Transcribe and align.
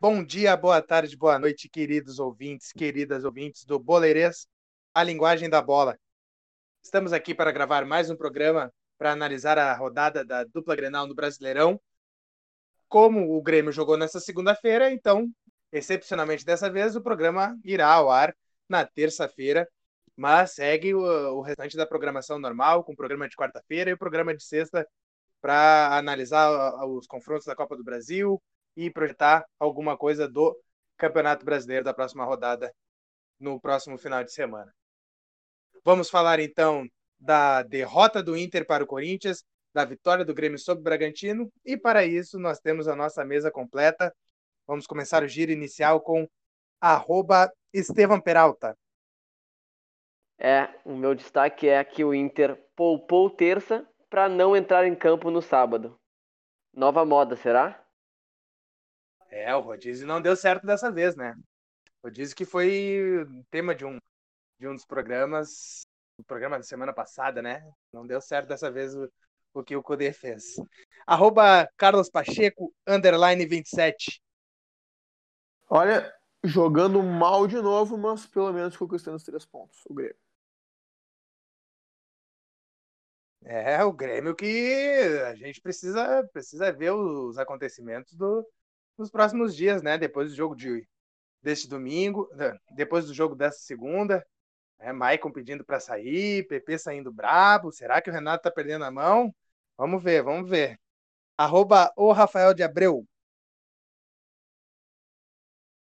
Bom 0.00 0.24
dia, 0.24 0.56
boa 0.56 0.82
tarde, 0.82 1.16
boa 1.16 1.38
noite, 1.38 1.68
queridos 1.68 2.18
ouvintes, 2.18 2.72
queridas 2.72 3.24
ouvintes 3.24 3.64
do 3.64 3.78
Boleirês, 3.78 4.48
a 4.92 5.04
linguagem 5.04 5.48
da 5.48 5.62
bola. 5.62 5.96
Estamos 6.82 7.12
aqui 7.12 7.32
para 7.32 7.52
gravar 7.52 7.86
mais 7.86 8.10
um 8.10 8.16
programa 8.16 8.72
para 8.98 9.12
analisar 9.12 9.56
a 9.56 9.72
rodada 9.72 10.24
da 10.24 10.42
dupla 10.42 10.74
Grenal 10.74 11.06
no 11.06 11.14
Brasileirão. 11.14 11.80
Como 12.88 13.36
o 13.36 13.40
Grêmio 13.40 13.70
jogou 13.70 13.96
nessa 13.96 14.18
segunda-feira, 14.18 14.90
então, 14.90 15.30
excepcionalmente 15.76 16.44
dessa 16.44 16.70
vez, 16.70 16.96
o 16.96 17.02
programa 17.02 17.58
irá 17.64 17.88
ao 17.92 18.10
ar 18.10 18.34
na 18.68 18.84
terça-feira, 18.86 19.68
mas 20.16 20.52
segue 20.52 20.94
o, 20.94 21.00
o 21.36 21.40
restante 21.42 21.76
da 21.76 21.86
programação 21.86 22.38
normal, 22.38 22.84
com 22.84 22.92
o 22.92 22.96
programa 22.96 23.28
de 23.28 23.36
quarta-feira 23.36 23.90
e 23.90 23.94
o 23.94 23.98
programa 23.98 24.34
de 24.34 24.44
sexta 24.44 24.86
para 25.40 25.96
analisar 25.98 26.82
os 26.86 27.06
confrontos 27.06 27.44
da 27.44 27.54
Copa 27.54 27.76
do 27.76 27.84
Brasil, 27.84 28.40
e 28.76 28.90
projetar 28.90 29.44
alguma 29.58 29.96
coisa 29.96 30.28
do 30.28 30.56
Campeonato 30.96 31.44
Brasileiro 31.44 31.84
da 31.84 31.94
próxima 31.94 32.24
rodada 32.24 32.72
no 33.38 33.60
próximo 33.60 33.98
final 33.98 34.22
de 34.24 34.32
semana. 34.32 34.72
Vamos 35.84 36.08
falar 36.08 36.40
então 36.40 36.86
da 37.18 37.62
derrota 37.62 38.22
do 38.22 38.36
Inter 38.36 38.66
para 38.66 38.84
o 38.84 38.86
Corinthians, 38.86 39.44
da 39.72 39.84
vitória 39.84 40.24
do 40.24 40.34
Grêmio 40.34 40.58
sobre 40.58 40.80
o 40.80 40.84
Bragantino 40.84 41.52
e 41.64 41.76
para 41.76 42.04
isso 42.04 42.38
nós 42.38 42.58
temos 42.60 42.88
a 42.88 42.96
nossa 42.96 43.24
mesa 43.24 43.50
completa. 43.50 44.14
Vamos 44.66 44.86
começar 44.86 45.22
o 45.22 45.28
giro 45.28 45.52
inicial 45.52 46.00
com 46.00 46.26
arroba 46.80 47.52
Estevam 47.72 48.20
Peralta. 48.20 48.76
É, 50.38 50.68
o 50.84 50.96
meu 50.96 51.14
destaque 51.14 51.68
é 51.68 51.82
que 51.84 52.04
o 52.04 52.14
Inter 52.14 52.56
poupou 52.74 53.30
terça 53.30 53.86
para 54.08 54.28
não 54.28 54.56
entrar 54.56 54.86
em 54.86 54.94
campo 54.94 55.30
no 55.30 55.42
sábado. 55.42 55.98
Nova 56.72 57.04
moda, 57.04 57.36
será? 57.36 57.84
É, 59.30 59.54
o 59.54 59.60
rodízio 59.60 60.06
não 60.06 60.20
deu 60.20 60.34
certo 60.34 60.66
dessa 60.66 60.90
vez, 60.90 61.14
né? 61.14 61.34
O 62.02 62.08
rodízio 62.08 62.36
que 62.36 62.44
foi 62.44 63.26
tema 63.50 63.74
de 63.74 63.84
um, 63.84 63.98
de 64.58 64.66
um 64.66 64.74
dos 64.74 64.86
programas, 64.86 65.82
o 66.18 66.24
programa 66.24 66.56
da 66.56 66.62
semana 66.62 66.92
passada, 66.92 67.42
né? 67.42 67.62
Não 67.92 68.06
deu 68.06 68.20
certo 68.20 68.48
dessa 68.48 68.70
vez 68.70 68.94
o, 68.94 69.10
o 69.52 69.62
que 69.62 69.76
o 69.76 69.82
Cudê 69.82 70.12
fez. 70.12 70.56
Arroba 71.06 71.68
Carlos 71.76 72.08
Pacheco, 72.08 72.72
underline 72.86 73.44
27. 73.46 74.23
Olha, 75.68 76.12
jogando 76.42 77.02
mal 77.02 77.46
de 77.46 77.56
novo, 77.60 77.96
mas 77.98 78.26
pelo 78.26 78.52
menos 78.52 78.76
conquistando 78.76 79.16
os 79.16 79.24
três 79.24 79.44
pontos, 79.44 79.80
o 79.86 79.94
Grêmio. 79.94 80.16
É, 83.44 83.84
o 83.84 83.92
Grêmio 83.92 84.34
que 84.34 84.46
a 85.26 85.34
gente 85.34 85.60
precisa, 85.60 86.24
precisa 86.32 86.72
ver 86.72 86.92
os 86.92 87.36
acontecimentos 87.38 88.14
do, 88.14 88.46
nos 88.96 89.10
próximos 89.10 89.54
dias, 89.54 89.82
né? 89.82 89.98
Depois 89.98 90.30
do 90.30 90.36
jogo 90.36 90.54
de 90.56 90.86
deste 91.42 91.68
domingo, 91.68 92.28
né, 92.34 92.58
depois 92.72 93.06
do 93.06 93.14
jogo 93.14 93.34
dessa 93.36 93.58
segunda, 93.60 94.26
é, 94.80 94.92
Maicon 94.92 95.32
pedindo 95.32 95.64
para 95.64 95.80
sair, 95.80 96.46
PP 96.48 96.78
saindo 96.78 97.12
brabo. 97.12 97.72
Será 97.72 98.02
que 98.02 98.10
o 98.10 98.12
Renato 98.12 98.44
tá 98.44 98.50
perdendo 98.50 98.84
a 98.84 98.90
mão? 98.90 99.34
Vamos 99.78 100.02
ver, 100.02 100.22
vamos 100.22 100.48
ver. 100.50 100.78
Arroba 101.38 101.92
o 101.96 102.12
Rafael 102.12 102.54
de 102.54 102.62
Abreu. 102.62 103.06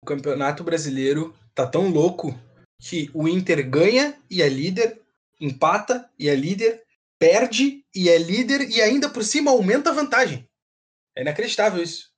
O 0.04 0.06
Campeonato 0.06 0.62
Brasileiro 0.62 1.34
tá 1.54 1.66
tão 1.66 1.88
louco 1.88 2.38
que 2.78 3.10
o 3.14 3.26
Inter 3.26 3.66
ganha 3.66 4.22
e 4.30 4.42
é 4.42 4.48
líder, 4.50 5.00
empata 5.40 6.12
e 6.18 6.28
é 6.28 6.34
líder, 6.34 6.84
perde 7.18 7.82
e 7.94 8.10
é 8.10 8.18
líder 8.18 8.68
e 8.68 8.82
ainda 8.82 9.08
por 9.08 9.24
cima 9.24 9.50
aumenta 9.50 9.88
a 9.88 9.94
vantagem. 9.94 10.46
É 11.16 11.22
inacreditável 11.22 11.82
isso. 11.82 12.12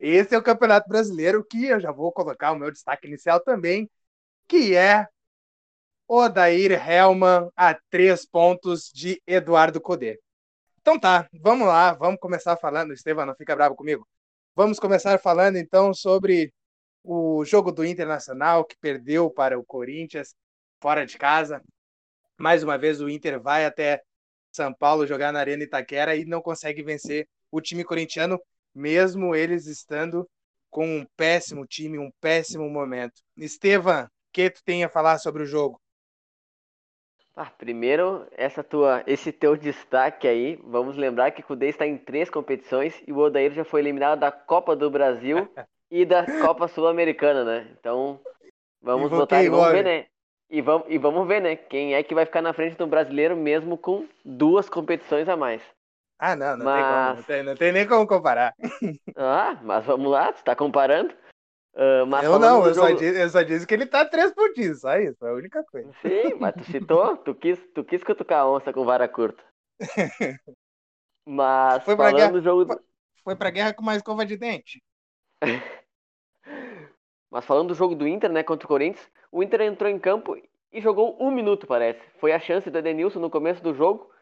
Esse 0.00 0.34
é 0.34 0.38
o 0.38 0.42
Campeonato 0.42 0.88
Brasileiro 0.88 1.44
que 1.44 1.66
eu 1.66 1.78
já 1.78 1.92
vou 1.92 2.10
colocar 2.10 2.52
o 2.52 2.58
meu 2.58 2.70
destaque 2.70 3.06
inicial 3.06 3.38
também, 3.38 3.90
que 4.48 4.74
é 4.74 5.06
Odair 6.08 6.72
Helman 6.72 7.50
a 7.54 7.74
três 7.90 8.24
pontos 8.24 8.90
de 8.90 9.20
Eduardo 9.26 9.78
Codê. 9.78 10.18
Então 10.80 10.98
tá, 10.98 11.28
vamos 11.34 11.68
lá, 11.68 11.92
vamos 11.92 12.18
começar 12.18 12.56
falando. 12.56 12.94
Estevam, 12.94 13.26
não 13.26 13.36
fica 13.36 13.54
bravo 13.54 13.74
comigo. 13.74 14.08
Vamos 14.56 14.78
começar 14.78 15.18
falando 15.18 15.56
então 15.56 15.92
sobre 15.92 16.54
o 17.02 17.44
jogo 17.44 17.72
do 17.72 17.84
Internacional 17.84 18.64
que 18.64 18.76
perdeu 18.80 19.28
para 19.28 19.58
o 19.58 19.64
Corinthians 19.64 20.32
fora 20.80 21.04
de 21.04 21.18
casa. 21.18 21.60
Mais 22.38 22.62
uma 22.62 22.78
vez 22.78 23.00
o 23.00 23.08
Inter 23.08 23.40
vai 23.40 23.66
até 23.66 24.00
São 24.52 24.72
Paulo 24.72 25.08
jogar 25.08 25.32
na 25.32 25.40
Arena 25.40 25.64
Itaquera 25.64 26.14
e 26.14 26.24
não 26.24 26.40
consegue 26.40 26.84
vencer 26.84 27.28
o 27.50 27.60
time 27.60 27.82
corintiano 27.82 28.40
mesmo 28.72 29.34
eles 29.34 29.66
estando 29.66 30.28
com 30.70 30.98
um 30.98 31.06
péssimo 31.16 31.66
time, 31.66 31.98
um 31.98 32.12
péssimo 32.20 32.70
momento. 32.70 33.20
Estevam, 33.36 34.04
o 34.04 34.08
que 34.32 34.50
tu 34.50 34.62
tem 34.64 34.84
a 34.84 34.88
falar 34.88 35.18
sobre 35.18 35.42
o 35.42 35.46
jogo? 35.46 35.80
Ah, 37.36 37.50
primeiro, 37.58 38.26
essa 38.30 38.62
tua, 38.62 39.02
esse 39.08 39.32
teu 39.32 39.56
destaque 39.56 40.28
aí, 40.28 40.56
vamos 40.62 40.96
lembrar 40.96 41.32
que 41.32 41.40
o 41.40 41.44
Cudê 41.44 41.68
está 41.68 41.84
em 41.84 41.98
três 41.98 42.30
competições 42.30 43.02
e 43.08 43.12
o 43.12 43.18
Odair 43.18 43.52
já 43.52 43.64
foi 43.64 43.80
eliminado 43.80 44.20
da 44.20 44.30
Copa 44.30 44.76
do 44.76 44.88
Brasil 44.88 45.48
e 45.90 46.04
da 46.04 46.24
Copa 46.42 46.68
Sul-Americana, 46.68 47.42
né? 47.44 47.66
Então, 47.76 48.20
vamos 48.80 49.10
botar 49.10 49.42
e 49.42 49.48
vamos 49.48 49.72
ver, 49.72 49.84
né? 49.84 50.06
E 50.48 50.60
vamos, 50.60 50.86
e 50.88 50.96
vamos 50.96 51.26
ver, 51.26 51.40
né? 51.40 51.56
Quem 51.56 51.94
é 51.94 52.04
que 52.04 52.14
vai 52.14 52.24
ficar 52.24 52.40
na 52.40 52.52
frente 52.52 52.76
do 52.76 52.86
brasileiro 52.86 53.36
mesmo 53.36 53.76
com 53.76 54.06
duas 54.24 54.68
competições 54.68 55.28
a 55.28 55.36
mais. 55.36 55.60
Ah, 56.16 56.36
não, 56.36 56.56
não, 56.56 56.64
mas... 56.64 56.76
tem 56.76 56.84
como, 56.84 57.16
não, 57.16 57.22
tem, 57.24 57.42
não 57.42 57.54
tem 57.56 57.72
nem 57.72 57.88
como 57.88 58.06
comparar. 58.06 58.54
Ah, 59.16 59.58
mas 59.60 59.84
vamos 59.84 60.08
lá, 60.08 60.32
você 60.32 60.42
tá 60.44 60.54
comparando? 60.54 61.12
Uh, 61.74 62.06
eu 62.22 62.38
não, 62.38 62.64
eu, 62.66 62.72
jogo... 62.72 62.88
só 62.88 62.94
disse, 62.94 63.20
eu 63.20 63.28
só 63.28 63.42
disse 63.42 63.66
que 63.66 63.74
ele 63.74 63.86
tá 63.86 64.04
três 64.04 64.32
pontinhos, 64.32 64.80
só 64.80 64.96
isso, 64.96 65.24
é 65.26 65.30
a 65.30 65.34
única 65.34 65.64
coisa. 65.64 65.90
Sim, 66.02 66.34
mas 66.38 66.54
tu 66.54 66.64
citou, 66.70 67.16
tu 67.16 67.34
quis, 67.34 67.58
tu 67.74 67.82
quis 67.82 68.02
cutucar 68.04 68.42
a 68.42 68.48
onça 68.48 68.72
com 68.72 68.84
vara 68.84 69.08
curta. 69.08 69.42
Mas 71.26 71.82
foi 71.84 71.96
falando 71.96 72.16
guerra, 72.16 72.32
do 72.32 72.42
jogo. 72.42 72.80
Foi 73.24 73.34
pra 73.34 73.50
guerra 73.50 73.72
com 73.72 73.82
mais 73.82 73.98
escova 73.98 74.26
de 74.26 74.36
dente. 74.36 74.82
mas 77.30 77.44
falando 77.44 77.68
do 77.68 77.74
jogo 77.74 77.94
do 77.94 78.06
Inter, 78.06 78.30
né, 78.30 78.42
contra 78.42 78.66
o 78.66 78.68
Corinthians, 78.68 79.10
o 79.32 79.42
Inter 79.42 79.62
entrou 79.62 79.90
em 79.90 79.98
campo 79.98 80.36
e 80.70 80.80
jogou 80.80 81.16
um 81.18 81.30
minuto, 81.30 81.66
parece. 81.66 82.00
Foi 82.20 82.32
a 82.32 82.38
chance 82.38 82.70
do 82.70 82.78
Edenilson 82.78 83.20
no 83.20 83.30
começo 83.30 83.62
do 83.62 83.74
jogo 83.74 84.12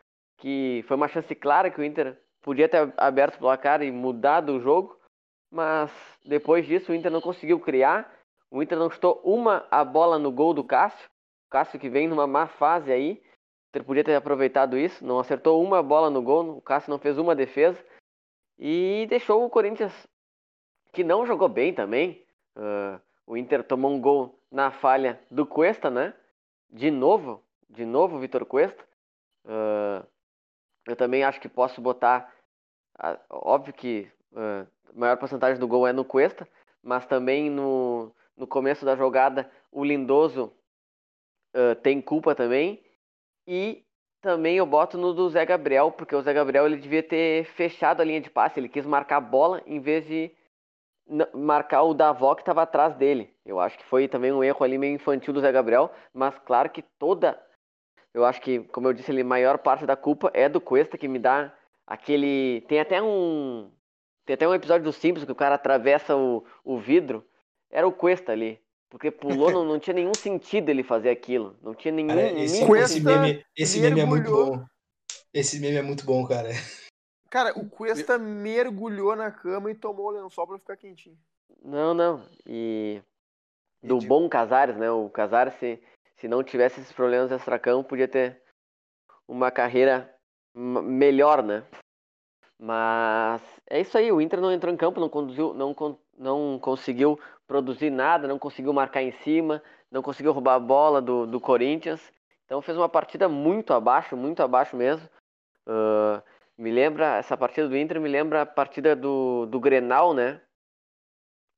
que 0.43 0.85
foi 0.89 0.97
uma 0.97 1.07
chance 1.07 1.33
clara 1.37 1.71
que 1.71 1.81
o 1.81 1.85
Inter 1.85 2.19
podia 2.43 2.69
ter 2.69 2.93
aberto 2.97 3.37
o 3.37 3.39
placar 3.39 3.81
e 3.81 3.93
mudado 3.93 4.57
o 4.57 4.61
jogo, 4.61 4.99
mas 5.53 5.93
depois 6.25 6.67
disso 6.67 6.91
o 6.91 6.95
Inter 6.95 7.13
não 7.13 7.21
conseguiu 7.21 7.61
criar. 7.61 8.11
O 8.51 8.63
Inter 8.63 8.79
não 8.79 8.91
chutou 8.91 9.21
uma 9.23 9.67
a 9.71 9.85
bola 9.85 10.19
no 10.19 10.33
gol 10.33 10.55
do 10.55 10.65
Cássio. 10.65 11.11
O 11.47 11.51
Cássio 11.51 11.79
que 11.79 11.91
vem 11.91 12.09
numa 12.09 12.27
má 12.27 12.47
fase 12.47 12.91
aí. 12.91 13.13
O 13.13 13.69
Inter 13.69 13.85
podia 13.85 14.05
ter 14.05 14.15
aproveitado 14.15 14.79
isso. 14.79 15.05
Não 15.05 15.19
acertou 15.19 15.63
uma 15.63 15.83
bola 15.83 16.09
no 16.09 16.23
gol. 16.23 16.57
O 16.57 16.63
Cássio 16.63 16.91
não 16.91 16.99
fez 16.99 17.19
uma 17.19 17.35
defesa. 17.35 17.79
E 18.59 19.07
deixou 19.11 19.45
o 19.45 19.51
Corinthians, 19.51 19.93
que 20.91 21.05
não 21.05 21.27
jogou 21.27 21.49
bem 21.51 21.75
também. 21.75 22.25
Uh, 22.57 22.99
o 23.27 23.37
Inter 23.37 23.63
tomou 23.63 23.91
um 23.91 24.01
gol 24.01 24.39
na 24.51 24.71
falha 24.71 25.21
do 25.31 25.45
Cuesta, 25.45 25.91
né? 25.91 26.15
De 26.71 26.91
novo. 26.91 27.45
De 27.69 27.85
novo, 27.85 28.19
Vitor 28.19 28.47
Cuesta. 28.47 28.83
Uh, 29.45 30.07
eu 30.87 30.97
também 30.97 31.25
acho 31.25 31.41
que 31.41 31.49
posso 31.49 31.81
botar. 31.83 32.33
Óbvio 33.29 33.75
que 33.75 34.11
a 34.35 34.67
maior 34.95 35.17
porcentagem 35.17 35.59
do 35.59 35.69
gol 35.69 35.87
é 35.87 35.93
no 35.93 36.05
Cuesta, 36.05 36.47
mas 36.83 37.07
também 37.07 37.51
no, 37.51 38.13
no 38.37 38.47
começo 38.47 38.85
da 38.85 38.97
jogada 38.97 39.51
o 39.71 39.85
Lindoso 39.85 40.53
uh, 41.55 41.75
tem 41.83 42.01
culpa 42.01 42.35
também. 42.35 42.83
E 43.47 43.85
também 44.21 44.57
eu 44.57 44.67
boto 44.67 44.97
no 44.97 45.13
do 45.13 45.29
Zé 45.29 45.45
Gabriel, 45.45 45.91
porque 45.91 46.15
o 46.15 46.23
Zé 46.23 46.33
Gabriel 46.33 46.67
ele 46.67 46.77
devia 46.77 47.03
ter 47.03 47.45
fechado 47.45 48.01
a 48.01 48.05
linha 48.05 48.21
de 48.21 48.31
passe, 48.31 48.61
ele 48.61 48.69
quis 48.69 48.87
marcar 48.87 49.17
a 49.17 49.21
bola 49.21 49.63
em 49.67 49.81
vez 49.81 50.07
de 50.07 50.31
marcar 51.35 51.83
o 51.83 51.93
Davó 51.93 52.35
que 52.35 52.43
estava 52.43 52.63
atrás 52.63 52.95
dele. 52.95 53.35
Eu 53.45 53.59
acho 53.59 53.77
que 53.77 53.85
foi 53.85 54.07
também 54.07 54.33
um 54.33 54.45
erro 54.45 54.65
ali 54.65 54.79
meio 54.79 54.95
infantil 54.95 55.35
do 55.35 55.41
Zé 55.41 55.51
Gabriel, 55.51 55.91
mas 56.15 56.39
claro 56.39 56.71
que 56.71 56.83
toda 56.99 57.37
eu 58.15 58.25
acho 58.25 58.41
que, 58.41 58.61
como 58.65 58.89
eu 58.89 58.93
disse 58.93 59.11
a 59.19 59.25
maior 59.25 59.59
parte 59.59 59.87
da 59.87 59.97
culpa 59.97 60.31
é 60.35 60.49
do 60.49 60.61
Cuesta, 60.61 60.99
que 60.99 61.09
me 61.09 61.19
dá 61.19 61.53
aquele. 61.87 62.61
Tem 62.69 62.81
até 62.81 63.03
um. 63.03 63.71
Tem 64.25 64.35
até 64.35 64.47
um 64.47 64.55
episódio 64.55 64.85
do 64.85 64.93
Simpsons 64.93 65.25
que 65.25 65.33
o 65.33 65.37
cara 65.37 65.57
atravessa 65.57 66.17
o, 66.17 66.45
o 66.65 66.79
vidro. 66.79 67.27
Era 67.71 67.87
o 67.87 67.93
Cuesta 67.93 68.33
ali. 68.33 68.61
Porque 68.89 69.11
pulou, 69.11 69.51
não, 69.51 69.65
não 69.65 69.81
tinha 69.81 69.95
nenhum 69.95 70.15
sentido 70.15 70.69
ele 70.69 70.83
fazer 70.83 71.09
aquilo. 71.09 71.57
Não 71.63 71.75
tinha 71.75 71.93
nenhum. 71.93 72.09
Cara, 72.09 72.33
esse, 72.39 72.63
esse, 72.63 73.01
meme, 73.01 73.45
esse 73.57 73.81
meme 73.81 74.01
é 74.01 74.05
muito 74.05 74.31
bom. 74.31 74.65
Esse 75.33 75.59
meme 75.59 75.77
é 75.77 75.83
muito 75.83 76.05
bom, 76.05 76.27
cara. 76.27 76.51
Cara, 77.31 77.59
o 77.59 77.67
Cuesta 77.69 78.19
mergulhou 78.19 79.17
na 79.17 79.31
cama 79.31 79.71
e 79.71 79.75
tomou 79.75 80.09
o 80.09 80.11
lençol 80.11 80.47
pra 80.47 80.59
ficar 80.59 80.77
quentinho. 80.77 81.17
Não, 81.65 81.95
não. 81.95 82.23
E 82.47 83.01
do 83.83 83.99
de- 83.99 84.07
bom 84.07 84.29
Casares, 84.29 84.77
né? 84.77 84.91
O 84.91 85.09
Casares, 85.09 85.55
se, 85.55 85.83
se 86.17 86.29
não 86.29 86.43
tivesse 86.43 86.81
esses 86.81 86.93
problemas 86.93 87.33
extracampo, 87.33 87.89
podia 87.89 88.07
ter 88.07 88.43
uma 89.27 89.51
carreira 89.51 90.15
melhor, 90.55 91.43
né? 91.43 91.65
Mas 92.65 93.43
é 93.69 93.81
isso 93.81 93.99
aí, 93.99 94.13
o 94.13 94.21
Inter 94.21 94.41
não 94.41 94.53
entrou 94.53 94.73
em 94.73 94.77
campo, 94.77 95.01
não 95.01 95.09
conduziu, 95.09 95.53
não, 95.53 95.75
não 96.17 96.61
conseguiu 96.61 97.19
produzir 97.45 97.91
nada, 97.91 98.29
não 98.29 98.39
conseguiu 98.39 98.73
marcar 98.73 99.03
em 99.03 99.11
cima, 99.11 99.61
não 99.91 100.01
conseguiu 100.01 100.33
roubar 100.33 100.55
a 100.55 100.61
bola 100.61 101.03
do, 101.03 101.27
do 101.27 101.41
Corinthians. 101.41 102.01
Então 102.45 102.63
fez 102.63 102.79
uma 102.79 102.89
partida 102.89 103.29
muito 103.29 103.75
abaixo, 103.75 104.17
muito 104.17 104.45
abaixo 104.45 104.77
mesmo. 104.77 105.09
Ah, 105.67 106.23
me 106.57 106.71
lembra, 106.71 107.17
essa 107.17 107.37
partida 107.37 107.69
do 107.69 107.77
Inter 107.77 108.01
me 108.01 108.09
lembra 108.09 108.43
a 108.43 108.47
partida 108.47 108.95
do, 108.95 109.45
do 109.47 109.59
Grenal, 109.59 110.15
né? 110.15 110.41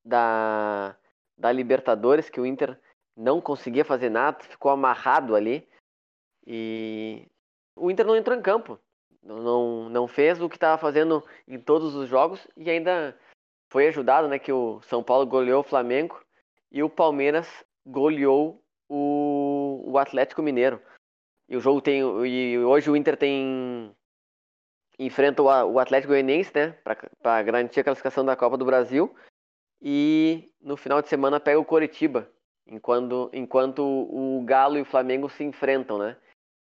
Da, 0.03 0.97
da 1.37 1.53
Libertadores, 1.53 2.31
que 2.31 2.41
o 2.41 2.47
Inter 2.47 2.81
não 3.15 3.43
conseguia 3.43 3.85
fazer 3.85 4.09
nada, 4.09 4.43
ficou 4.43 4.71
amarrado 4.71 5.37
ali. 5.37 5.69
E 6.47 7.29
o 7.77 7.91
Inter 7.91 8.07
não 8.07 8.17
entrou 8.17 8.35
em 8.35 8.41
campo. 8.41 8.81
Não, 9.25 9.89
não, 9.89 10.07
fez 10.07 10.41
o 10.41 10.51
que 10.51 10.57
estava 10.57 10.77
fazendo 10.77 11.25
em 11.49 11.59
todos 11.59 11.95
os 11.95 12.09
jogos 12.09 12.47
e 12.57 12.69
ainda 12.69 13.19
foi 13.71 13.89
ajudado, 13.89 14.29
né? 14.29 14.39
Que 14.39 14.53
o 14.53 14.83
São 14.83 15.03
Paulo 15.03 15.27
goleou 15.27 15.61
o 15.61 15.67
Flamengo 15.67 16.23
e 16.71 16.83
o 16.83 16.91
Palmeiras 16.91 17.65
goleou 17.87 18.63
o, 18.89 19.83
o 19.87 19.99
Atlético 19.99 20.43
Mineiro. 20.43 20.81
E 21.49 21.57
o 21.57 21.61
jogo 21.61 21.81
tem. 21.81 22.01
E 22.27 22.59
hoje 22.59 22.91
o 22.91 22.97
Inter 22.97 23.17
tem. 23.17 23.95
Enfrenta 24.99 25.43
o 25.43 25.79
Atlético 25.79 26.13
Goianiense, 26.13 26.53
né? 26.55 26.79
Para 27.23 27.43
garantir 27.43 27.81
a 27.81 27.85
classificação 27.85 28.25
da 28.25 28.37
Copa 28.37 28.57
do 28.57 28.65
Brasil. 28.65 29.15
E 29.81 30.53
no 30.61 30.77
final 30.77 31.03
de 31.03 31.09
semana 31.09 31.41
pega 31.41 31.59
o 31.59 31.65
Coritiba. 31.65 32.31
Enquanto, 32.67 33.31
enquanto 33.33 33.83
o 33.83 34.43
Galo 34.45 34.79
e 34.79 34.83
o 34.83 34.87
Flamengo 34.87 35.29
se 35.29 35.45
enfrentam, 35.45 35.99
né? 35.99 36.17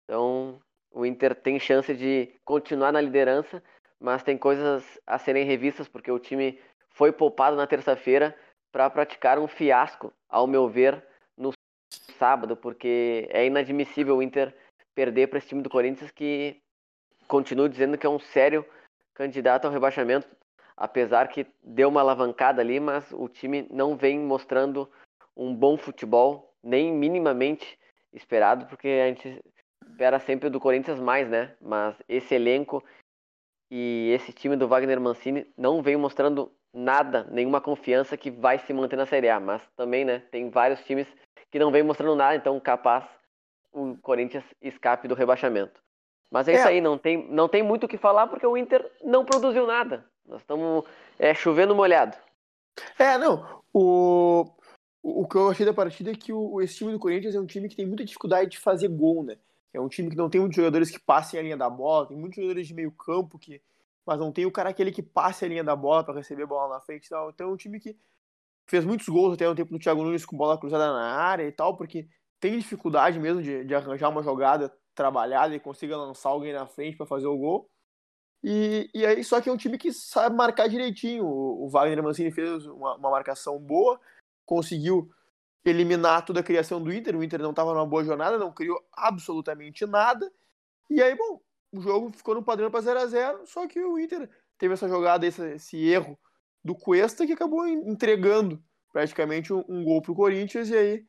Então 0.04 0.60
o 0.92 1.06
Inter 1.06 1.34
tem 1.34 1.58
chance 1.58 1.94
de 1.94 2.34
continuar 2.44 2.92
na 2.92 3.00
liderança, 3.00 3.62
mas 3.98 4.22
tem 4.22 4.36
coisas 4.36 5.00
a 5.06 5.18
serem 5.18 5.44
revistas, 5.44 5.88
porque 5.88 6.10
o 6.10 6.18
time 6.18 6.58
foi 6.90 7.12
poupado 7.12 7.56
na 7.56 7.66
terça-feira 7.66 8.36
para 8.70 8.90
praticar 8.90 9.38
um 9.38 9.48
fiasco, 9.48 10.12
ao 10.28 10.46
meu 10.46 10.68
ver, 10.68 11.02
no 11.36 11.52
sábado, 12.18 12.56
porque 12.56 13.28
é 13.30 13.46
inadmissível 13.46 14.16
o 14.16 14.22
Inter 14.22 14.54
perder 14.94 15.28
para 15.28 15.38
esse 15.38 15.48
time 15.48 15.62
do 15.62 15.70
Corinthians 15.70 16.10
que 16.10 16.60
continuo 17.26 17.68
dizendo 17.68 17.96
que 17.96 18.06
é 18.06 18.10
um 18.10 18.18
sério 18.18 18.64
candidato 19.14 19.66
ao 19.66 19.72
rebaixamento, 19.72 20.28
apesar 20.76 21.28
que 21.28 21.46
deu 21.62 21.88
uma 21.88 22.00
alavancada 22.00 22.60
ali, 22.60 22.80
mas 22.80 23.10
o 23.12 23.28
time 23.28 23.66
não 23.70 23.96
vem 23.96 24.18
mostrando 24.18 24.90
um 25.36 25.54
bom 25.54 25.76
futebol, 25.76 26.54
nem 26.62 26.92
minimamente 26.92 27.78
esperado, 28.12 28.66
porque 28.66 28.88
a 28.88 29.08
gente 29.08 29.42
espera 29.90 30.18
sempre 30.18 30.48
do 30.50 30.60
Corinthians 30.60 31.00
mais, 31.00 31.28
né? 31.28 31.54
Mas 31.60 31.94
esse 32.08 32.34
elenco 32.34 32.82
e 33.70 34.10
esse 34.14 34.32
time 34.32 34.56
do 34.56 34.68
Wagner 34.68 35.00
Mancini 35.00 35.46
não 35.56 35.82
vem 35.82 35.96
mostrando 35.96 36.52
nada, 36.74 37.24
nenhuma 37.30 37.60
confiança 37.60 38.16
que 38.16 38.30
vai 38.30 38.58
se 38.58 38.72
manter 38.72 38.96
na 38.96 39.06
Série 39.06 39.28
A. 39.28 39.38
Mas 39.40 39.62
também, 39.76 40.04
né? 40.04 40.20
Tem 40.30 40.50
vários 40.50 40.82
times 40.84 41.06
que 41.50 41.58
não 41.58 41.70
vem 41.70 41.82
mostrando 41.82 42.16
nada, 42.16 42.34
então 42.34 42.58
capaz 42.60 43.04
o 43.72 43.96
Corinthians 43.98 44.44
escape 44.60 45.08
do 45.08 45.14
rebaixamento. 45.14 45.80
Mas 46.30 46.48
é, 46.48 46.52
É. 46.52 46.54
isso 46.56 46.68
aí, 46.68 46.80
não 46.80 46.96
tem, 46.96 47.28
não 47.30 47.48
tem 47.48 47.62
muito 47.62 47.84
o 47.84 47.88
que 47.88 47.98
falar 47.98 48.26
porque 48.26 48.46
o 48.46 48.56
Inter 48.56 48.90
não 49.04 49.24
produziu 49.24 49.66
nada. 49.66 50.04
Nós 50.26 50.40
estamos 50.40 50.84
é, 51.18 51.34
chovendo 51.34 51.74
molhado. 51.74 52.16
É, 52.98 53.18
não. 53.18 53.62
O, 53.72 54.46
o 55.02 55.26
que 55.28 55.36
eu 55.36 55.50
achei 55.50 55.66
da 55.66 55.74
partida 55.74 56.10
é 56.10 56.14
que 56.14 56.32
o, 56.32 56.60
esse 56.60 56.76
time 56.76 56.92
do 56.92 56.98
Corinthians 56.98 57.34
é 57.34 57.40
um 57.40 57.46
time 57.46 57.68
que 57.68 57.76
tem 57.76 57.86
muita 57.86 58.04
dificuldade 58.04 58.50
de 58.50 58.58
fazer 58.58 58.88
gol, 58.88 59.22
né? 59.22 59.36
É 59.72 59.80
um 59.80 59.88
time 59.88 60.10
que 60.10 60.16
não 60.16 60.28
tem 60.28 60.40
muitos 60.40 60.56
jogadores 60.56 60.90
que 60.90 60.98
passem 60.98 61.40
a 61.40 61.42
linha 61.42 61.56
da 61.56 61.70
bola, 61.70 62.06
tem 62.06 62.16
muitos 62.16 62.36
jogadores 62.36 62.66
de 62.66 62.74
meio 62.74 62.92
campo 62.92 63.38
que. 63.38 63.62
Mas 64.04 64.18
não 64.18 64.32
tem 64.32 64.44
o 64.44 64.50
cara 64.50 64.70
aquele 64.70 64.90
que 64.90 65.02
passe 65.02 65.44
a 65.44 65.48
linha 65.48 65.62
da 65.62 65.76
bola 65.76 66.04
para 66.04 66.14
receber 66.14 66.42
a 66.42 66.46
bola 66.46 66.74
na 66.74 66.80
frente 66.80 67.06
e 67.06 67.08
tal. 67.08 67.30
Então 67.30 67.48
é 67.48 67.52
um 67.52 67.56
time 67.56 67.78
que 67.78 67.96
fez 68.66 68.84
muitos 68.84 69.08
gols 69.08 69.34
até 69.34 69.46
no 69.46 69.54
tempo 69.54 69.70
do 69.70 69.78
Thiago 69.78 70.02
Nunes 70.02 70.24
com 70.24 70.36
bola 70.36 70.58
cruzada 70.58 70.92
na 70.92 71.14
área 71.14 71.46
e 71.46 71.52
tal, 71.52 71.76
porque 71.76 72.08
tem 72.40 72.58
dificuldade 72.58 73.18
mesmo 73.18 73.40
de, 73.40 73.64
de 73.64 73.74
arranjar 73.74 74.08
uma 74.08 74.22
jogada 74.22 74.74
trabalhada 74.94 75.54
e 75.54 75.60
consiga 75.60 75.96
lançar 75.96 76.30
alguém 76.30 76.52
na 76.52 76.66
frente 76.66 76.96
para 76.96 77.06
fazer 77.06 77.26
o 77.26 77.38
gol. 77.38 77.70
E, 78.42 78.90
e 78.92 79.06
aí, 79.06 79.22
só 79.22 79.40
que 79.40 79.48
é 79.48 79.52
um 79.52 79.56
time 79.56 79.78
que 79.78 79.92
sabe 79.92 80.34
marcar 80.34 80.68
direitinho. 80.68 81.24
O, 81.24 81.66
o 81.66 81.68
Wagner 81.68 82.02
Mancini 82.02 82.32
fez 82.32 82.66
uma, 82.66 82.96
uma 82.96 83.10
marcação 83.10 83.58
boa, 83.58 84.00
conseguiu 84.44 85.08
eliminar 85.64 86.24
toda 86.24 86.40
a 86.40 86.42
criação 86.42 86.82
do 86.82 86.92
Inter. 86.92 87.16
O 87.16 87.22
Inter 87.22 87.40
não 87.40 87.50
estava 87.50 87.72
numa 87.72 87.86
boa 87.86 88.04
jornada, 88.04 88.38
não 88.38 88.52
criou 88.52 88.80
absolutamente 88.92 89.86
nada. 89.86 90.30
E 90.90 91.02
aí, 91.02 91.14
bom, 91.16 91.40
o 91.72 91.80
jogo 91.80 92.12
ficou 92.12 92.34
no 92.34 92.42
padrão 92.42 92.70
para 92.70 92.80
0 92.80 93.00
a 93.00 93.06
0 93.06 93.46
só 93.46 93.66
que 93.66 93.80
o 93.80 93.98
Inter 93.98 94.28
teve 94.58 94.74
essa 94.74 94.88
jogada, 94.88 95.26
esse, 95.26 95.42
esse 95.54 95.76
erro 95.88 96.18
do 96.64 96.74
Cuesta 96.74 97.26
que 97.26 97.32
acabou 97.32 97.66
en- 97.66 97.90
entregando 97.90 98.62
praticamente 98.92 99.52
um, 99.52 99.64
um 99.68 99.84
gol 99.84 100.02
pro 100.02 100.14
Corinthians 100.14 100.68
e 100.68 100.76
aí 100.76 101.04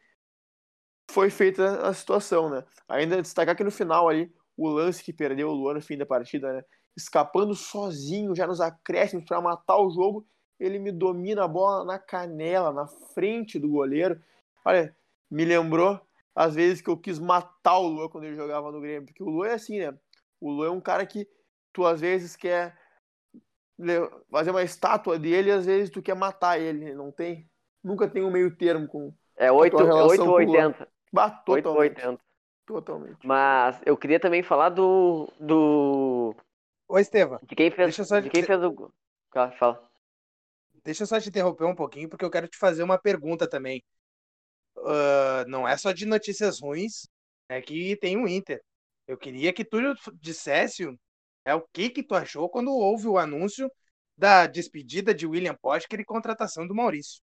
foi 1.11 1.29
feita 1.29 1.81
a 1.87 1.93
situação, 1.93 2.49
né? 2.49 2.63
Ainda 2.87 3.21
destacar 3.21 3.55
que 3.55 3.63
no 3.63 3.71
final 3.71 4.07
ali, 4.07 4.33
o 4.55 4.69
lance 4.69 5.03
que 5.03 5.13
perdeu 5.13 5.49
o 5.49 5.53
Luan 5.53 5.75
no 5.75 5.81
fim 5.81 5.97
da 5.97 6.05
partida, 6.05 6.53
né? 6.53 6.63
Escapando 6.95 7.53
sozinho, 7.55 8.35
já 8.35 8.47
nos 8.47 8.61
acréscimos 8.61 9.25
para 9.25 9.41
matar 9.41 9.77
o 9.77 9.89
jogo, 9.89 10.25
ele 10.59 10.79
me 10.79 10.91
domina 10.91 11.43
a 11.43 11.47
bola 11.47 11.83
na 11.83 11.99
canela, 11.99 12.71
na 12.71 12.87
frente 12.87 13.59
do 13.59 13.69
goleiro. 13.69 14.21
Olha, 14.65 14.95
me 15.29 15.45
lembrou 15.45 15.99
às 16.35 16.55
vezes 16.55 16.81
que 16.81 16.89
eu 16.89 16.97
quis 16.97 17.19
matar 17.19 17.77
o 17.77 17.87
Luan 17.87 18.09
quando 18.09 18.23
ele 18.25 18.35
jogava 18.35 18.71
no 18.71 18.81
Grêmio, 18.81 19.05
porque 19.05 19.21
o 19.23 19.29
Luan 19.29 19.47
é 19.49 19.53
assim, 19.53 19.79
né? 19.79 19.97
O 20.39 20.51
Luan 20.51 20.67
é 20.67 20.71
um 20.71 20.81
cara 20.81 21.05
que 21.05 21.27
tu 21.71 21.85
às 21.85 22.01
vezes 22.01 22.35
quer 22.35 22.77
fazer 24.29 24.51
uma 24.51 24.63
estátua 24.63 25.17
dele 25.19 25.49
e 25.49 25.51
às 25.51 25.65
vezes 25.65 25.89
tu 25.89 26.01
quer 26.01 26.15
matar 26.15 26.59
ele, 26.59 26.93
não 26.93 27.11
tem? 27.11 27.49
Nunca 27.83 28.07
tem 28.07 28.23
um 28.23 28.31
meio 28.31 28.55
termo 28.55 28.87
com 28.87 29.13
É 29.35 29.51
8 29.51 29.75
tua 29.77 29.85
relação 29.85 30.25
com 30.25 30.31
o 30.31 30.35
880. 30.35 30.87
bah, 31.11 31.29
totalmente, 31.29 31.97
880. 31.97 32.23
totalmente. 32.65 33.27
Mas 33.27 33.81
eu 33.85 33.97
queria 33.97 34.19
também 34.19 34.41
falar 34.43 34.69
do. 34.69 35.27
do 35.39 36.35
Ô, 36.87 36.97
Estevam, 36.99 37.39
de 37.43 37.55
quem 37.55 37.69
fez, 37.71 37.87
Deixa 37.87 38.01
eu 38.01 38.05
só 38.05 38.19
de 38.19 38.29
quem 38.29 38.41
dizer- 38.41 38.47
fez 38.47 38.63
o. 38.63 38.71
gol. 38.71 38.91
Fala. 39.57 39.89
deixa 40.83 41.03
eu 41.03 41.07
só 41.07 41.19
te 41.19 41.29
interromper 41.29 41.65
um 41.65 41.75
pouquinho, 41.75 42.07
porque 42.07 42.23
eu 42.23 42.29
quero 42.29 42.47
te 42.47 42.57
fazer 42.57 42.83
uma 42.83 42.99
pergunta 42.99 43.49
também. 43.49 43.83
Ah, 44.85 45.45
não 45.47 45.67
é 45.67 45.77
só 45.77 45.91
de 45.91 46.05
notícias 46.05 46.59
ruins, 46.59 47.07
é 47.49 47.61
que 47.61 47.95
tem 47.97 48.17
o 48.17 48.27
Inter. 48.27 48.61
Eu 49.07 49.17
queria 49.17 49.53
que 49.53 49.65
tu 49.65 49.77
dissesse 50.13 50.87
é, 51.45 51.53
o 51.53 51.61
que 51.73 51.89
que 51.89 52.03
tu 52.03 52.15
achou 52.15 52.49
quando 52.49 52.71
houve 52.71 53.07
o 53.07 53.17
anúncio 53.17 53.69
da 54.17 54.47
despedida 54.47 55.13
de 55.13 55.27
William 55.27 55.55
Potker 55.61 55.99
e 55.99 56.05
contratação 56.05 56.67
do 56.67 56.75
Maurício. 56.75 57.21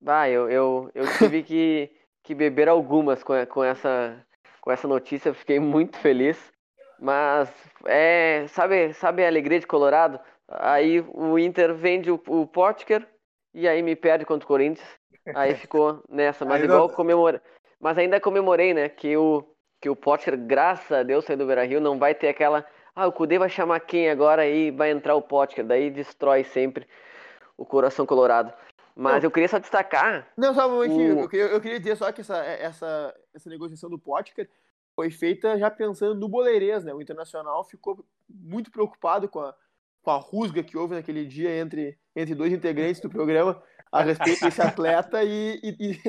Bah, 0.00 0.28
eu, 0.28 0.50
eu, 0.50 0.90
eu 0.94 1.04
tive 1.18 1.42
que, 1.42 1.90
que 2.22 2.34
beber 2.34 2.68
algumas 2.68 3.22
com, 3.22 3.34
com, 3.46 3.64
essa, 3.64 4.24
com 4.60 4.70
essa 4.70 4.86
notícia, 4.86 5.32
fiquei 5.32 5.58
muito 5.58 5.96
feliz. 5.98 6.52
Mas 6.98 7.50
é, 7.86 8.46
sabe, 8.48 8.92
sabe 8.94 9.24
a 9.24 9.28
alegria 9.28 9.60
de 9.60 9.66
Colorado? 9.66 10.20
Aí 10.48 11.00
o 11.00 11.38
Inter 11.38 11.74
vende 11.74 12.10
o, 12.10 12.20
o 12.28 12.46
Potker 12.46 13.06
e 13.52 13.66
aí 13.66 13.82
me 13.82 13.96
perde 13.96 14.26
contra 14.26 14.44
o 14.44 14.48
Corinthians. 14.48 14.88
Aí 15.34 15.54
ficou 15.54 16.02
nessa, 16.08 16.44
mas 16.44 16.60
Aí 16.60 16.66
igual 16.66 16.88
comemorei. 16.90 17.40
Mas 17.80 17.96
ainda 17.98 18.20
comemorei, 18.20 18.74
né? 18.74 18.88
Que 18.88 19.16
o, 19.16 19.44
que 19.80 19.88
o 19.88 19.96
Potker, 19.96 20.36
graças 20.36 20.90
a 20.92 21.02
Deus, 21.02 21.24
saiu 21.24 21.38
do 21.38 21.46
Beira 21.46 21.64
Rio, 21.64 21.80
não 21.80 21.98
vai 21.98 22.14
ter 22.14 22.28
aquela. 22.28 22.66
Ah, 22.94 23.06
o 23.06 23.12
Kudê 23.12 23.38
vai 23.38 23.48
chamar 23.48 23.80
quem 23.80 24.08
agora 24.08 24.46
e 24.46 24.70
vai 24.70 24.90
entrar 24.90 25.14
o 25.14 25.22
Potker. 25.22 25.64
Daí 25.64 25.90
destrói 25.90 26.44
sempre 26.44 26.86
o 27.56 27.64
coração 27.64 28.06
colorado. 28.06 28.52
Mas 28.96 29.22
Não. 29.22 29.28
eu 29.28 29.30
queria 29.30 29.48
só 29.48 29.58
destacar 29.58 30.28
Não, 30.36 30.54
só 30.54 30.68
um 30.68 30.72
momentinho. 30.72 31.16
O- 31.16 31.20
Eu, 31.22 31.28
queria, 31.28 31.46
eu 31.46 31.60
queria 31.60 31.78
dizer 31.80 31.96
só 31.96 32.12
que 32.12 32.20
essa, 32.20 32.36
essa, 32.44 33.14
essa 33.34 33.50
negociação 33.50 33.90
do 33.90 33.98
Potker 33.98 34.48
foi 34.94 35.10
feita 35.10 35.58
já 35.58 35.68
pensando 35.70 36.14
no 36.14 36.28
boleirês, 36.28 36.84
né? 36.84 36.94
O 36.94 37.02
Internacional 37.02 37.64
ficou 37.64 38.04
muito 38.28 38.70
preocupado 38.70 39.28
com 39.28 39.40
a, 39.40 39.52
com 40.02 40.10
a 40.12 40.16
rusga 40.16 40.62
que 40.62 40.76
houve 40.78 40.94
naquele 40.94 41.24
dia 41.26 41.50
entre, 41.58 41.98
entre 42.14 42.36
dois 42.36 42.52
integrantes 42.52 43.00
do 43.00 43.10
programa 43.10 43.60
a 43.94 44.02
respeito 44.02 44.44
desse 44.44 44.60
atleta 44.62 45.22
e, 45.22 45.60
e, 45.62 46.00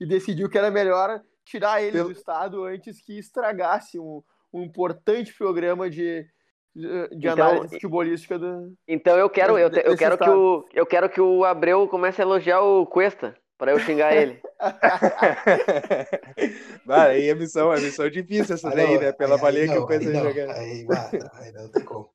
e- 0.00 0.06
decidiu 0.06 0.50
que 0.50 0.58
era 0.58 0.70
melhor 0.70 1.20
tirar 1.44 1.82
ele 1.82 1.92
Pelo- 1.92 2.08
do 2.08 2.12
estado 2.12 2.64
antes 2.64 3.00
que 3.00 3.18
estragasse 3.18 3.98
um, 3.98 4.22
um 4.52 4.62
importante 4.62 5.32
programa 5.34 5.88
de, 5.88 6.26
de, 6.74 7.08
de 7.08 7.28
Então, 7.28 7.32
análise 7.32 7.74
futebolística 7.74 8.38
do, 8.38 8.74
Então 8.86 9.16
eu 9.16 9.30
quero, 9.30 9.58
eu, 9.58 9.68
eu 9.68 9.96
quero 9.96 10.18
que 10.18 10.24
estado. 10.24 10.38
o, 10.38 10.68
eu 10.74 10.86
quero 10.86 11.08
que 11.08 11.20
o 11.20 11.44
Abreu 11.44 11.88
comece 11.88 12.20
a 12.20 12.24
elogiar 12.24 12.60
o 12.60 12.86
Cuesta 12.86 13.34
para 13.56 13.72
eu 13.72 13.78
xingar 13.78 14.14
ele. 14.14 14.40
Bah, 16.84 17.04
aí 17.04 17.28
é 17.28 17.34
missão, 17.34 17.72
é 17.72 17.80
missão 17.80 18.08
difícil 18.10 18.54
essa 18.54 18.70
daí, 18.70 18.98
né? 18.98 19.12
Pela 19.12 19.36
aí 19.48 19.68
que 19.68 19.74
eu 19.76 19.80
não, 19.80 19.86
conheço 19.86 20.08
aí 20.08 20.14
não, 20.14 20.22
jogando. 20.22 20.50
Aí, 20.50 20.84
bah, 20.84 21.10
aí 21.34 21.52
não 21.52 21.70
tem 21.70 21.84
como. 21.84 22.10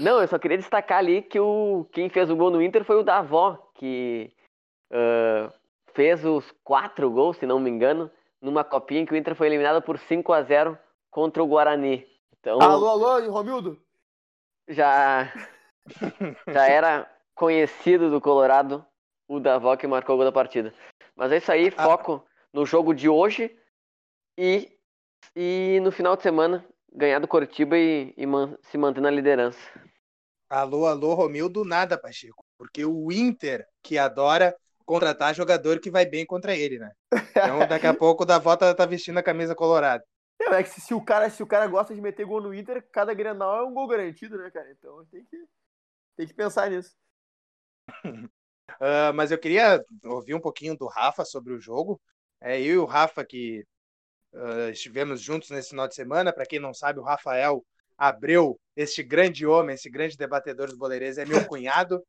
Não, 0.00 0.20
eu 0.20 0.28
só 0.28 0.38
queria 0.38 0.58
destacar 0.58 0.98
ali 0.98 1.22
que 1.22 1.38
o 1.38 1.86
quem 1.92 2.08
fez 2.08 2.30
o 2.30 2.36
gol 2.36 2.50
no 2.50 2.62
Inter 2.62 2.84
foi 2.84 2.96
o 2.96 3.02
Davó, 3.02 3.56
que 3.74 4.32
uh, 4.92 5.52
fez 5.94 6.24
os 6.24 6.50
quatro 6.64 7.10
gols, 7.10 7.36
se 7.38 7.46
não 7.46 7.60
me 7.60 7.70
engano, 7.70 8.10
numa 8.40 8.64
copinha 8.64 9.00
em 9.00 9.06
que 9.06 9.12
o 9.14 9.16
Inter 9.16 9.34
foi 9.34 9.46
eliminado 9.48 9.82
por 9.82 9.98
5 9.98 10.32
a 10.32 10.42
0 10.42 10.78
contra 11.10 11.42
o 11.42 11.46
Guarani. 11.46 12.06
Então, 12.38 12.60
Alô, 12.60 12.88
alô, 12.88 13.30
Romildo? 13.30 13.82
já, 14.68 15.32
já 16.52 16.64
era 16.64 17.10
conhecido 17.34 18.10
do 18.10 18.20
Colorado 18.20 18.84
o 19.28 19.40
Davó 19.40 19.76
que 19.76 19.86
marcou 19.86 20.14
o 20.14 20.18
gol 20.18 20.24
da 20.26 20.32
partida. 20.32 20.72
Mas 21.14 21.32
é 21.32 21.38
isso 21.38 21.50
aí, 21.50 21.70
foco 21.70 22.24
no 22.52 22.64
jogo 22.64 22.94
de 22.94 23.08
hoje 23.08 23.56
e, 24.38 24.72
e 25.36 25.80
no 25.82 25.92
final 25.92 26.16
de 26.16 26.22
semana 26.22 26.64
ganhar 26.92 27.20
do 27.20 27.28
Coritiba 27.28 27.76
e, 27.78 28.14
e 28.16 28.26
man- 28.26 28.56
se 28.62 28.78
manter 28.78 29.00
na 29.00 29.10
liderança. 29.10 29.60
Alô, 30.48 30.86
alô, 30.86 31.14
Romildo, 31.14 31.64
nada, 31.64 31.98
Pacheco. 31.98 32.44
Porque 32.56 32.84
o 32.84 33.10
Inter, 33.10 33.66
que 33.82 33.98
adora 33.98 34.56
contratar 34.86 35.34
jogador 35.34 35.80
que 35.80 35.90
vai 35.90 36.06
bem 36.06 36.24
contra 36.24 36.56
ele, 36.56 36.78
né? 36.78 36.90
Então, 37.30 37.66
daqui 37.68 37.86
a 37.86 37.92
pouco 37.94 38.22
o 38.22 38.26
Davó 38.26 38.56
tá, 38.56 38.72
tá 38.74 38.86
vestindo 38.86 39.18
a 39.18 39.22
camisa 39.22 39.54
colorada. 39.54 40.02
É, 40.40 40.54
é 40.54 40.62
que 40.62 40.68
se, 40.68 40.80
se 40.80 40.94
o 40.94 41.04
cara, 41.04 41.28
se 41.28 41.42
o 41.42 41.46
cara 41.46 41.66
gosta 41.66 41.94
de 41.94 42.00
meter 42.00 42.24
gol 42.24 42.40
no 42.40 42.54
Inter, 42.54 42.86
cada 42.92 43.12
Grenal 43.12 43.58
é 43.58 43.62
um 43.64 43.74
gol 43.74 43.88
garantido, 43.88 44.38
né, 44.38 44.50
cara? 44.50 44.70
Então 44.70 45.04
tem 45.06 45.24
que, 45.24 45.44
tem 46.16 46.26
que 46.26 46.34
pensar 46.34 46.70
nisso. 46.70 46.94
Ah, 48.80 49.12
mas 49.14 49.30
eu 49.30 49.38
queria 49.38 49.82
ouvir 50.04 50.34
um 50.34 50.40
pouquinho 50.40 50.76
do 50.76 50.86
Rafa 50.86 51.24
sobre 51.24 51.52
o 51.54 51.60
jogo. 51.60 52.00
É, 52.40 52.60
eu 52.60 52.64
e 52.66 52.76
o 52.78 52.84
Rafa 52.84 53.24
que 53.24 53.64
ah, 54.34 54.70
estivemos 54.70 55.20
juntos 55.22 55.50
nesse 55.50 55.70
final 55.70 55.88
de 55.88 55.94
semana. 55.94 56.32
Para 56.32 56.44
quem 56.44 56.58
não 56.58 56.74
sabe, 56.74 56.98
o 56.98 57.02
Rafael 57.04 57.64
Abreu, 57.96 58.58
este 58.74 59.02
grande 59.02 59.46
homem, 59.46 59.74
esse 59.74 59.88
grande 59.88 60.16
debatedor 60.16 60.66
dos 60.66 60.76
boleirenses, 60.76 61.18
é 61.18 61.24
meu 61.24 61.46
cunhado. 61.46 62.04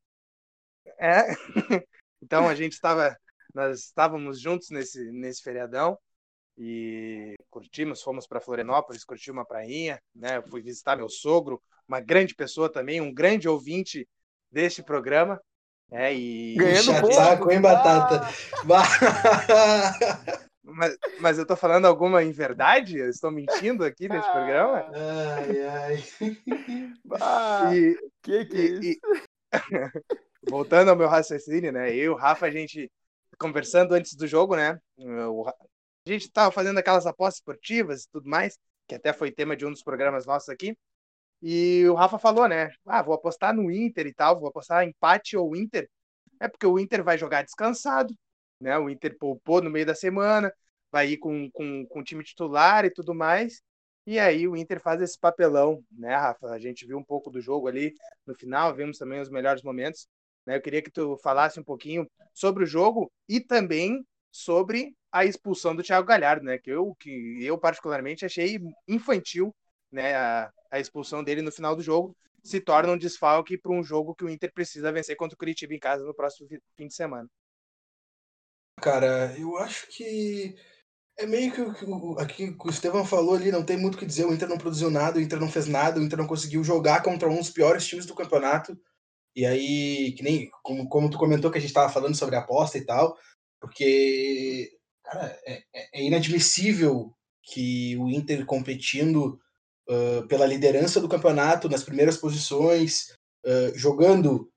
É. 0.99 1.27
Então 2.21 2.47
a 2.47 2.55
gente 2.55 2.73
estava, 2.73 3.15
nós 3.53 3.79
estávamos 3.85 4.39
juntos 4.39 4.69
nesse, 4.69 5.11
nesse 5.11 5.41
feriadão 5.41 5.97
e 6.57 7.35
curtimos, 7.49 8.01
fomos 8.01 8.27
para 8.27 8.41
Florianópolis, 8.41 9.05
curti 9.05 9.31
uma 9.31 9.45
prainha, 9.45 10.01
né? 10.15 10.37
Eu 10.37 10.43
fui 10.43 10.61
visitar 10.61 10.95
meu 10.95 11.09
sogro, 11.09 11.61
uma 11.87 11.99
grande 11.99 12.35
pessoa 12.35 12.71
também, 12.71 13.01
um 13.01 13.13
grande 13.13 13.47
ouvinte 13.47 14.07
deste 14.51 14.83
programa. 14.83 15.39
É, 15.91 16.13
e 16.13 16.57
Ganhando 16.57 16.93
ponto. 16.99 17.13
saco, 17.13 17.51
hein, 17.51 17.61
Batata? 17.61 18.19
Mas, 20.63 20.97
mas 21.19 21.37
eu 21.37 21.45
tô 21.45 21.55
falando 21.55 21.85
alguma 21.85 22.23
em 22.23 22.31
verdade? 22.31 22.97
Eu 22.97 23.09
estou 23.09 23.31
mentindo 23.31 23.83
aqui 23.85 24.09
nesse 24.09 24.29
programa? 24.29 24.83
ai, 24.93 25.61
ai. 25.65 26.03
Ah, 27.21 27.71
E, 27.71 27.95
que 28.21 28.45
que 28.45 28.57
é 28.57 28.65
isso? 28.79 28.89
e- 28.89 28.99
voltando 30.49 30.89
ao 30.89 30.95
meu 30.95 31.07
raciocínio, 31.07 31.71
né? 31.71 31.91
Eu 31.91 31.95
e 31.95 32.09
o 32.09 32.15
Rafa, 32.15 32.45
a 32.45 32.51
gente 32.51 32.91
conversando 33.37 33.93
antes 33.93 34.15
do 34.15 34.27
jogo, 34.27 34.55
né? 34.55 34.79
A 34.99 36.09
gente 36.09 36.31
tava 36.31 36.51
fazendo 36.51 36.77
aquelas 36.79 37.05
apostas 37.05 37.39
esportivas 37.39 38.03
e 38.03 38.09
tudo 38.11 38.29
mais, 38.29 38.57
que 38.87 38.95
até 38.95 39.13
foi 39.13 39.31
tema 39.31 39.55
de 39.55 39.65
um 39.65 39.71
dos 39.71 39.83
programas 39.83 40.25
nossos 40.25 40.49
aqui. 40.49 40.77
E 41.41 41.85
o 41.87 41.93
Rafa 41.93 42.17
falou, 42.17 42.47
né? 42.47 42.69
Ah, 42.85 43.01
vou 43.03 43.13
apostar 43.13 43.53
no 43.53 43.71
Inter 43.71 44.07
e 44.07 44.13
tal, 44.13 44.39
vou 44.39 44.49
apostar 44.49 44.83
empate 44.85 45.37
ou 45.37 45.55
Inter. 45.55 45.89
É 46.39 46.47
porque 46.47 46.65
o 46.65 46.79
Inter 46.79 47.03
vai 47.03 47.17
jogar 47.17 47.43
descansado, 47.43 48.13
né? 48.59 48.77
O 48.77 48.89
Inter 48.89 49.17
poupou 49.17 49.61
no 49.61 49.69
meio 49.69 49.85
da 49.85 49.95
semana, 49.95 50.51
vai 50.91 51.09
ir 51.09 51.17
com, 51.17 51.49
com, 51.51 51.85
com 51.87 51.99
o 51.99 52.03
time 52.03 52.23
titular 52.23 52.85
e 52.85 52.91
tudo 52.91 53.13
mais. 53.13 53.61
E 54.05 54.19
aí 54.19 54.47
o 54.47 54.55
Inter 54.55 54.81
faz 54.81 55.01
esse 55.01 55.19
papelão, 55.19 55.83
né, 55.91 56.15
Rafa? 56.15 56.47
A 56.47 56.59
gente 56.59 56.85
viu 56.87 56.97
um 56.97 57.03
pouco 57.03 57.29
do 57.29 57.41
jogo 57.41 57.67
ali 57.67 57.93
no 58.25 58.33
final, 58.33 58.73
vimos 58.73 58.97
também 58.97 59.19
os 59.19 59.29
melhores 59.29 59.61
momentos. 59.61 60.07
Né? 60.47 60.57
Eu 60.57 60.63
queria 60.63 60.83
que 60.83 60.91
tu 60.91 61.17
falasse 61.23 61.59
um 61.61 61.65
pouquinho 61.65 62.09
sobre 62.33 62.65
o 62.65 62.67
jogo 62.67 63.11
e 63.29 63.41
também 63.41 64.05
sobre 64.31 64.95
a 65.11 65.25
expulsão 65.25 65.75
do 65.75 65.83
Thiago 65.83 66.07
Galhardo, 66.07 66.45
né? 66.45 66.59
Que 66.59 66.71
eu, 66.71 66.95
que 66.99 67.39
eu 67.45 67.59
particularmente 67.59 68.25
achei 68.25 68.59
infantil, 68.87 69.55
né? 69.91 70.15
A, 70.15 70.51
a 70.71 70.79
expulsão 70.81 71.23
dele 71.23 71.43
no 71.43 71.51
final 71.53 71.75
do 71.75 71.83
jogo 71.83 72.17
se 72.43 72.61
torna 72.61 72.93
um 72.93 72.99
desfalque 72.99 73.57
para 73.59 73.73
um 73.73 73.83
jogo 73.83 74.15
que 74.15 74.25
o 74.25 74.29
Inter 74.29 74.53
precisa 74.53 74.91
vencer 74.93 75.17
contra 75.17 75.35
o 75.35 75.39
Curitiba 75.39 75.75
em 75.75 75.79
casa 75.79 76.05
no 76.05 76.15
próximo 76.15 76.49
fi- 76.49 76.61
fim 76.77 76.87
de 76.87 76.95
semana. 76.95 77.29
Cara, 78.81 79.35
eu 79.37 79.57
acho 79.57 79.87
que 79.87 80.55
é 81.17 81.25
meio 81.27 81.53
que 81.53 81.61
o 81.61 81.73
que 81.73 82.67
o 82.67 82.71
Estevão 82.71 83.05
falou 83.05 83.35
ali, 83.35 83.51
não 83.51 83.65
tem 83.65 83.77
muito 83.77 83.95
o 83.95 83.99
que 83.99 84.05
dizer. 84.07 84.25
O 84.25 84.33
Inter 84.33 84.49
não 84.49 84.57
produziu 84.59 84.91
nada, 84.91 85.19
o 85.19 85.21
Inter 85.21 85.39
não 85.39 85.49
fez 85.51 85.67
nada, 85.67 85.99
o 85.99 86.03
Inter 86.03 86.19
não 86.19 86.27
conseguiu 86.27 86.63
jogar 86.63 87.03
contra 87.03 87.29
um 87.29 87.37
dos 87.37 87.51
piores 87.51 87.85
times 87.87 88.05
do 88.05 88.15
campeonato. 88.15 88.79
E 89.37 89.45
aí, 89.45 90.13
que 90.13 90.23
nem 90.23 90.49
como, 90.63 90.89
como 90.89 91.11
tu 91.11 91.17
comentou 91.19 91.51
que 91.51 91.59
a 91.59 91.61
gente 91.61 91.71
tava 91.71 91.93
falando 91.93 92.15
sobre 92.15 92.35
aposta 92.35 92.79
e 92.79 92.83
tal, 92.83 93.15
porque, 93.61 94.71
cara, 95.03 95.39
é, 95.45 95.63
é- 95.75 95.89
é 95.93 96.03
inadmissível 96.03 97.13
que 97.43 97.95
o 97.97 98.09
Inter 98.09 98.43
competindo 98.47 99.39
ah, 99.87 100.25
pela 100.27 100.47
liderança 100.47 100.99
do 100.99 101.07
campeonato, 101.07 101.69
nas 101.69 101.83
primeiras 101.83 102.17
posições, 102.17 103.13
ah, 103.45 103.71
jogando 103.75 104.51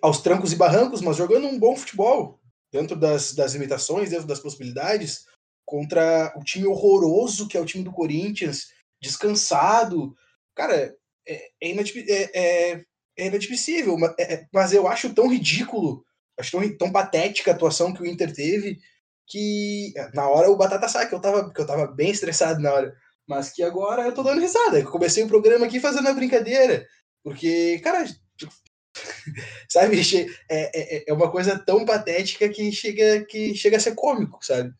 aos 0.00 0.22
trancos 0.22 0.50
e 0.50 0.56
barrancos, 0.56 1.02
mas 1.02 1.18
jogando 1.18 1.46
um 1.46 1.58
bom 1.58 1.76
futebol 1.76 2.40
dentro 2.72 2.96
das, 2.96 3.34
das 3.34 3.52
limitações, 3.52 4.08
dentro 4.08 4.26
das 4.26 4.40
possibilidades, 4.40 5.26
contra 5.66 6.32
o 6.38 6.42
time 6.42 6.66
horroroso 6.66 7.46
que 7.46 7.58
é 7.58 7.60
o 7.60 7.66
time 7.66 7.84
do 7.84 7.92
Corinthians, 7.92 8.72
descansado. 8.98 10.16
Cara, 10.54 10.96
é, 11.28 11.50
é, 11.60 11.70
é- 11.70 12.30
é- 12.34 12.84
é 13.16 13.26
inadmissível, 13.26 13.96
ma- 13.98 14.14
é- 14.18 14.34
é- 14.34 14.46
mas 14.52 14.72
eu 14.72 14.86
acho 14.88 15.14
tão 15.14 15.28
ridículo, 15.28 16.04
acho 16.38 16.50
tão, 16.52 16.76
tão 16.78 16.92
patética 16.92 17.50
a 17.50 17.54
atuação 17.54 17.92
que 17.92 18.02
o 18.02 18.06
Inter 18.06 18.32
teve, 18.34 18.78
que 19.26 19.92
é, 19.96 20.10
na 20.14 20.28
hora 20.28 20.50
o 20.50 20.56
Batata 20.56 20.88
sabe 20.88 21.08
que 21.08 21.14
eu 21.14 21.20
tava, 21.20 21.52
que 21.52 21.60
eu 21.60 21.66
tava 21.66 21.86
bem 21.86 22.10
estressado 22.10 22.60
na 22.60 22.72
hora, 22.72 22.96
mas 23.26 23.50
que 23.50 23.62
agora 23.62 24.02
eu 24.02 24.12
tô 24.14 24.22
dando 24.22 24.40
risada. 24.40 24.80
Eu 24.80 24.90
comecei 24.90 25.22
o 25.22 25.28
programa 25.28 25.66
aqui 25.66 25.78
fazendo 25.80 26.08
a 26.08 26.12
brincadeira, 26.14 26.86
porque, 27.22 27.78
cara, 27.80 28.04
sabe, 29.68 30.02
che- 30.04 30.26
é, 30.50 30.98
é, 30.98 31.04
é 31.08 31.12
uma 31.12 31.30
coisa 31.30 31.58
tão 31.58 31.84
patética 31.84 32.48
que 32.48 32.70
chega, 32.72 33.24
que 33.24 33.54
chega 33.54 33.76
a 33.76 33.80
ser 33.80 33.94
cômico, 33.94 34.44
sabe? 34.44 34.72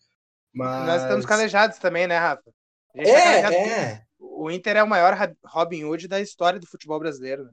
Mas... 0.53 0.87
Nós 0.87 1.03
estamos 1.03 1.27
calejados 1.27 1.79
também, 1.79 2.07
né, 2.07 2.19
Rafa? 2.19 2.43
Tá 2.45 2.53
É, 2.95 3.55
é. 3.55 4.03
O 4.19 4.51
Inter 4.51 4.77
é 4.77 4.83
o 4.83 4.89
maior 4.89 5.17
Robin 5.45 5.85
Hood 5.85 6.09
da 6.09 6.21
história 6.21 6.59
do 6.61 6.67
futebol 6.67 6.99
brasileiro. 6.99 7.45
né? 7.45 7.51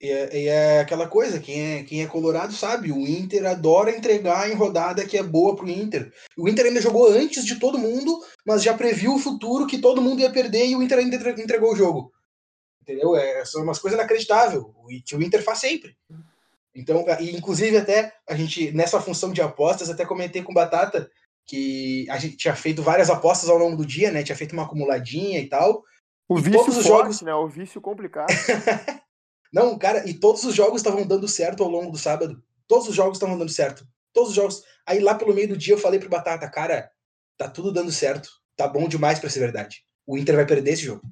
E 0.00 0.08
é, 0.10 0.38
e 0.44 0.48
é 0.48 0.80
aquela 0.80 1.06
coisa, 1.06 1.38
quem 1.38 1.60
é, 1.78 1.82
quem 1.82 2.02
é 2.02 2.06
colorado 2.06 2.54
sabe, 2.54 2.90
o 2.90 3.06
Inter 3.06 3.44
adora 3.44 3.94
entregar 3.94 4.50
em 4.50 4.54
rodada 4.54 5.04
que 5.06 5.18
é 5.18 5.22
boa 5.22 5.54
pro 5.54 5.68
Inter. 5.68 6.10
O 6.38 6.48
Inter 6.48 6.66
ainda 6.66 6.80
jogou 6.80 7.08
antes 7.08 7.44
de 7.44 7.56
todo 7.60 7.78
mundo, 7.78 8.18
mas 8.46 8.62
já 8.62 8.72
previu 8.72 9.14
o 9.14 9.18
futuro 9.18 9.66
que 9.66 9.76
todo 9.78 10.00
mundo 10.00 10.20
ia 10.20 10.30
perder 10.30 10.66
e 10.66 10.74
o 10.74 10.82
Inter 10.82 10.98
ainda 11.00 11.16
entre- 11.16 11.42
entregou 11.42 11.72
o 11.72 11.76
jogo. 11.76 12.10
Entendeu? 12.80 13.14
É, 13.14 13.44
são 13.44 13.62
umas 13.62 13.78
coisas 13.78 13.98
inacreditáveis, 13.98 14.62
o- 14.62 14.74
que 15.04 15.14
o 15.14 15.22
Inter 15.22 15.42
faz 15.44 15.58
sempre. 15.58 15.94
Então, 16.74 17.04
e 17.20 17.36
inclusive 17.36 17.76
até 17.76 18.12
a 18.26 18.34
gente, 18.34 18.72
nessa 18.72 19.00
função 19.02 19.32
de 19.32 19.42
apostas, 19.42 19.90
até 19.90 20.06
comentei 20.06 20.42
com 20.42 20.52
o 20.52 20.54
Batata 20.54 21.10
que 21.44 22.06
a 22.08 22.16
gente 22.18 22.36
tinha 22.38 22.54
feito 22.54 22.82
várias 22.82 23.10
apostas 23.10 23.50
ao 23.50 23.58
longo 23.58 23.76
do 23.76 23.84
dia, 23.84 24.10
né? 24.10 24.22
Tinha 24.22 24.36
feito 24.36 24.52
uma 24.52 24.62
acumuladinha 24.62 25.40
e 25.40 25.46
tal. 25.48 25.82
O 26.28 26.38
E 26.38 26.42
vício 26.42 26.60
todos 26.60 26.76
os 26.78 26.86
forte, 26.86 27.02
jogos- 27.02 27.22
né? 27.22 27.34
O 27.34 27.48
vício 27.48 27.80
complicado. 27.82 28.28
Não, 29.52 29.76
cara, 29.78 30.08
e 30.08 30.14
todos 30.14 30.44
os 30.44 30.54
jogos 30.54 30.80
estavam 30.80 31.06
dando 31.06 31.26
certo 31.26 31.62
ao 31.62 31.68
longo 31.68 31.90
do 31.90 31.98
sábado. 31.98 32.42
Todos 32.68 32.88
os 32.88 32.94
jogos 32.94 33.16
estavam 33.16 33.38
dando 33.38 33.50
certo. 33.50 33.86
Todos 34.12 34.30
os 34.30 34.36
jogos. 34.36 34.62
Aí 34.86 35.00
lá 35.00 35.14
pelo 35.14 35.34
meio 35.34 35.48
do 35.48 35.56
dia 35.56 35.74
eu 35.74 35.78
falei 35.78 35.98
pro 35.98 36.08
Batata, 36.08 36.48
cara, 36.48 36.90
tá 37.36 37.48
tudo 37.48 37.72
dando 37.72 37.90
certo. 37.90 38.30
Tá 38.56 38.68
bom 38.68 38.86
demais 38.88 39.18
pra 39.18 39.30
ser 39.30 39.40
verdade. 39.40 39.84
O 40.06 40.16
Inter 40.16 40.36
vai 40.36 40.46
perder 40.46 40.72
esse 40.72 40.82
jogo. 40.82 41.02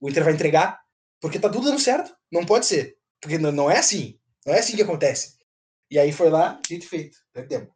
O 0.00 0.08
Inter 0.08 0.24
vai 0.24 0.32
entregar, 0.32 0.80
porque 1.20 1.38
tá 1.38 1.48
tudo 1.48 1.66
dando 1.66 1.80
certo. 1.80 2.14
Não 2.30 2.44
pode 2.44 2.66
ser. 2.66 2.96
Porque 3.20 3.38
não 3.38 3.70
é 3.70 3.78
assim. 3.78 4.18
Não 4.46 4.54
é 4.54 4.60
assim 4.60 4.76
que 4.76 4.82
acontece. 4.82 5.36
E 5.90 5.98
aí 5.98 6.12
foi 6.12 6.30
lá, 6.30 6.60
dito 6.66 6.84
e 6.84 6.88
feito. 6.88 7.18
Perdemos. 7.32 7.68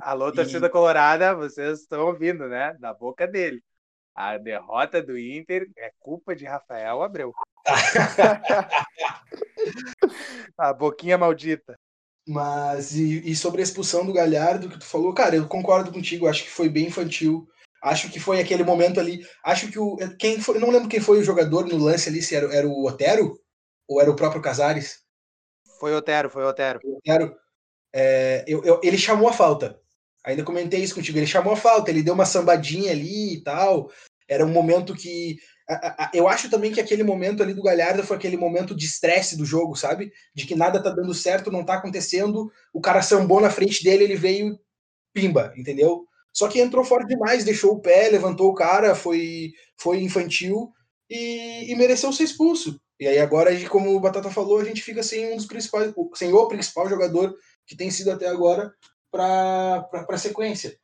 Alô, 0.00 0.32
torcida 0.32 0.70
colorada, 0.70 1.34
vocês 1.34 1.80
estão 1.80 2.06
ouvindo, 2.06 2.48
né? 2.48 2.76
Da 2.78 2.94
boca 2.94 3.26
dele. 3.26 3.62
A 4.20 4.36
derrota 4.36 5.00
do 5.00 5.16
Inter 5.16 5.70
é 5.78 5.92
culpa 6.00 6.34
de 6.34 6.44
Rafael 6.44 7.04
Abreu. 7.04 7.32
A 10.58 10.72
boquinha 10.72 11.16
maldita. 11.16 11.78
Mas, 12.26 12.96
e, 12.96 13.30
e 13.30 13.36
sobre 13.36 13.60
a 13.60 13.64
expulsão 13.64 14.04
do 14.04 14.12
Galhardo 14.12 14.68
que 14.68 14.76
tu 14.76 14.84
falou, 14.84 15.14
cara, 15.14 15.36
eu 15.36 15.46
concordo 15.46 15.92
contigo, 15.92 16.26
acho 16.26 16.42
que 16.42 16.50
foi 16.50 16.68
bem 16.68 16.86
infantil. 16.86 17.48
Acho 17.80 18.10
que 18.10 18.18
foi 18.18 18.40
aquele 18.40 18.64
momento 18.64 18.98
ali. 18.98 19.24
Acho 19.44 19.70
que 19.70 19.78
o. 19.78 19.96
Quem 20.18 20.40
foi, 20.40 20.58
não 20.58 20.70
lembro 20.70 20.88
quem 20.88 20.98
foi 20.98 21.20
o 21.20 21.24
jogador 21.24 21.68
no 21.68 21.78
lance 21.78 22.08
ali, 22.08 22.20
se 22.20 22.34
era, 22.34 22.52
era 22.52 22.66
o 22.66 22.88
Otero 22.88 23.40
ou 23.86 24.00
era 24.00 24.10
o 24.10 24.16
próprio 24.16 24.42
Casares. 24.42 24.98
Foi 25.78 25.94
Otero, 25.94 26.28
foi 26.28 26.42
Otero. 26.42 26.80
Otero, 26.84 27.36
é, 27.94 28.44
eu, 28.48 28.64
eu- 28.64 28.80
ele 28.82 28.98
chamou 28.98 29.28
a 29.28 29.32
falta. 29.32 29.80
Ainda 30.24 30.42
comentei 30.44 30.82
isso 30.82 30.96
contigo. 30.96 31.16
Ele 31.16 31.26
chamou 31.26 31.52
a 31.52 31.56
falta, 31.56 31.90
ele 31.90 32.02
deu 32.02 32.14
uma 32.14 32.26
sambadinha 32.26 32.90
ali 32.90 33.34
e 33.34 33.42
tal. 33.42 33.90
Era 34.28 34.44
um 34.44 34.52
momento 34.52 34.94
que 34.94 35.38
Eu 36.14 36.26
acho 36.28 36.48
também 36.48 36.72
que 36.72 36.80
aquele 36.80 37.02
momento 37.02 37.42
ali 37.42 37.52
do 37.52 37.62
Galhardo 37.62 38.02
foi 38.02 38.16
aquele 38.16 38.36
momento 38.36 38.74
de 38.74 38.86
estresse 38.86 39.36
do 39.36 39.44
jogo, 39.44 39.76
sabe? 39.76 40.10
De 40.34 40.46
que 40.46 40.54
nada 40.54 40.82
tá 40.82 40.90
dando 40.90 41.12
certo, 41.12 41.50
não 41.50 41.64
tá 41.64 41.74
acontecendo, 41.74 42.50
o 42.72 42.80
cara 42.80 43.02
sambou 43.02 43.40
na 43.40 43.50
frente 43.50 43.84
dele, 43.84 44.04
ele 44.04 44.16
veio 44.16 44.58
pimba, 45.12 45.52
entendeu? 45.56 46.06
Só 46.32 46.48
que 46.48 46.60
entrou 46.60 46.84
forte 46.84 47.08
demais, 47.08 47.44
deixou 47.44 47.72
o 47.72 47.80
pé, 47.80 48.08
levantou 48.08 48.48
o 48.48 48.54
cara, 48.54 48.94
foi, 48.94 49.52
foi 49.76 50.00
infantil 50.02 50.70
e, 51.10 51.70
e 51.70 51.74
mereceu 51.74 52.12
ser 52.12 52.24
expulso. 52.24 52.80
E 53.00 53.06
aí 53.06 53.18
agora, 53.18 53.50
como 53.68 53.94
o 53.94 54.00
Batata 54.00 54.30
falou, 54.30 54.58
a 54.58 54.64
gente 54.64 54.82
fica 54.82 55.02
sem 55.02 55.32
um 55.32 55.36
dos 55.36 55.46
principais, 55.46 55.92
sem 56.14 56.32
o 56.32 56.48
principal 56.48 56.88
jogador 56.88 57.34
que 57.66 57.76
tem 57.76 57.90
sido 57.90 58.10
até 58.10 58.26
agora 58.26 58.72
para 59.10 59.88
a 60.08 60.18
sequência. 60.18 60.78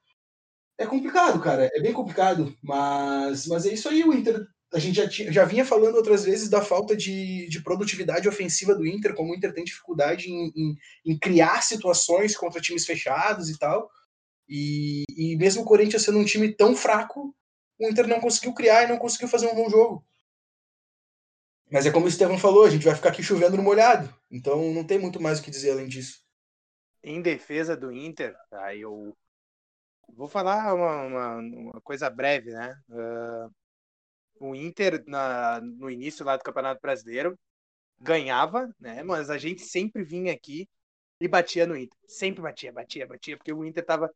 É 0.76 0.86
complicado, 0.86 1.40
cara, 1.40 1.70
é 1.72 1.80
bem 1.80 1.92
complicado, 1.92 2.56
mas, 2.60 3.46
mas 3.46 3.64
é 3.64 3.72
isso 3.72 3.88
aí, 3.88 4.02
o 4.02 4.12
Inter. 4.12 4.44
A 4.72 4.78
gente 4.80 4.96
já, 4.96 5.08
tinha, 5.08 5.30
já 5.30 5.44
vinha 5.44 5.64
falando 5.64 5.94
outras 5.94 6.24
vezes 6.24 6.48
da 6.48 6.60
falta 6.60 6.96
de, 6.96 7.48
de 7.48 7.62
produtividade 7.62 8.28
ofensiva 8.28 8.74
do 8.74 8.84
Inter, 8.84 9.14
como 9.14 9.32
o 9.32 9.36
Inter 9.36 9.52
tem 9.54 9.62
dificuldade 9.62 10.28
em, 10.28 10.52
em, 10.56 10.76
em 11.06 11.18
criar 11.18 11.62
situações 11.62 12.36
contra 12.36 12.60
times 12.60 12.84
fechados 12.84 13.48
e 13.48 13.56
tal. 13.56 13.88
E, 14.48 15.04
e 15.16 15.36
mesmo 15.36 15.62
o 15.62 15.64
Corinthians 15.64 16.02
sendo 16.02 16.18
um 16.18 16.24
time 16.24 16.52
tão 16.52 16.74
fraco, 16.74 17.32
o 17.78 17.88
Inter 17.88 18.08
não 18.08 18.20
conseguiu 18.20 18.52
criar 18.52 18.82
e 18.82 18.88
não 18.88 18.98
conseguiu 18.98 19.28
fazer 19.28 19.46
um 19.46 19.54
bom 19.54 19.70
jogo. 19.70 20.04
Mas 21.70 21.86
é 21.86 21.90
como 21.92 22.06
o 22.06 22.08
Estevão 22.08 22.38
falou, 22.38 22.64
a 22.64 22.70
gente 22.70 22.84
vai 22.84 22.96
ficar 22.96 23.10
aqui 23.10 23.22
chovendo 23.22 23.56
no 23.56 23.62
molhado. 23.62 24.12
Então 24.28 24.72
não 24.72 24.84
tem 24.84 24.98
muito 24.98 25.20
mais 25.20 25.38
o 25.38 25.42
que 25.42 25.52
dizer 25.52 25.70
além 25.70 25.86
disso. 25.86 26.20
Em 27.02 27.22
defesa 27.22 27.76
do 27.76 27.92
Inter, 27.92 28.34
tá, 28.50 28.74
eu 28.74 29.16
vou 30.08 30.28
falar 30.28 30.74
uma, 30.74 31.02
uma, 31.02 31.36
uma 31.36 31.80
coisa 31.80 32.10
breve, 32.10 32.52
né? 32.52 32.74
Uh, 32.88 33.54
o 34.40 34.54
Inter, 34.54 35.02
na, 35.06 35.60
no 35.60 35.90
início 35.90 36.24
lá 36.24 36.36
do 36.36 36.42
Campeonato 36.44 36.80
Brasileiro, 36.80 37.38
ganhava, 38.00 38.74
né? 38.80 39.02
Mas 39.02 39.30
a 39.30 39.38
gente 39.38 39.62
sempre 39.62 40.04
vinha 40.04 40.32
aqui 40.32 40.68
e 41.20 41.28
batia 41.28 41.66
no 41.66 41.76
Inter. 41.76 41.98
Sempre 42.06 42.42
batia, 42.42 42.72
batia, 42.72 43.06
batia, 43.06 43.36
porque 43.36 43.52
o 43.52 43.64
Inter 43.64 43.84
tava 43.84 44.10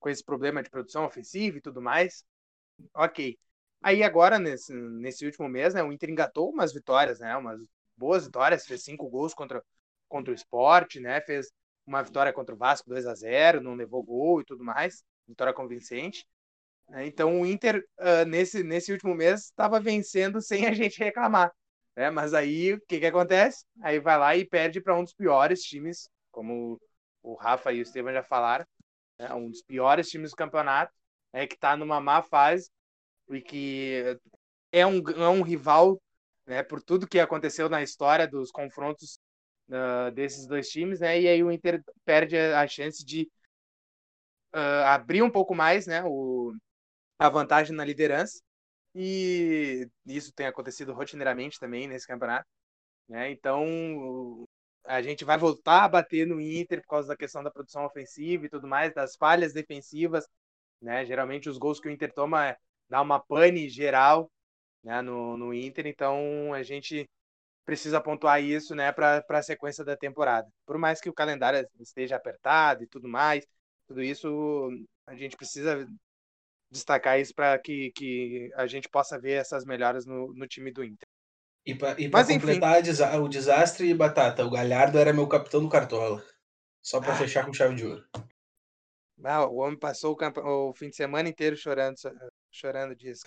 com 0.00 0.08
esse 0.10 0.24
problema 0.24 0.62
de 0.62 0.70
produção 0.70 1.04
ofensiva 1.04 1.58
e 1.58 1.60
tudo 1.60 1.80
mais. 1.82 2.24
Ok. 2.94 3.38
Aí 3.82 4.02
agora, 4.02 4.38
nesse, 4.38 4.72
nesse 4.74 5.26
último 5.26 5.48
mês, 5.48 5.74
né, 5.74 5.82
o 5.82 5.92
Inter 5.92 6.10
engatou 6.10 6.50
umas 6.50 6.72
vitórias, 6.72 7.20
né? 7.20 7.36
Umas 7.36 7.60
boas 7.96 8.26
vitórias, 8.26 8.66
fez 8.66 8.82
cinco 8.84 9.08
gols 9.08 9.34
contra, 9.34 9.62
contra 10.08 10.32
o 10.32 10.34
esporte, 10.34 11.00
né? 11.00 11.20
Fez 11.22 11.52
uma 11.86 12.02
vitória 12.02 12.32
contra 12.32 12.54
o 12.54 12.58
Vasco 12.58 12.88
2 12.88 13.06
a 13.06 13.14
0 13.14 13.60
não 13.60 13.74
levou 13.74 14.02
gol 14.02 14.40
e 14.40 14.44
tudo 14.44 14.64
mais. 14.64 15.04
Vitória 15.32 15.52
convincente. 15.52 16.26
Né? 16.88 17.06
Então 17.06 17.40
o 17.40 17.46
Inter, 17.46 17.84
uh, 17.98 18.24
nesse, 18.26 18.62
nesse 18.62 18.92
último 18.92 19.14
mês, 19.14 19.44
estava 19.46 19.80
vencendo 19.80 20.40
sem 20.40 20.66
a 20.66 20.72
gente 20.72 20.98
reclamar. 20.98 21.52
Né? 21.96 22.10
Mas 22.10 22.34
aí 22.34 22.74
o 22.74 22.80
que, 22.86 23.00
que 23.00 23.06
acontece? 23.06 23.64
Aí 23.82 23.98
vai 23.98 24.18
lá 24.18 24.36
e 24.36 24.44
perde 24.44 24.80
para 24.80 24.96
um 24.96 25.02
dos 25.04 25.14
piores 25.14 25.62
times, 25.62 26.08
como 26.30 26.80
o 27.22 27.34
Rafa 27.34 27.72
e 27.72 27.80
o 27.80 27.82
Estevam 27.82 28.12
já 28.12 28.22
falaram, 28.22 28.66
né? 29.18 29.32
um 29.34 29.48
dos 29.48 29.62
piores 29.62 30.08
times 30.08 30.30
do 30.30 30.36
campeonato, 30.36 30.92
é 31.32 31.46
que 31.46 31.54
está 31.54 31.76
numa 31.76 32.00
má 32.00 32.22
fase 32.22 32.70
e 33.30 33.40
que 33.40 34.18
é 34.70 34.86
um, 34.86 34.98
é 35.10 35.28
um 35.28 35.42
rival 35.42 36.00
né, 36.46 36.62
por 36.62 36.82
tudo 36.82 37.06
que 37.06 37.20
aconteceu 37.20 37.68
na 37.68 37.82
história 37.82 38.26
dos 38.26 38.50
confrontos 38.50 39.18
uh, 39.68 40.10
desses 40.12 40.46
dois 40.46 40.68
times, 40.68 41.00
né? 41.00 41.20
E 41.20 41.28
aí 41.28 41.42
o 41.42 41.50
Inter 41.50 41.82
perde 42.04 42.36
a 42.36 42.66
chance 42.66 43.04
de 43.04 43.30
uh, 44.54 44.84
abrir 44.86 45.22
um 45.22 45.30
pouco 45.30 45.54
mais, 45.54 45.86
né? 45.86 46.02
O, 46.04 46.52
a 47.18 47.28
vantagem 47.28 47.74
na 47.74 47.84
liderança. 47.84 48.40
E 48.94 49.88
isso 50.06 50.32
tem 50.32 50.46
acontecido 50.46 50.92
rotineiramente 50.92 51.58
também 51.58 51.88
nesse 51.88 52.06
campeonato. 52.06 52.46
Né? 53.08 53.30
Então 53.30 54.46
a 54.84 55.00
gente 55.02 55.24
vai 55.24 55.38
voltar 55.38 55.84
a 55.84 55.88
bater 55.88 56.26
no 56.26 56.40
Inter 56.40 56.80
por 56.82 56.88
causa 56.88 57.08
da 57.08 57.16
questão 57.16 57.42
da 57.42 57.50
produção 57.50 57.84
ofensiva 57.84 58.46
e 58.46 58.48
tudo 58.48 58.66
mais, 58.66 58.92
das 58.94 59.16
falhas 59.16 59.52
defensivas. 59.52 60.26
Né? 60.80 61.04
Geralmente 61.06 61.48
os 61.48 61.58
gols 61.58 61.80
que 61.80 61.88
o 61.88 61.90
Inter 61.90 62.12
toma 62.12 62.48
é, 62.48 62.56
dá 62.88 63.00
uma 63.00 63.20
pane 63.20 63.68
geral 63.68 64.30
né, 64.82 65.00
no, 65.02 65.36
no 65.36 65.54
Inter, 65.54 65.86
então 65.86 66.52
a 66.52 66.62
gente 66.62 67.08
precisa 67.64 68.00
pontuar 68.00 68.42
isso 68.42 68.74
né, 68.74 68.92
para 68.92 69.24
a 69.28 69.42
sequência 69.42 69.84
da 69.84 69.96
temporada. 69.96 70.48
Por 70.66 70.78
mais 70.78 71.00
que 71.00 71.08
o 71.08 71.14
calendário 71.14 71.66
esteja 71.80 72.16
apertado 72.16 72.82
e 72.82 72.88
tudo 72.88 73.08
mais, 73.08 73.46
tudo 73.92 74.02
isso 74.02 74.70
a 75.06 75.14
gente 75.14 75.36
precisa 75.36 75.86
destacar 76.70 77.20
isso 77.20 77.34
para 77.34 77.58
que, 77.58 77.92
que 77.92 78.50
a 78.54 78.66
gente 78.66 78.88
possa 78.88 79.20
ver 79.20 79.32
essas 79.32 79.66
melhoras 79.66 80.06
no, 80.06 80.32
no 80.32 80.46
time 80.46 80.72
do 80.72 80.82
Inter. 80.82 81.06
E 81.64 81.74
para 81.74 82.26
completar 82.26 82.80
enfim. 82.80 83.18
o 83.18 83.28
desastre, 83.28 83.94
Batata, 83.94 84.44
o 84.44 84.50
Galhardo 84.50 84.98
era 84.98 85.12
meu 85.12 85.28
capitão 85.28 85.62
do 85.62 85.68
Cartola. 85.68 86.24
Só 86.82 87.00
para 87.00 87.12
ah. 87.12 87.16
fechar 87.16 87.44
com 87.44 87.52
chave 87.52 87.76
de 87.76 87.86
ouro. 87.86 88.04
Ah, 89.22 89.46
o 89.46 89.58
homem 89.58 89.78
passou 89.78 90.12
o, 90.12 90.16
camp... 90.16 90.38
o, 90.38 90.72
fim 90.74 90.88
de 90.88 90.96
semana 90.96 91.28
inteiro 91.28 91.56
chorando, 91.56 91.94
chorando 92.50 92.96
disso. 92.96 93.24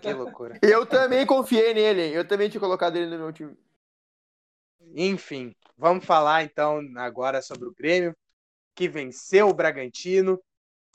que 0.00 0.12
loucura. 0.12 0.58
Eu 0.62 0.86
também 0.86 1.26
confiei 1.26 1.74
nele. 1.74 2.14
Eu 2.14 2.28
também 2.28 2.48
tinha 2.48 2.60
colocado 2.60 2.96
ele 2.96 3.06
no 3.06 3.18
meu 3.18 3.32
time. 3.32 3.56
Enfim, 4.94 5.56
vamos 5.76 6.04
falar 6.04 6.44
então 6.44 6.80
agora 6.96 7.40
sobre 7.40 7.66
o 7.66 7.74
Grêmio, 7.74 8.14
que 8.74 8.88
venceu 8.88 9.48
o 9.48 9.54
Bragantino. 9.54 10.40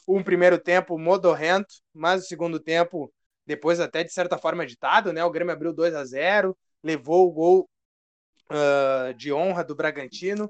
Um 0.08 0.24
primeiro 0.24 0.58
tempo 0.58 0.98
modorrento, 0.98 1.68
mas 1.94 2.24
o 2.24 2.28
segundo 2.28 2.60
tempo, 2.60 3.14
depois 3.46 3.80
até 3.80 4.04
de 4.04 4.14
certa 4.14 4.38
forma 4.38 4.64
agitado, 4.64 5.12
né? 5.12 5.24
O 5.24 5.32
Grêmio 5.32 5.54
abriu 5.54 5.74
2 5.74 5.94
a 5.96 6.06
0 6.06 6.58
levou 6.84 7.28
o 7.28 7.32
gol 7.32 7.70
uh, 8.52 9.14
de 9.16 9.34
honra 9.34 9.64
do 9.64 9.76
Bragantino 9.76 10.50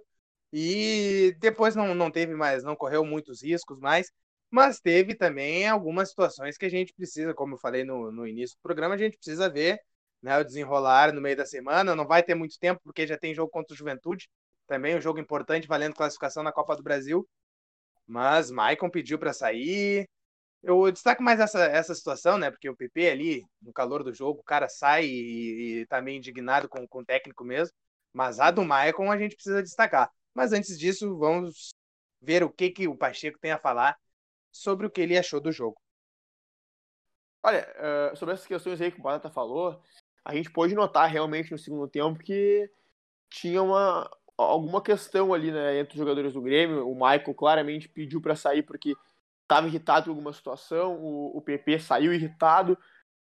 e 0.52 1.36
depois 1.40 1.76
não, 1.76 1.94
não 1.96 2.12
teve 2.12 2.34
mais, 2.36 2.64
não 2.64 2.76
correu 2.76 3.04
muitos 3.06 3.44
riscos 3.44 3.80
mais, 3.80 4.12
mas 4.50 4.80
teve 4.80 5.16
também 5.16 5.68
algumas 5.68 6.10
situações 6.10 6.58
que 6.58 6.66
a 6.66 6.70
gente 6.70 6.94
precisa, 6.94 7.34
como 7.34 7.56
eu 7.56 7.60
falei 7.60 7.84
no, 7.84 8.12
no 8.12 8.28
início 8.28 8.56
do 8.58 8.62
programa, 8.62 8.96
a 8.96 8.98
gente 8.98 9.18
precisa 9.18 9.50
ver 9.50 9.80
né, 10.22 10.38
o 10.40 10.44
desenrolar 10.44 11.14
no 11.14 11.22
meio 11.22 11.36
da 11.36 11.46
semana. 11.46 11.96
Não 11.96 12.08
vai 12.08 12.24
ter 12.24 12.36
muito 12.36 12.58
tempo, 12.60 12.82
porque 12.84 13.06
já 13.08 13.18
tem 13.18 13.34
jogo 13.36 13.52
contra 13.52 13.74
o 13.74 13.78
Juventude, 13.78 14.30
também 14.68 14.96
um 14.96 15.02
jogo 15.02 15.20
importante, 15.20 15.68
valendo 15.68 15.96
classificação 15.96 16.44
na 16.44 16.52
Copa 16.52 16.76
do 16.76 16.84
Brasil. 16.84 17.28
Mas 18.06 18.52
Maicon 18.52 18.90
pediu 18.90 19.20
para 19.20 19.34
sair. 19.34 20.08
Eu 20.64 20.92
destaco 20.92 21.24
mais 21.24 21.40
essa, 21.40 21.64
essa 21.66 21.96
situação, 21.96 22.38
né? 22.38 22.52
Porque 22.52 22.70
o 22.70 22.76
PP 22.76 23.10
ali, 23.10 23.46
no 23.62 23.74
calor 23.74 24.04
do 24.04 24.14
jogo, 24.14 24.42
o 24.42 24.44
cara 24.44 24.70
sai 24.70 25.06
e, 25.06 25.82
e 25.82 25.86
tá 25.88 26.02
meio 26.02 26.18
indignado 26.18 26.70
com, 26.70 26.88
com 26.88 27.00
o 27.00 27.06
técnico 27.06 27.44
mesmo. 27.44 27.74
Mas 28.14 28.40
a 28.40 28.52
do 28.52 28.64
Maicon 28.64 29.12
a 29.12 29.18
gente 29.18 29.36
precisa 29.36 29.64
destacar. 29.64 30.12
Mas 30.34 30.54
antes 30.54 30.78
disso, 30.78 31.18
vamos 31.18 31.74
ver 32.22 32.44
o 32.44 32.50
que, 32.50 32.72
que 32.72 32.88
o 32.88 32.98
Pacheco 32.98 33.40
tem 33.40 33.52
a 33.52 33.60
falar 33.60 33.98
sobre 34.52 34.88
o 34.88 34.90
que 34.90 35.02
ele 35.02 35.18
achou 35.18 35.40
do 35.40 35.52
jogo. 35.52 35.80
Olha, 37.44 37.68
uh, 38.12 38.16
sobre 38.18 38.34
essas 38.34 38.48
questões 38.48 38.82
aí 38.82 38.92
que 38.92 39.00
o 39.00 39.04
Batata 39.04 39.30
falou, 39.30 39.82
a 40.26 40.36
gente 40.36 40.52
pôde 40.52 40.76
notar 40.76 41.10
realmente 41.10 41.52
no 41.52 41.58
segundo 41.58 41.88
tempo 41.88 42.20
que 42.20 42.70
tinha 43.30 43.62
uma, 43.62 44.10
alguma 44.38 44.82
questão 44.82 45.34
ali 45.34 45.52
né, 45.52 45.80
entre 45.80 45.94
os 45.94 46.00
jogadores 46.00 46.34
do 46.34 46.42
Grêmio. 46.42 46.88
O 46.88 46.94
Michael 46.94 47.34
claramente 47.34 47.90
pediu 47.90 48.22
para 48.22 48.36
sair 48.36 48.64
porque 48.64 48.96
estava 49.42 49.68
irritado 49.68 50.06
com 50.06 50.12
alguma 50.12 50.34
situação, 50.34 50.96
o, 50.96 51.38
o 51.38 51.42
PP 51.42 51.80
saiu 51.80 52.14
irritado. 52.14 52.78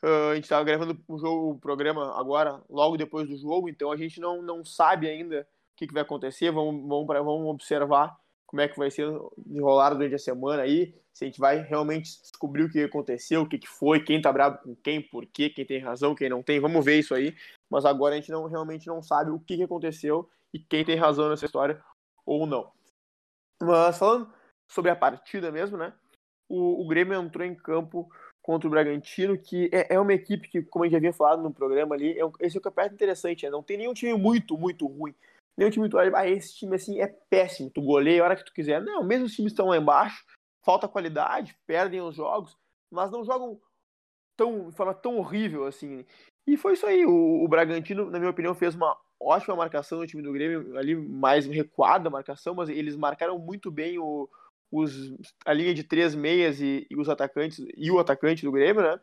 Uh, 0.04 0.32
a 0.32 0.36
gente 0.36 0.46
estava 0.46 0.64
gravando 0.64 0.98
o, 1.08 1.18
jogo, 1.18 1.52
o 1.52 1.60
programa 1.60 2.18
agora, 2.18 2.62
logo 2.70 2.96
depois 2.96 3.28
do 3.28 3.36
jogo, 3.36 3.68
então 3.68 3.92
a 3.92 3.98
gente 3.98 4.20
não, 4.22 4.42
não 4.42 4.64
sabe 4.64 5.10
ainda 5.10 5.46
que, 5.76 5.88
que 5.88 5.94
vai 5.94 6.04
acontecer, 6.04 6.52
vamos, 6.52 6.88
vamos, 6.88 7.06
pra, 7.06 7.22
vamos 7.22 7.50
observar 7.50 8.18
como 8.46 8.62
é 8.62 8.68
que 8.68 8.78
vai 8.78 8.90
ser 8.90 9.08
enrolado 9.46 9.96
durante 9.96 10.16
a 10.16 10.20
semana 10.20 10.64
aí, 10.64 10.96
se 11.14 11.26
a 11.26 11.28
gente 11.28 11.40
vai 11.40 11.62
realmente 11.62 12.22
descobrir 12.22 12.64
o 12.64 12.70
que 12.70 12.82
aconteceu, 12.82 13.42
o 13.42 13.48
que, 13.48 13.58
que 13.58 13.68
foi, 13.68 14.02
quem 14.02 14.22
tá 14.22 14.32
bravo 14.32 14.58
com 14.64 14.76
quem, 14.76 15.02
por 15.02 15.26
quê, 15.26 15.50
quem 15.50 15.66
tem 15.66 15.80
razão, 15.80 16.16
quem 16.16 16.30
não 16.30 16.42
tem, 16.42 16.62
vamos 16.62 16.84
ver 16.84 17.00
isso 17.00 17.14
aí, 17.14 17.36
mas 17.70 17.84
agora 17.84 18.16
a 18.16 18.18
gente 18.18 18.32
não, 18.32 18.48
realmente 18.48 18.88
não 18.88 19.04
sabe 19.04 19.32
o 19.32 19.40
que, 19.40 19.58
que 19.58 19.64
aconteceu 19.64 20.30
e 20.54 20.60
quem 20.60 20.84
tem 20.84 20.96
razão 20.96 21.30
nessa 21.30 21.46
história 21.46 21.84
ou 22.26 22.46
não. 22.46 22.72
Mas 23.62 23.98
falando 23.98 24.32
sobre 24.68 24.92
a 24.92 24.96
partida 24.96 25.52
mesmo, 25.52 25.78
né, 25.78 25.94
o, 26.48 26.84
o 26.84 26.88
Grêmio 26.88 27.20
entrou 27.20 27.46
em 27.46 27.56
campo 27.56 28.10
contra 28.42 28.68
o 28.68 28.72
Bragantino, 28.72 29.38
que 29.38 29.70
é, 29.72 29.94
é, 29.96 30.00
uma 30.00 30.14
equipe 30.14 30.48
que, 30.48 30.62
como 30.64 30.84
a 30.84 30.88
gente 30.88 30.94
já 30.94 30.98
havia 30.98 31.14
falado 31.14 31.42
no 31.44 31.54
programa 31.54 31.96
ali, 31.96 32.20
é, 32.20 32.24
esse 32.40 32.58
é 32.58 32.60
o 32.60 32.64
campeonato 32.64 32.96
interessante, 32.96 33.46
né? 33.46 33.52
não 33.52 33.62
tem 33.62 33.78
nenhum 33.78 33.94
time 33.94 34.14
muito, 34.14 34.58
muito 34.58 34.88
ruim 34.88 35.14
nem 35.60 35.70
time 35.70 35.90
tu 35.90 35.98
olha, 35.98 36.10
ah, 36.16 36.28
esse 36.28 36.56
time 36.56 36.78
assim 36.78 37.02
é 37.02 37.08
péssimo, 37.08 37.70
tu 37.70 37.82
goleia 37.82 38.22
a 38.22 38.26
hora 38.26 38.36
que 38.36 38.46
tu 38.46 38.54
quiser. 38.54 38.82
Não, 38.82 39.04
mesmo 39.04 39.26
os 39.26 39.36
times 39.36 39.52
estão 39.52 39.68
lá 39.68 39.78
embaixo, 39.78 40.26
falta 40.64 40.88
qualidade, 40.88 41.58
perdem 41.68 42.00
os 42.00 42.16
jogos, 42.16 42.58
mas 42.90 43.12
não 43.12 43.26
jogam 43.26 43.60
tão, 44.38 44.70
de 44.70 44.76
forma 44.76 44.94
tão 44.94 45.18
horrível 45.18 45.66
assim. 45.66 46.06
E 46.48 46.56
foi 46.56 46.74
isso 46.74 46.86
aí, 46.86 47.06
o, 47.06 47.44
o 47.44 47.48
Bragantino, 47.50 48.10
na 48.10 48.20
minha 48.20 48.32
opinião, 48.32 48.56
fez 48.56 48.74
uma 48.74 48.98
ótima 49.20 49.56
marcação 49.56 50.00
no 50.00 50.08
time 50.08 50.24
do 50.24 50.32
Grêmio, 50.32 50.78
ali 50.78 50.96
mais 50.96 51.46
recuada 51.46 52.08
a 52.08 52.12
marcação, 52.12 52.56
mas 52.56 52.70
eles 52.70 52.96
marcaram 52.96 53.38
muito 53.38 53.70
bem 53.70 54.00
o, 54.00 54.30
os, 54.72 55.14
a 55.46 55.54
linha 55.54 55.74
de 55.74 55.84
três 55.84 56.16
meias 56.16 56.62
e, 56.62 56.88
e, 56.90 56.96
os 56.96 57.10
atacantes, 57.10 57.64
e 57.76 57.92
o 57.92 58.00
atacante 58.00 58.46
do 58.46 58.52
Grêmio, 58.52 58.82
né? 58.82 59.00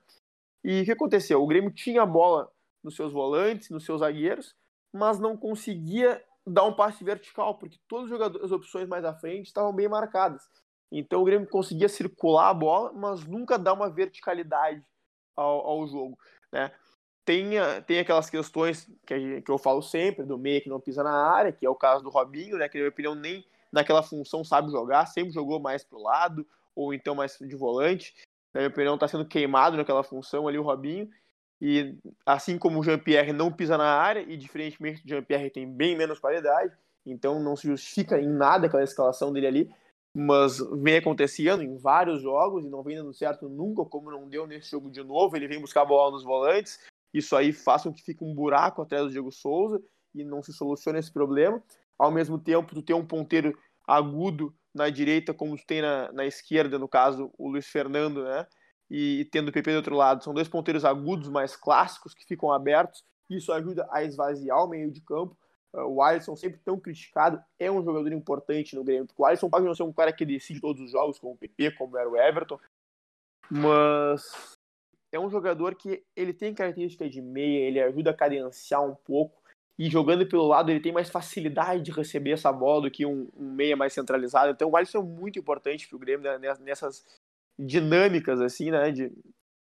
E 0.64 0.82
o 0.82 0.84
que 0.84 0.92
aconteceu? 0.92 1.42
O 1.42 1.46
Grêmio 1.46 1.70
tinha 1.70 2.02
a 2.02 2.06
bola 2.06 2.50
nos 2.82 2.96
seus 2.96 3.12
volantes, 3.12 3.70
nos 3.70 3.84
seus 3.84 4.00
zagueiros, 4.00 4.54
mas 4.92 5.18
não 5.18 5.36
conseguia 5.36 6.22
dar 6.46 6.64
um 6.64 6.72
passe 6.72 7.02
vertical, 7.02 7.58
porque 7.58 7.78
todas 7.88 8.10
as 8.42 8.52
opções 8.52 8.88
mais 8.88 9.04
à 9.04 9.14
frente 9.14 9.46
estavam 9.46 9.72
bem 9.72 9.88
marcadas. 9.88 10.48
Então 10.90 11.20
o 11.20 11.24
Grêmio 11.24 11.48
conseguia 11.48 11.88
circular 11.88 12.50
a 12.50 12.54
bola, 12.54 12.92
mas 12.92 13.24
nunca 13.26 13.58
dar 13.58 13.72
uma 13.72 13.90
verticalidade 13.90 14.82
ao, 15.34 15.66
ao 15.66 15.86
jogo. 15.86 16.16
Né? 16.52 16.72
Tem, 17.26 17.50
tem 17.86 17.98
aquelas 17.98 18.30
questões 18.30 18.88
que, 19.04 19.42
que 19.42 19.50
eu 19.50 19.58
falo 19.58 19.82
sempre, 19.82 20.24
do 20.24 20.38
meia 20.38 20.60
que 20.60 20.68
não 20.68 20.80
pisa 20.80 21.02
na 21.02 21.10
área, 21.10 21.50
que 21.50 21.66
é 21.66 21.68
o 21.68 21.74
caso 21.74 22.04
do 22.04 22.08
Robinho, 22.08 22.56
né, 22.56 22.68
que 22.68 22.78
na 22.78 22.82
minha 22.82 22.90
opinião 22.90 23.16
nem 23.16 23.44
naquela 23.72 24.00
função 24.00 24.44
sabe 24.44 24.70
jogar, 24.70 25.06
sempre 25.06 25.32
jogou 25.32 25.58
mais 25.58 25.82
pro 25.82 26.00
lado, 26.00 26.46
ou 26.74 26.94
então 26.94 27.16
mais 27.16 27.36
de 27.36 27.56
volante. 27.56 28.14
Na 28.54 28.60
minha 28.60 28.70
opinião, 28.70 28.94
está 28.94 29.08
sendo 29.08 29.26
queimado 29.26 29.76
naquela 29.76 30.04
função 30.04 30.46
ali 30.46 30.56
o 30.56 30.62
Robinho. 30.62 31.10
E 31.60 31.96
assim 32.24 32.58
como 32.58 32.78
o 32.78 32.82
Jean-Pierre 32.82 33.32
não 33.32 33.52
pisa 33.52 33.76
na 33.76 33.96
área, 33.98 34.20
e 34.20 34.36
diferentemente 34.36 35.02
do 35.02 35.08
Jean-Pierre 35.08 35.50
tem 35.50 35.66
bem 35.70 35.96
menos 35.96 36.20
qualidade, 36.20 36.72
então 37.04 37.42
não 37.42 37.56
se 37.56 37.66
justifica 37.66 38.20
em 38.20 38.28
nada 38.28 38.66
aquela 38.66 38.84
escalação 38.84 39.32
dele 39.32 39.46
ali, 39.46 39.74
mas 40.14 40.58
vem 40.80 40.96
acontecendo 40.96 41.62
em 41.62 41.76
vários 41.76 42.22
jogos 42.22 42.64
e 42.64 42.68
não 42.68 42.82
vem 42.82 42.96
dando 42.96 43.12
certo 43.12 43.48
nunca, 43.48 43.84
como 43.84 44.10
não 44.10 44.28
deu 44.28 44.46
nesse 44.46 44.70
jogo 44.70 44.90
de 44.90 45.02
novo. 45.02 45.36
Ele 45.36 45.48
vem 45.48 45.60
buscar 45.60 45.82
a 45.82 45.86
bola 45.86 46.12
nos 46.12 46.24
volantes, 46.24 46.78
isso 47.16 47.36
aí 47.36 47.52
faz 47.52 47.82
com 47.82 47.92
que 47.92 48.02
fique 48.02 48.24
um 48.24 48.34
buraco 48.34 48.82
atrás 48.82 49.04
do 49.04 49.10
Diego 49.10 49.32
Souza 49.32 49.80
e 50.14 50.24
não 50.24 50.42
se 50.42 50.52
soluciona 50.52 50.98
esse 50.98 51.12
problema. 51.12 51.62
Ao 51.98 52.10
mesmo 52.10 52.38
tempo, 52.38 52.74
tu 52.74 52.82
tem 52.82 52.94
um 52.94 53.06
ponteiro 53.06 53.56
agudo 53.86 54.54
na 54.74 54.90
direita, 54.90 55.32
como 55.32 55.56
tu 55.56 55.64
tem 55.66 55.80
na, 55.80 56.12
na 56.12 56.26
esquerda, 56.26 56.78
no 56.78 56.88
caso, 56.88 57.30
o 57.38 57.48
Luiz 57.48 57.66
Fernando, 57.66 58.24
né? 58.24 58.46
E, 58.90 59.20
e 59.20 59.24
tendo 59.24 59.48
o 59.48 59.52
PP 59.52 59.72
do 59.72 59.76
outro 59.76 59.96
lado. 59.96 60.22
São 60.22 60.34
dois 60.34 60.48
ponteiros 60.48 60.84
agudos 60.84 61.28
mais 61.28 61.56
clássicos 61.56 62.14
que 62.14 62.24
ficam 62.24 62.52
abertos. 62.52 63.02
Isso 63.28 63.52
ajuda 63.52 63.88
a 63.90 64.04
esvaziar 64.04 64.62
o 64.62 64.68
meio 64.68 64.90
de 64.90 65.00
campo 65.00 65.36
o 65.84 66.02
Alisson, 66.02 66.36
sempre 66.36 66.60
tão 66.64 66.78
criticado, 66.78 67.42
é 67.58 67.70
um 67.70 67.84
jogador 67.84 68.12
importante 68.12 68.74
no 68.74 68.84
Grêmio. 68.84 69.08
O 69.16 69.26
Alisson 69.26 69.50
pode 69.50 69.66
não 69.66 69.74
ser 69.74 69.82
um 69.82 69.92
cara 69.92 70.12
que 70.12 70.24
decide 70.24 70.60
todos 70.60 70.80
os 70.80 70.90
jogos, 70.90 71.18
como 71.18 71.34
o 71.34 71.36
PP, 71.36 71.72
como 71.72 71.96
era 71.98 72.08
o 72.08 72.16
Everton, 72.16 72.58
mas 73.50 74.55
é 75.16 75.20
um 75.20 75.30
jogador 75.30 75.74
que 75.74 76.02
ele 76.14 76.32
tem 76.32 76.54
características 76.54 77.10
de 77.10 77.20
meia, 77.20 77.66
ele 77.66 77.80
ajuda 77.80 78.10
a 78.10 78.14
cadenciar 78.14 78.84
um 78.84 78.94
pouco. 78.94 79.42
E 79.78 79.90
jogando 79.90 80.26
pelo 80.26 80.46
lado, 80.46 80.70
ele 80.70 80.80
tem 80.80 80.92
mais 80.92 81.10
facilidade 81.10 81.82
de 81.82 81.90
receber 81.90 82.30
essa 82.30 82.50
bola 82.50 82.82
do 82.82 82.90
que 82.90 83.04
um, 83.04 83.28
um 83.36 83.50
meia 83.50 83.76
mais 83.76 83.92
centralizado. 83.92 84.50
Então, 84.50 84.70
o 84.70 84.76
Alisson 84.76 84.98
é 84.98 85.02
muito 85.02 85.38
importante 85.38 85.86
para 85.86 85.96
o 85.96 85.98
Grêmio 85.98 86.38
né, 86.38 86.54
nessas 86.60 87.04
dinâmicas, 87.58 88.40
assim, 88.40 88.70
né? 88.70 88.90
De, 88.90 89.12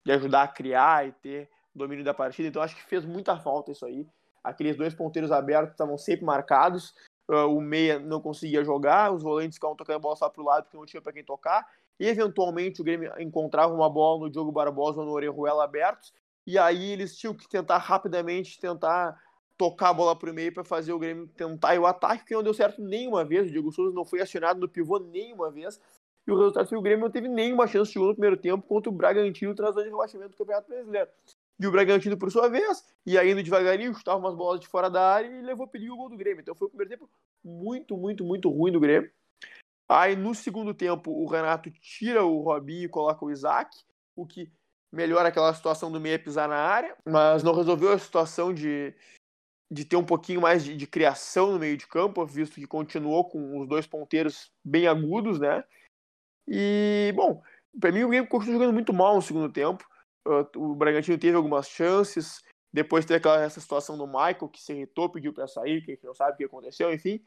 de 0.05 0.13
ajudar 0.13 0.43
a 0.43 0.49
criar 0.49 1.07
e 1.07 1.13
ter 1.13 1.49
domínio 1.73 2.05
da 2.05 2.13
partida. 2.13 2.49
Então, 2.49 2.61
acho 2.61 2.75
que 2.75 2.83
fez 2.83 3.05
muita 3.05 3.39
falta 3.39 3.71
isso 3.71 3.87
aí 3.87 4.05
aqueles 4.43 4.77
dois 4.77 4.95
ponteiros 4.95 5.31
abertos 5.31 5.73
estavam 5.73 5.97
sempre 5.97 6.25
marcados, 6.25 6.95
uh, 7.29 7.47
o 7.47 7.61
meia 7.61 7.99
não 7.99 8.21
conseguia 8.21 8.65
jogar, 8.65 9.13
os 9.13 9.23
volantes 9.23 9.57
ficavam 9.57 9.77
tocando 9.77 9.97
a 9.97 10.01
bola 10.01 10.17
só 10.17 10.29
para 10.29 10.43
o 10.43 10.45
lado 10.45 10.65
porque 10.65 10.77
não 10.77 10.87
tinha 10.87 11.03
para 11.03 11.13
quem 11.13 11.25
tocar, 11.25 11.67
e 12.01 12.09
eventualmente 12.09 12.81
o 12.81 12.85
Grêmio 12.85 13.13
encontrava 13.21 13.75
uma 13.75 13.91
bola 13.91 14.21
no 14.21 14.31
Diogo 14.31 14.51
Barbosa 14.51 15.01
ou 15.01 15.07
no 15.07 15.13
Orejuela 15.13 15.63
abertos, 15.63 16.15
e 16.47 16.59
aí 16.59 16.93
eles 16.93 17.15
tinham 17.15 17.35
que 17.35 17.47
tentar 17.47 17.77
rapidamente 17.77 18.59
tentar 18.59 19.21
tocar 19.59 19.91
a 19.91 19.93
bola 19.93 20.17
para 20.17 20.31
o 20.31 20.35
meio 20.35 20.53
para 20.55 20.65
fazer 20.65 20.95
o 20.95 20.99
Grêmio 20.99 21.29
tentar 21.37 21.75
e 21.75 21.79
o 21.79 21.85
ataque, 21.87 22.25
que 22.25 22.35
não 22.35 22.43
deu 22.43 22.55
certo 22.55 22.81
nenhuma 22.81 23.23
vez, 23.23 23.47
o 23.47 23.51
Diego 23.51 23.71
Souza 23.71 23.95
não 23.95 24.07
foi 24.07 24.23
acionado 24.23 24.59
no 24.59 24.67
pivô 24.67 24.99
nenhuma 24.99 25.51
vez, 25.51 25.79
e 26.27 26.33
o 26.33 26.37
resultado 26.37 26.67
foi 26.67 26.77
que 26.77 26.81
o 26.81 26.83
Grêmio 26.83 27.05
não 27.05 27.11
teve 27.11 27.29
nenhuma 27.29 27.67
chance 27.67 27.93
de 27.93 27.99
gol 27.99 28.09
no 28.09 28.15
primeiro 28.15 28.39
tempo 28.39 28.67
contra 28.67 28.89
o 28.89 28.95
Bragantino, 28.95 29.55
trazendo 29.55 29.85
de 29.85 29.91
rebaixamento 29.91 30.31
do 30.31 30.37
Campeonato 30.37 30.69
Brasileiro. 30.69 31.11
E 31.59 31.67
o 31.67 31.71
Bragantino, 31.71 32.17
por 32.17 32.31
sua 32.31 32.49
vez, 32.49 32.83
ia 33.05 33.23
indo 33.31 33.43
devagarinho, 33.43 33.95
chutava 33.95 34.19
umas 34.19 34.35
bolas 34.35 34.61
de 34.61 34.67
fora 34.67 34.89
da 34.89 35.03
área 35.13 35.29
e 35.29 35.43
levou 35.43 35.69
perigo 35.69 35.93
o 35.93 35.97
gol 35.99 36.09
do 36.09 36.17
Grêmio. 36.17 36.41
Então 36.41 36.55
foi 36.55 36.67
o 36.67 36.71
primeiro 36.71 36.91
tempo 36.91 37.11
muito, 37.45 37.99
muito, 37.99 38.25
muito 38.25 38.49
ruim 38.49 38.73
do 38.73 38.81
Grêmio. 38.81 39.11
Aí 39.91 40.15
no 40.15 40.35
segundo 40.35 40.73
tempo, 40.73 41.11
o 41.11 41.27
Renato 41.27 41.71
tira 41.71 42.25
o 42.25 42.43
Robinho 42.43 42.85
e 42.85 42.89
coloca 42.89 43.25
o 43.25 43.31
Isaac, 43.31 43.77
o 44.15 44.27
que 44.27 44.53
melhora 44.93 45.29
aquela 45.29 45.53
situação 45.53 45.91
do 45.91 46.01
meia 46.01 46.19
pisar 46.19 46.49
na 46.49 46.57
área, 46.57 46.97
mas 47.05 47.43
não 47.43 47.55
resolveu 47.55 47.93
a 47.93 47.99
situação 47.99 48.53
de, 48.53 48.95
de 49.71 49.85
ter 49.85 49.97
um 49.97 50.05
pouquinho 50.05 50.41
mais 50.41 50.65
de, 50.65 50.77
de 50.77 50.87
criação 50.87 51.53
no 51.53 51.59
meio 51.59 51.77
de 51.77 51.87
campo, 51.87 52.25
visto 52.25 52.55
que 52.55 52.67
continuou 52.67 53.29
com 53.29 53.61
os 53.61 53.69
dois 53.69 53.87
ponteiros 53.87 54.53
bem 54.65 54.87
agudos, 54.87 55.41
né? 55.41 55.65
E, 56.47 57.13
bom, 57.15 57.43
para 57.81 57.93
mim 57.93 58.05
o 58.05 58.09
Grêmio 58.09 58.29
continuou 58.29 58.59
jogando 58.59 58.75
muito 58.75 58.93
mal 58.93 59.17
no 59.17 59.23
segundo 59.23 59.53
tempo 59.53 59.85
o 60.57 60.75
Bragantino 60.75 61.19
teve 61.19 61.37
algumas 61.37 61.69
chances, 61.69 62.43
depois 62.73 63.05
teve 63.05 63.19
aquela 63.19 63.43
essa 63.43 63.61
situação 63.61 63.97
do 63.97 64.07
Michael, 64.07 64.49
que 64.49 64.61
se 64.61 64.73
irritou, 64.73 65.11
pediu 65.11 65.33
para 65.33 65.49
sair, 65.49 65.83
que 65.83 65.93
a 65.93 65.95
gente 65.95 66.05
não 66.05 66.15
sabe 66.15 66.35
o 66.35 66.37
que 66.37 66.45
aconteceu, 66.45 66.93
enfim. 66.93 67.23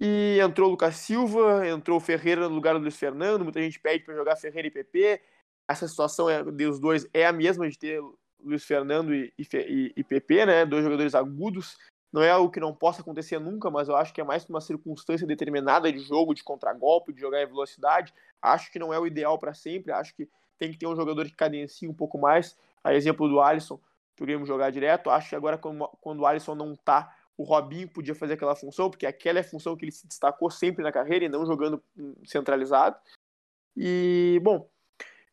E 0.00 0.38
entrou 0.40 0.68
o 0.68 0.70
Lucas 0.70 0.96
Silva, 0.96 1.68
entrou 1.68 1.98
o 1.98 2.00
Ferreira 2.00 2.48
no 2.48 2.54
lugar 2.54 2.74
do 2.74 2.80
Luiz 2.80 2.96
Fernando, 2.96 3.44
muita 3.44 3.60
gente 3.60 3.78
pede 3.78 4.02
para 4.02 4.14
jogar 4.14 4.34
Ferreira 4.36 4.66
e 4.66 4.70
PP. 4.70 5.20
Essa 5.68 5.86
situação 5.86 6.28
é, 6.28 6.42
dos 6.42 6.80
dois 6.80 7.06
é 7.12 7.26
a 7.26 7.32
mesma 7.32 7.68
de 7.68 7.78
ter 7.78 8.00
Luiz 8.42 8.64
Fernando 8.64 9.14
e, 9.14 9.30
e, 9.38 9.92
e 9.94 10.02
PP, 10.02 10.46
né? 10.46 10.64
Dois 10.64 10.82
jogadores 10.82 11.14
agudos. 11.14 11.76
Não 12.10 12.22
é 12.22 12.30
algo 12.30 12.50
que 12.50 12.58
não 12.58 12.74
possa 12.74 13.02
acontecer 13.02 13.38
nunca, 13.38 13.70
mas 13.70 13.88
eu 13.88 13.94
acho 13.94 14.12
que 14.12 14.20
é 14.20 14.24
mais 14.24 14.48
uma 14.48 14.60
circunstância 14.60 15.26
determinada 15.26 15.92
de 15.92 16.00
jogo, 16.00 16.34
de 16.34 16.42
contragolpe, 16.42 17.12
de 17.12 17.20
jogar 17.20 17.42
em 17.42 17.46
velocidade. 17.46 18.12
Acho 18.40 18.72
que 18.72 18.78
não 18.78 18.92
é 18.92 18.98
o 18.98 19.06
ideal 19.06 19.38
para 19.38 19.54
sempre. 19.54 19.92
Acho 19.92 20.14
que 20.14 20.28
tem 20.58 20.72
que 20.72 20.78
ter 20.78 20.86
um 20.86 20.96
jogador 20.96 21.26
que 21.26 21.36
cadencie 21.36 21.86
um 21.86 21.94
pouco 21.94 22.18
mais. 22.18 22.56
A 22.82 22.94
exemplo 22.94 23.28
do 23.28 23.40
Alisson, 23.40 23.78
que 24.16 24.22
o 24.22 24.26
Grêmio 24.26 24.46
jogar 24.46 24.70
direto. 24.70 25.10
Acho 25.10 25.28
que 25.28 25.36
agora, 25.36 25.56
quando, 25.56 25.86
quando 26.00 26.20
o 26.20 26.26
Alisson 26.26 26.54
não 26.54 26.74
tá, 26.74 27.14
o 27.40 27.42
Robinho 27.42 27.88
podia 27.88 28.14
fazer 28.14 28.34
aquela 28.34 28.54
função, 28.54 28.90
porque 28.90 29.06
aquela 29.06 29.38
é 29.38 29.40
a 29.40 29.44
função 29.44 29.74
que 29.74 29.82
ele 29.82 29.92
se 29.92 30.06
destacou 30.06 30.50
sempre 30.50 30.84
na 30.84 30.92
carreira 30.92 31.24
e 31.24 31.28
não 31.28 31.46
jogando 31.46 31.82
centralizado. 32.26 32.98
E, 33.74 34.38
bom, 34.42 34.68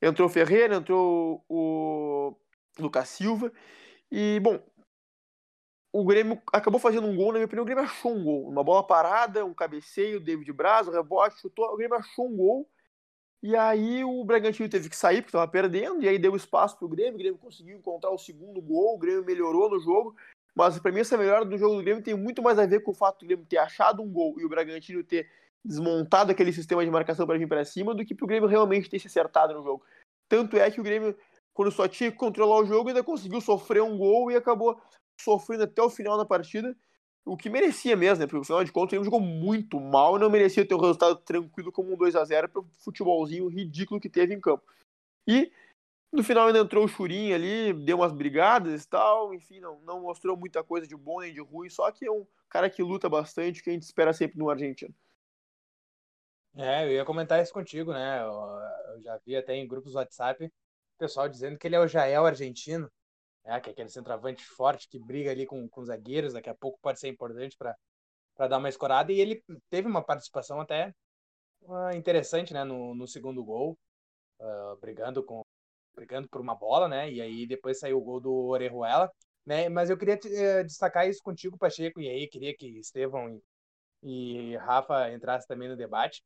entrou 0.02 0.30
o 0.30 0.32
Ferreira, 0.32 0.76
entrou 0.76 1.43
o 1.50 2.34
Lucas 2.80 3.10
Silva. 3.10 3.52
E, 4.10 4.39
bom, 4.39 4.58
o 5.91 6.06
Grêmio 6.06 6.41
acabou 6.54 6.80
fazendo 6.80 7.08
um 7.08 7.15
gol, 7.15 7.34
na 7.34 7.39
minha 7.39 7.46
opinião, 7.46 7.63
o 7.63 7.65
Grêmio 7.65 7.84
achou 7.84 8.15
um 8.15 8.24
gol. 8.24 8.48
Uma 8.48 8.63
bola 8.63 8.88
parada, 8.88 9.43
um 9.43 9.54
cabeceio, 9.54 10.22
David 10.22 10.54
Braz, 10.54 10.88
o 10.88 10.91
rebote, 10.91 11.41
chutou, 11.41 11.65
o 11.65 11.76
Grêmio 11.76 11.98
achou 11.98 12.30
um 12.30 12.38
gol. 12.38 12.70
E 13.43 13.54
aí 13.54 14.02
o 14.06 14.24
Bragantino 14.24 14.70
teve 14.70 14.89
que 14.89 14.96
sair 14.96 15.17
porque 15.17 15.30
estava 15.30 15.52
perdendo, 15.52 16.02
e 16.02 16.08
aí 16.08 16.17
deu 16.17 16.38
espaço 16.38 16.78
para 16.78 16.86
o 16.86 16.89
Grêmio, 16.89 17.15
o 17.15 17.17
Grêmio 17.17 17.38
conseguiu 17.38 17.78
encontrar 17.78 18.12
o 18.12 18.17
segundo 18.17 18.62
gol, 18.62 18.96
o 18.96 18.98
Grêmio 18.98 19.26
melhorou 19.26 19.70
no 19.70 19.80
jogo, 19.80 20.15
mas 20.58 20.80
para 20.80 20.91
mim 20.91 21.02
essa 21.02 21.15
melhora 21.15 21.46
do 21.46 21.56
jogo 21.58 21.76
do 21.76 21.84
Grêmio 21.84 22.04
tem 22.04 22.15
muito 22.15 22.41
mais 22.41 22.58
a 22.58 22.65
ver 22.65 22.82
com 22.82 22.89
o 22.89 22.96
fato 22.96 23.20
do 23.20 23.28
Grêmio 23.28 23.46
ter 23.46 23.58
achado 23.58 24.02
um 24.02 24.12
gol 24.12 24.39
e 24.39 24.43
o 24.46 24.50
Bragantino 24.50 25.04
ter 25.04 25.30
desmontado 25.63 26.32
aquele 26.32 26.52
sistema 26.52 26.84
de 26.84 26.89
marcação 26.89 27.28
para 27.28 27.38
vir 27.38 27.48
para 27.48 27.63
cima 27.63 27.93
do 27.93 28.04
que 28.04 28.15
o 28.20 28.28
Grêmio 28.28 28.50
realmente 28.50 28.89
ter 28.89 28.98
se 28.98 29.06
acertado 29.06 29.54
no 29.54 29.63
jogo. 29.63 29.84
Tanto 30.28 30.58
é 30.58 30.72
que 30.72 30.82
o 30.82 30.84
Grêmio, 30.84 31.15
quando 31.54 31.72
só 31.72 31.88
tinha 31.88 32.12
que 32.12 32.17
controlar 32.17 32.60
o 32.60 32.65
jogo, 32.65 32.89
ainda 32.89 33.04
conseguiu 33.04 33.39
sofrer 33.39 33.84
um 33.84 33.98
gol 33.98 34.32
e 34.32 34.36
acabou 34.36 34.82
sofrendo 35.22 35.63
até 35.63 35.82
o 35.82 35.89
final 35.89 36.17
da 36.17 36.26
partida 36.26 36.76
o 37.28 37.36
que 37.36 37.50
merecia 37.50 37.96
mesmo, 37.96 38.22
né? 38.22 38.28
Porque 38.28 38.41
afinal 38.41 38.63
de 38.63 38.72
contas, 38.72 38.93
ele 38.93 39.04
jogou 39.04 39.20
muito 39.20 39.80
mal 39.80 40.15
e 40.15 40.20
não 40.20 40.30
merecia 40.30 40.65
ter 40.65 40.74
um 40.74 40.80
resultado 40.80 41.17
tranquilo 41.17 41.72
como 41.72 41.93
um 41.93 41.98
2 41.98 42.15
a 42.15 42.24
0 42.24 42.50
para 42.50 42.62
o 42.62 42.67
futebolzinho 42.80 43.48
ridículo 43.48 44.00
que 44.00 44.10
teve 44.10 44.34
em 44.34 44.39
campo. 44.39 44.63
E 45.28 45.52
no 46.12 46.24
final 46.24 46.48
ainda 46.48 46.60
entrou 46.60 46.86
o 46.86 46.88
Churinho 46.88 47.36
ali, 47.36 47.74
deu 47.74 47.98
umas 47.98 48.13
brigadas 48.13 48.84
e 48.84 48.88
tal, 48.88 49.34
enfim, 49.34 49.60
não, 49.60 49.80
não 49.82 50.02
mostrou 50.02 50.38
muita 50.38 50.63
coisa 50.63 50.88
de 50.88 50.96
bom 50.96 51.20
nem 51.20 51.34
de 51.34 51.41
ruim, 51.41 51.70
só 51.70 51.91
que 51.91 52.06
é 52.06 52.12
um 52.12 52.26
cara 52.50 52.70
que 52.70 52.82
luta 52.82 53.10
bastante, 53.10 53.62
que 53.62 53.70
a 53.70 53.74
gente 53.74 53.84
espera 53.84 54.13
sempre 54.13 54.38
no 54.38 54.50
argentino. 54.50 54.93
É, 56.56 56.86
eu 56.86 56.91
ia 56.91 57.06
comentar 57.06 57.41
isso 57.41 57.54
contigo, 57.54 57.93
né? 57.93 58.24
Eu, 58.24 58.32
eu 58.96 59.02
já 59.04 59.17
vi 59.26 59.36
até 59.36 59.56
em 59.56 59.67
grupos 59.67 59.93
WhatsApp 59.93 60.46
o 60.46 60.98
pessoal 60.98 61.30
dizendo 61.30 61.58
que 61.58 61.67
ele 61.67 61.76
é 61.76 61.80
o 61.80 61.88
Jael 61.88 62.26
argentino 62.26 62.89
né, 63.48 63.62
que 63.62 63.70
é 63.70 63.72
aquele 63.72 63.89
centroavante 63.89 64.43
forte 64.43 64.89
que 64.89 65.00
briga 65.00 65.32
ali 65.32 65.46
com, 65.46 65.67
com 65.70 65.86
zagueiros, 65.86 66.34
daqui 66.34 66.50
a 66.50 66.56
pouco 66.56 66.80
pode 66.82 67.00
ser 67.00 67.08
importante 67.08 67.58
para 67.58 68.48
dar 68.48 68.58
uma 68.58 68.70
escorada. 68.70 69.12
E 69.12 69.20
ele 69.20 69.41
teve 69.70 69.88
uma 69.88 70.04
participação 70.04 70.60
até 70.60 70.93
uh, 71.62 71.91
interessante 71.96 72.54
né, 72.54 72.63
no, 72.65 72.93
no 72.93 73.08
segundo 73.08 73.43
gol, 73.43 73.78
uh, 74.39 74.76
brigando, 74.82 75.24
com, 75.24 75.41
brigando 75.98 76.30
por 76.30 76.40
uma 76.40 76.56
bola, 76.56 76.88
né? 76.88 77.12
E 77.12 77.20
aí 77.20 77.48
depois 77.48 77.80
saiu 77.80 77.98
o 77.98 78.02
gol 78.02 78.20
do 78.22 78.32
Orejuela. 78.48 79.12
Né, 79.46 79.70
mas 79.70 79.90
eu 79.90 79.98
queria 79.98 80.18
te, 80.18 80.28
uh, 80.28 80.64
destacar 80.66 81.08
isso 81.08 81.22
contigo, 81.24 81.58
Pacheco, 81.58 82.02
e 82.02 82.10
aí 82.10 82.28
queria 82.28 82.54
que 82.54 82.68
Estevão 82.80 83.30
e, 84.04 84.52
e 84.52 84.58
Rafa 84.58 85.10
entrassem 85.14 85.48
também 85.48 85.70
no 85.70 85.78
debate 85.78 86.22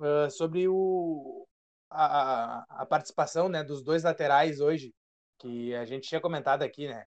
uh, 0.00 0.28
sobre 0.28 0.66
o, 0.66 1.46
a, 1.88 2.64
a, 2.82 2.84
participação 2.84 3.48
né, 3.48 3.62
dos 3.62 3.80
dois 3.80 4.02
laterais 4.02 4.58
hoje 4.58 4.92
que 5.38 5.72
a 5.74 5.84
gente 5.84 6.08
tinha 6.08 6.20
comentado 6.20 6.64
aqui, 6.64 6.88
né? 6.88 7.04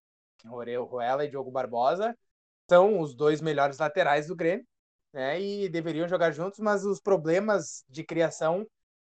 Oreu 0.50 0.84
Ruela 0.84 1.24
e 1.24 1.28
Diogo 1.28 1.50
Barbosa 1.50 2.16
são 2.68 3.00
os 3.00 3.14
dois 3.14 3.42
melhores 3.42 3.78
laterais 3.78 4.26
do 4.28 4.36
Grêmio, 4.36 4.66
né? 5.12 5.38
E 5.38 5.68
deveriam 5.68 6.08
jogar 6.08 6.30
juntos, 6.30 6.60
mas 6.60 6.84
os 6.84 7.00
problemas 7.00 7.84
de 7.88 8.02
criação 8.04 8.66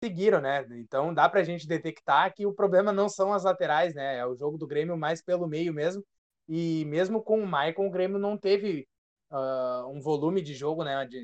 seguiram, 0.03 0.41
né? 0.41 0.65
Então 0.71 1.13
dá 1.13 1.29
para 1.29 1.41
a 1.41 1.43
gente 1.43 1.67
detectar 1.67 2.33
que 2.33 2.45
o 2.45 2.53
problema 2.53 2.91
não 2.91 3.07
são 3.07 3.33
as 3.33 3.43
laterais, 3.43 3.93
né? 3.93 4.17
É 4.17 4.25
o 4.25 4.35
jogo 4.35 4.57
do 4.57 4.67
Grêmio 4.67 4.97
mais 4.97 5.21
pelo 5.21 5.47
meio 5.47 5.73
mesmo. 5.73 6.03
E 6.47 6.85
mesmo 6.85 7.23
com 7.23 7.39
o 7.39 7.47
Maicon, 7.47 7.87
o 7.87 7.91
Grêmio 7.91 8.19
não 8.19 8.37
teve 8.37 8.87
uh, 9.31 9.87
um 9.89 10.01
volume 10.01 10.41
de 10.41 10.53
jogo, 10.55 10.83
né? 10.83 11.05
De, 11.05 11.23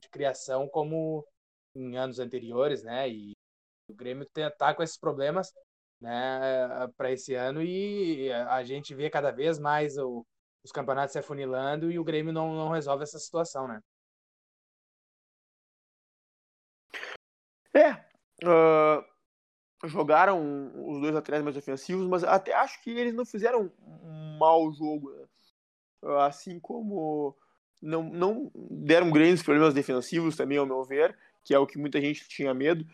de, 0.00 0.08
criação 0.10 0.68
como 0.68 1.24
em 1.74 1.96
anos 1.96 2.18
anteriores, 2.18 2.82
né? 2.82 3.08
E 3.08 3.32
o 3.88 3.94
Grêmio 3.94 4.26
tá 4.58 4.74
com 4.74 4.82
esses 4.82 4.98
problemas, 4.98 5.52
né? 6.00 6.88
Para 6.96 7.12
esse 7.12 7.34
ano 7.34 7.62
e 7.62 8.32
a 8.32 8.64
gente 8.64 8.94
vê 8.94 9.10
cada 9.10 9.30
vez 9.30 9.58
mais 9.58 9.96
o, 9.98 10.26
os 10.64 10.72
campeonatos 10.72 11.12
se 11.12 11.18
afunilando 11.18 11.90
e 11.90 11.98
o 11.98 12.04
Grêmio 12.04 12.32
não, 12.32 12.54
não 12.54 12.70
resolve 12.70 13.04
essa 13.04 13.18
situação, 13.18 13.68
né? 13.68 13.80
É. 17.74 17.92
Uh, 18.44 19.04
jogaram 19.88 20.72
os 20.88 21.00
dois 21.00 21.14
laterais 21.14 21.42
mais 21.42 21.56
ofensivos, 21.56 22.06
mas 22.06 22.24
até 22.24 22.54
acho 22.54 22.82
que 22.82 22.90
eles 22.90 23.14
não 23.14 23.24
fizeram 23.24 23.70
um 23.82 24.38
mau 24.38 24.72
jogo. 24.72 25.10
Né? 25.12 25.26
Assim 26.20 26.58
como 26.58 27.36
não, 27.80 28.02
não 28.02 28.50
deram 28.54 29.10
grandes 29.10 29.42
problemas 29.42 29.74
defensivos 29.74 30.36
também, 30.36 30.58
ao 30.58 30.66
meu 30.66 30.84
ver, 30.84 31.16
que 31.44 31.54
é 31.54 31.58
o 31.58 31.66
que 31.66 31.78
muita 31.78 32.00
gente 32.00 32.28
tinha 32.28 32.52
medo. 32.52 32.84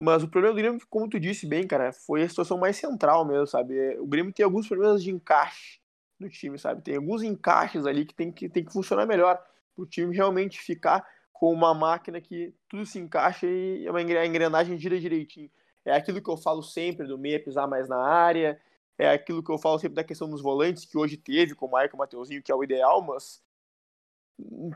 Mas 0.00 0.24
o 0.24 0.28
problema 0.28 0.54
do 0.54 0.58
Grêmio, 0.58 0.80
como 0.90 1.08
tu 1.08 1.20
disse 1.20 1.46
bem, 1.46 1.64
cara, 1.64 1.92
foi 1.92 2.22
a 2.22 2.28
situação 2.28 2.58
mais 2.58 2.76
central 2.76 3.24
mesmo, 3.24 3.46
sabe? 3.46 3.96
O 4.00 4.06
Grêmio 4.06 4.32
tem 4.32 4.42
alguns 4.42 4.66
problemas 4.66 5.02
de 5.02 5.12
encaixe 5.12 5.80
no 6.18 6.28
time, 6.28 6.58
sabe? 6.58 6.82
Tem 6.82 6.96
alguns 6.96 7.22
encaixes 7.22 7.86
ali 7.86 8.04
que 8.04 8.14
tem 8.14 8.32
que, 8.32 8.48
tem 8.48 8.64
que 8.64 8.72
funcionar 8.72 9.06
melhor 9.06 9.40
para 9.74 9.82
o 9.82 9.86
time 9.86 10.14
realmente 10.14 10.60
ficar 10.60 11.06
com 11.32 11.52
uma 11.52 11.74
máquina 11.74 12.20
que 12.20 12.54
tudo 12.68 12.86
se 12.86 12.98
encaixa 12.98 13.46
e 13.46 13.88
a 13.88 14.26
engrenagem 14.26 14.78
gira 14.78 14.98
direitinho. 15.00 15.50
É 15.84 15.94
aquilo 15.94 16.22
que 16.22 16.30
eu 16.30 16.36
falo 16.36 16.62
sempre 16.62 17.06
do 17.06 17.18
meia 17.18 17.42
pisar 17.42 17.66
mais 17.66 17.88
na 17.88 17.96
área, 17.96 18.60
é 18.98 19.10
aquilo 19.10 19.42
que 19.42 19.50
eu 19.50 19.58
falo 19.58 19.78
sempre 19.78 19.96
da 19.96 20.04
questão 20.04 20.28
dos 20.28 20.40
volantes, 20.40 20.84
que 20.84 20.96
hoje 20.96 21.16
teve 21.16 21.54
com 21.54 21.66
o 21.66 21.70
Maicon 21.70 21.96
Mateuzinho, 21.96 22.42
que 22.42 22.52
é 22.52 22.54
o 22.54 22.62
ideal, 22.62 23.02
mas 23.02 23.42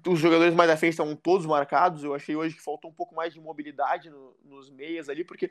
os 0.07 0.19
jogadores 0.19 0.55
mais 0.55 0.71
à 0.71 0.77
frente 0.77 0.92
estão 0.92 1.14
todos 1.14 1.47
marcados. 1.47 2.03
Eu 2.03 2.14
achei 2.14 2.35
hoje 2.35 2.57
que 2.57 2.62
faltou 2.62 2.90
um 2.90 2.95
pouco 2.95 3.14
mais 3.14 3.33
de 3.33 3.40
mobilidade 3.40 4.11
no, 4.11 4.37
nos 4.42 4.71
meias 4.71 5.09
ali, 5.09 5.25
porque 5.25 5.51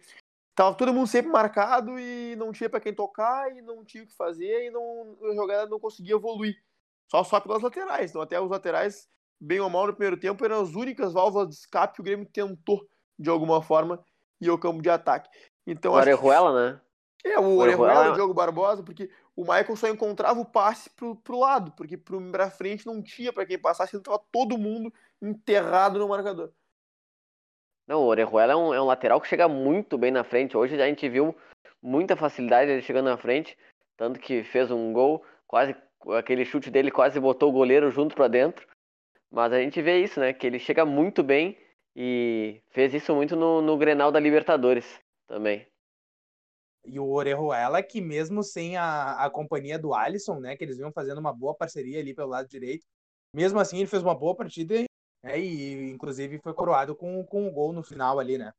tava 0.54 0.76
todo 0.76 0.94
mundo 0.94 1.08
sempre 1.08 1.32
marcado 1.32 2.00
e 2.00 2.36
não 2.36 2.52
tinha 2.52 2.70
para 2.70 2.80
quem 2.80 2.94
tocar 2.94 3.56
e 3.56 3.62
não 3.62 3.84
tinha 3.84 4.04
o 4.04 4.08
que 4.08 4.16
fazer 4.16 4.68
e 4.68 4.72
não, 4.72 5.18
a 5.24 5.36
jogada 5.36 5.68
não 5.68 5.80
conseguia 5.80 6.16
evoluir. 6.16 6.62
Só 7.10 7.24
só 7.24 7.40
pelas 7.40 7.62
laterais. 7.62 8.10
Então 8.10 8.22
até 8.22 8.40
os 8.40 8.50
laterais 8.50 9.08
bem 9.40 9.60
ou 9.60 9.70
mal 9.70 9.88
no 9.88 9.94
primeiro 9.94 10.18
tempo, 10.18 10.44
eram 10.44 10.62
as 10.62 10.76
únicas 10.76 11.14
válvulas 11.14 11.50
de 11.50 11.56
escape 11.56 11.96
que 11.96 12.02
o 12.02 12.04
Grêmio 12.04 12.26
tentou, 12.26 12.88
de 13.18 13.30
alguma 13.30 13.62
forma, 13.62 14.04
ir 14.40 14.50
ao 14.50 14.58
campo 14.58 14.82
de 14.82 14.90
ataque. 14.90 15.30
Então, 15.66 15.94
o 15.94 15.96
Orejuela, 15.96 16.50
que... 16.50 16.56
né? 16.56 16.82
É, 17.34 17.40
o 17.40 17.58
Orejuela, 17.58 18.12
o 18.12 18.14
Diogo 18.14 18.34
Barbosa, 18.34 18.84
porque 18.84 19.10
o 19.36 19.42
Michael 19.42 19.76
só 19.76 19.88
encontrava 19.88 20.40
o 20.40 20.46
passe 20.46 20.90
pro, 20.92 21.16
pro 21.16 21.40
lado, 21.40 21.72
porque 21.72 21.98
pro, 21.98 22.22
pra 22.32 22.52
frente 22.52 22.86
não 22.86 23.02
tinha 23.02 23.34
para 23.34 23.46
quem 23.46 23.58
passasse, 23.58 23.98
então 23.98 24.14
tava 24.14 24.26
todo 24.32 24.58
mundo 24.58 24.94
enterrado 25.22 25.98
no 25.98 26.08
marcador. 26.08 26.52
Não, 27.88 28.02
o 28.02 28.08
Orejuela 28.08 28.54
é 28.54 28.56
um, 28.56 28.74
é 28.74 28.82
um 28.82 28.86
lateral 28.86 29.20
que 29.20 29.28
chega 29.28 29.48
muito 29.48 29.98
bem 29.98 30.12
na 30.12 30.24
frente. 30.24 30.58
Hoje 30.58 30.80
a 30.80 30.88
gente 30.88 31.08
viu 31.10 31.36
muita 31.82 32.16
facilidade 32.16 32.72
ele 32.72 32.82
chegando 32.82 33.06
na 33.06 33.18
frente, 33.18 33.58
tanto 33.98 34.20
que 34.20 34.44
fez 34.44 34.72
um 34.72 34.92
gol, 34.92 35.24
quase 35.48 35.76
aquele 36.18 36.46
chute 36.46 36.70
dele 36.70 36.92
quase 36.92 37.20
botou 37.20 37.50
o 37.50 37.54
goleiro 37.54 37.92
junto 37.92 38.16
para 38.16 38.28
dentro. 38.28 38.68
Mas 39.36 39.52
a 39.52 39.60
gente 39.60 39.82
vê 39.82 40.02
isso, 40.02 40.18
né? 40.22 40.32
Que 40.32 40.48
ele 40.48 40.58
chega 40.58 40.86
muito 40.86 41.22
bem 41.22 41.58
e 41.94 42.62
fez 42.70 42.94
isso 42.94 43.14
muito 43.14 43.36
no, 43.36 43.62
no 43.62 43.78
Grenal 43.78 44.10
da 44.10 44.18
Libertadores 44.18 44.86
também. 45.28 45.68
E 46.86 46.98
o 47.02 47.10
Orejuela, 47.10 47.84
que 47.84 48.00
mesmo 48.00 48.42
sem 48.42 48.78
a, 48.78 49.26
a 49.26 49.30
companhia 49.30 49.78
do 49.78 49.94
Alisson, 49.94 50.40
né? 50.40 50.56
Que 50.56 50.64
eles 50.64 50.78
vinham 50.78 50.94
fazendo 50.94 51.18
uma 51.18 51.34
boa 51.34 51.54
parceria 51.54 52.00
ali 52.00 52.16
pelo 52.16 52.30
lado 52.30 52.48
direito, 52.48 52.86
mesmo 53.34 53.60
assim 53.60 53.80
ele 53.80 53.88
fez 53.88 54.02
uma 54.02 54.16
boa 54.16 54.34
partida 54.34 54.86
né, 55.22 55.38
e 55.38 55.92
inclusive 55.92 56.40
foi 56.40 56.54
coroado 56.54 56.96
com, 56.96 57.22
com 57.26 57.46
um 57.46 57.52
gol 57.52 57.74
no 57.74 57.84
final 57.84 58.20
ali, 58.20 58.38
né? 58.38 58.54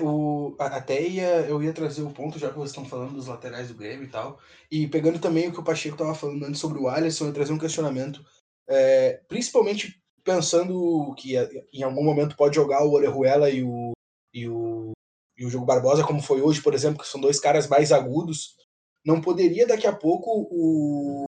O, 0.00 0.56
até 0.58 1.00
ia, 1.00 1.46
eu 1.46 1.62
ia 1.62 1.72
trazer 1.72 2.02
o 2.02 2.12
ponto, 2.12 2.40
já 2.40 2.48
que 2.48 2.56
vocês 2.56 2.70
estão 2.70 2.84
falando 2.84 3.14
dos 3.14 3.28
laterais 3.28 3.68
do 3.68 3.74
Grêmio 3.74 4.06
e 4.06 4.10
tal, 4.10 4.40
e 4.68 4.88
pegando 4.88 5.20
também 5.20 5.46
o 5.46 5.52
que 5.52 5.60
o 5.60 5.64
Pacheco 5.64 5.94
estava 5.94 6.14
falando 6.14 6.44
antes 6.44 6.60
sobre 6.60 6.80
o 6.80 6.88
Alisson, 6.88 7.26
eu 7.26 7.32
trazer 7.32 7.52
um 7.52 7.58
questionamento 7.58 8.24
é, 8.70 9.20
principalmente 9.26 10.00
pensando 10.22 11.12
que 11.16 11.36
é, 11.36 11.48
em 11.72 11.82
algum 11.82 12.04
momento 12.04 12.36
pode 12.36 12.54
jogar 12.54 12.84
o 12.84 12.92
Orejuela 12.92 13.50
e 13.50 13.64
o, 13.64 13.90
e 14.32 14.48
o, 14.48 14.92
e 15.36 15.44
o 15.44 15.50
Jogo 15.50 15.66
Barbosa, 15.66 16.04
como 16.04 16.22
foi 16.22 16.40
hoje, 16.40 16.62
por 16.62 16.72
exemplo, 16.72 17.02
que 17.02 17.08
são 17.08 17.20
dois 17.20 17.40
caras 17.40 17.66
mais 17.66 17.90
agudos, 17.90 18.56
não 19.04 19.20
poderia 19.20 19.66
daqui 19.66 19.86
a 19.86 19.92
pouco 19.92 20.46
o, 20.50 21.24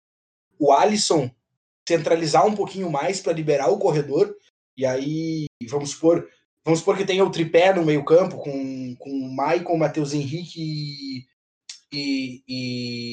o 0.60 0.72
Alisson 0.72 1.32
centralizar 1.88 2.46
um 2.46 2.54
pouquinho 2.56 2.92
mais 2.92 3.20
para 3.20 3.34
liberar 3.34 3.70
o 3.70 3.80
corredor, 3.80 4.36
e 4.78 4.86
aí, 4.86 5.46
vamos 5.68 5.92
supor, 5.92 6.28
vamos 6.64 6.80
supor 6.80 6.96
que 6.96 7.06
tenha 7.06 7.26
o 7.26 7.32
tripé 7.32 7.74
no 7.74 7.84
meio 7.84 8.06
campo, 8.06 8.38
com, 8.38 8.96
com 9.00 9.10
o 9.10 9.36
Maicon, 9.36 9.78
Matheus 9.78 10.14
Henrique 10.14 10.62
e, 10.62 11.26
e, 11.92 12.44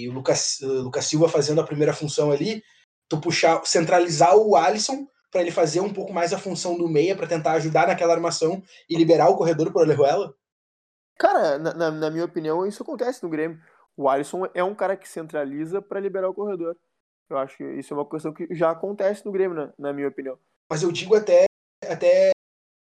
e 0.04 0.08
o 0.08 0.12
Lucas, 0.12 0.58
Lucas 0.60 1.06
Silva 1.06 1.28
fazendo 1.28 1.60
a 1.60 1.66
primeira 1.66 1.94
função 1.94 2.30
ali, 2.30 2.62
tu 3.08 3.20
puxar, 3.20 3.64
centralizar 3.64 4.36
o 4.36 4.56
Alisson 4.56 5.06
para 5.30 5.40
ele 5.40 5.50
fazer 5.50 5.80
um 5.80 5.92
pouco 5.92 6.12
mais 6.12 6.32
a 6.32 6.38
função 6.38 6.76
do 6.76 6.88
meia 6.88 7.16
para 7.16 7.26
tentar 7.26 7.52
ajudar 7.52 7.86
naquela 7.86 8.14
armação 8.14 8.62
e 8.88 8.96
liberar 8.96 9.28
o 9.28 9.36
corredor 9.36 9.72
para 9.72 9.80
o 9.80 9.84
Alejuela? 9.84 10.34
Cara, 11.18 11.58
na, 11.58 11.90
na, 11.90 12.10
minha 12.10 12.24
opinião, 12.24 12.66
isso 12.66 12.82
acontece 12.82 13.22
no 13.22 13.28
Grêmio. 13.28 13.60
O 13.96 14.08
Alisson 14.08 14.46
é 14.54 14.62
um 14.62 14.74
cara 14.74 14.96
que 14.96 15.08
centraliza 15.08 15.82
para 15.82 16.00
liberar 16.00 16.28
o 16.28 16.34
corredor. 16.34 16.76
Eu 17.28 17.36
acho 17.36 17.56
que 17.56 17.64
isso 17.64 17.92
é 17.92 17.96
uma 17.96 18.08
questão 18.08 18.32
que 18.32 18.46
já 18.54 18.70
acontece 18.70 19.26
no 19.26 19.32
Grêmio, 19.32 19.56
na, 19.56 19.72
na 19.78 19.92
minha 19.92 20.08
opinião. 20.08 20.38
Mas 20.70 20.82
eu 20.82 20.92
digo 20.92 21.16
até, 21.16 21.46
até 21.84 22.30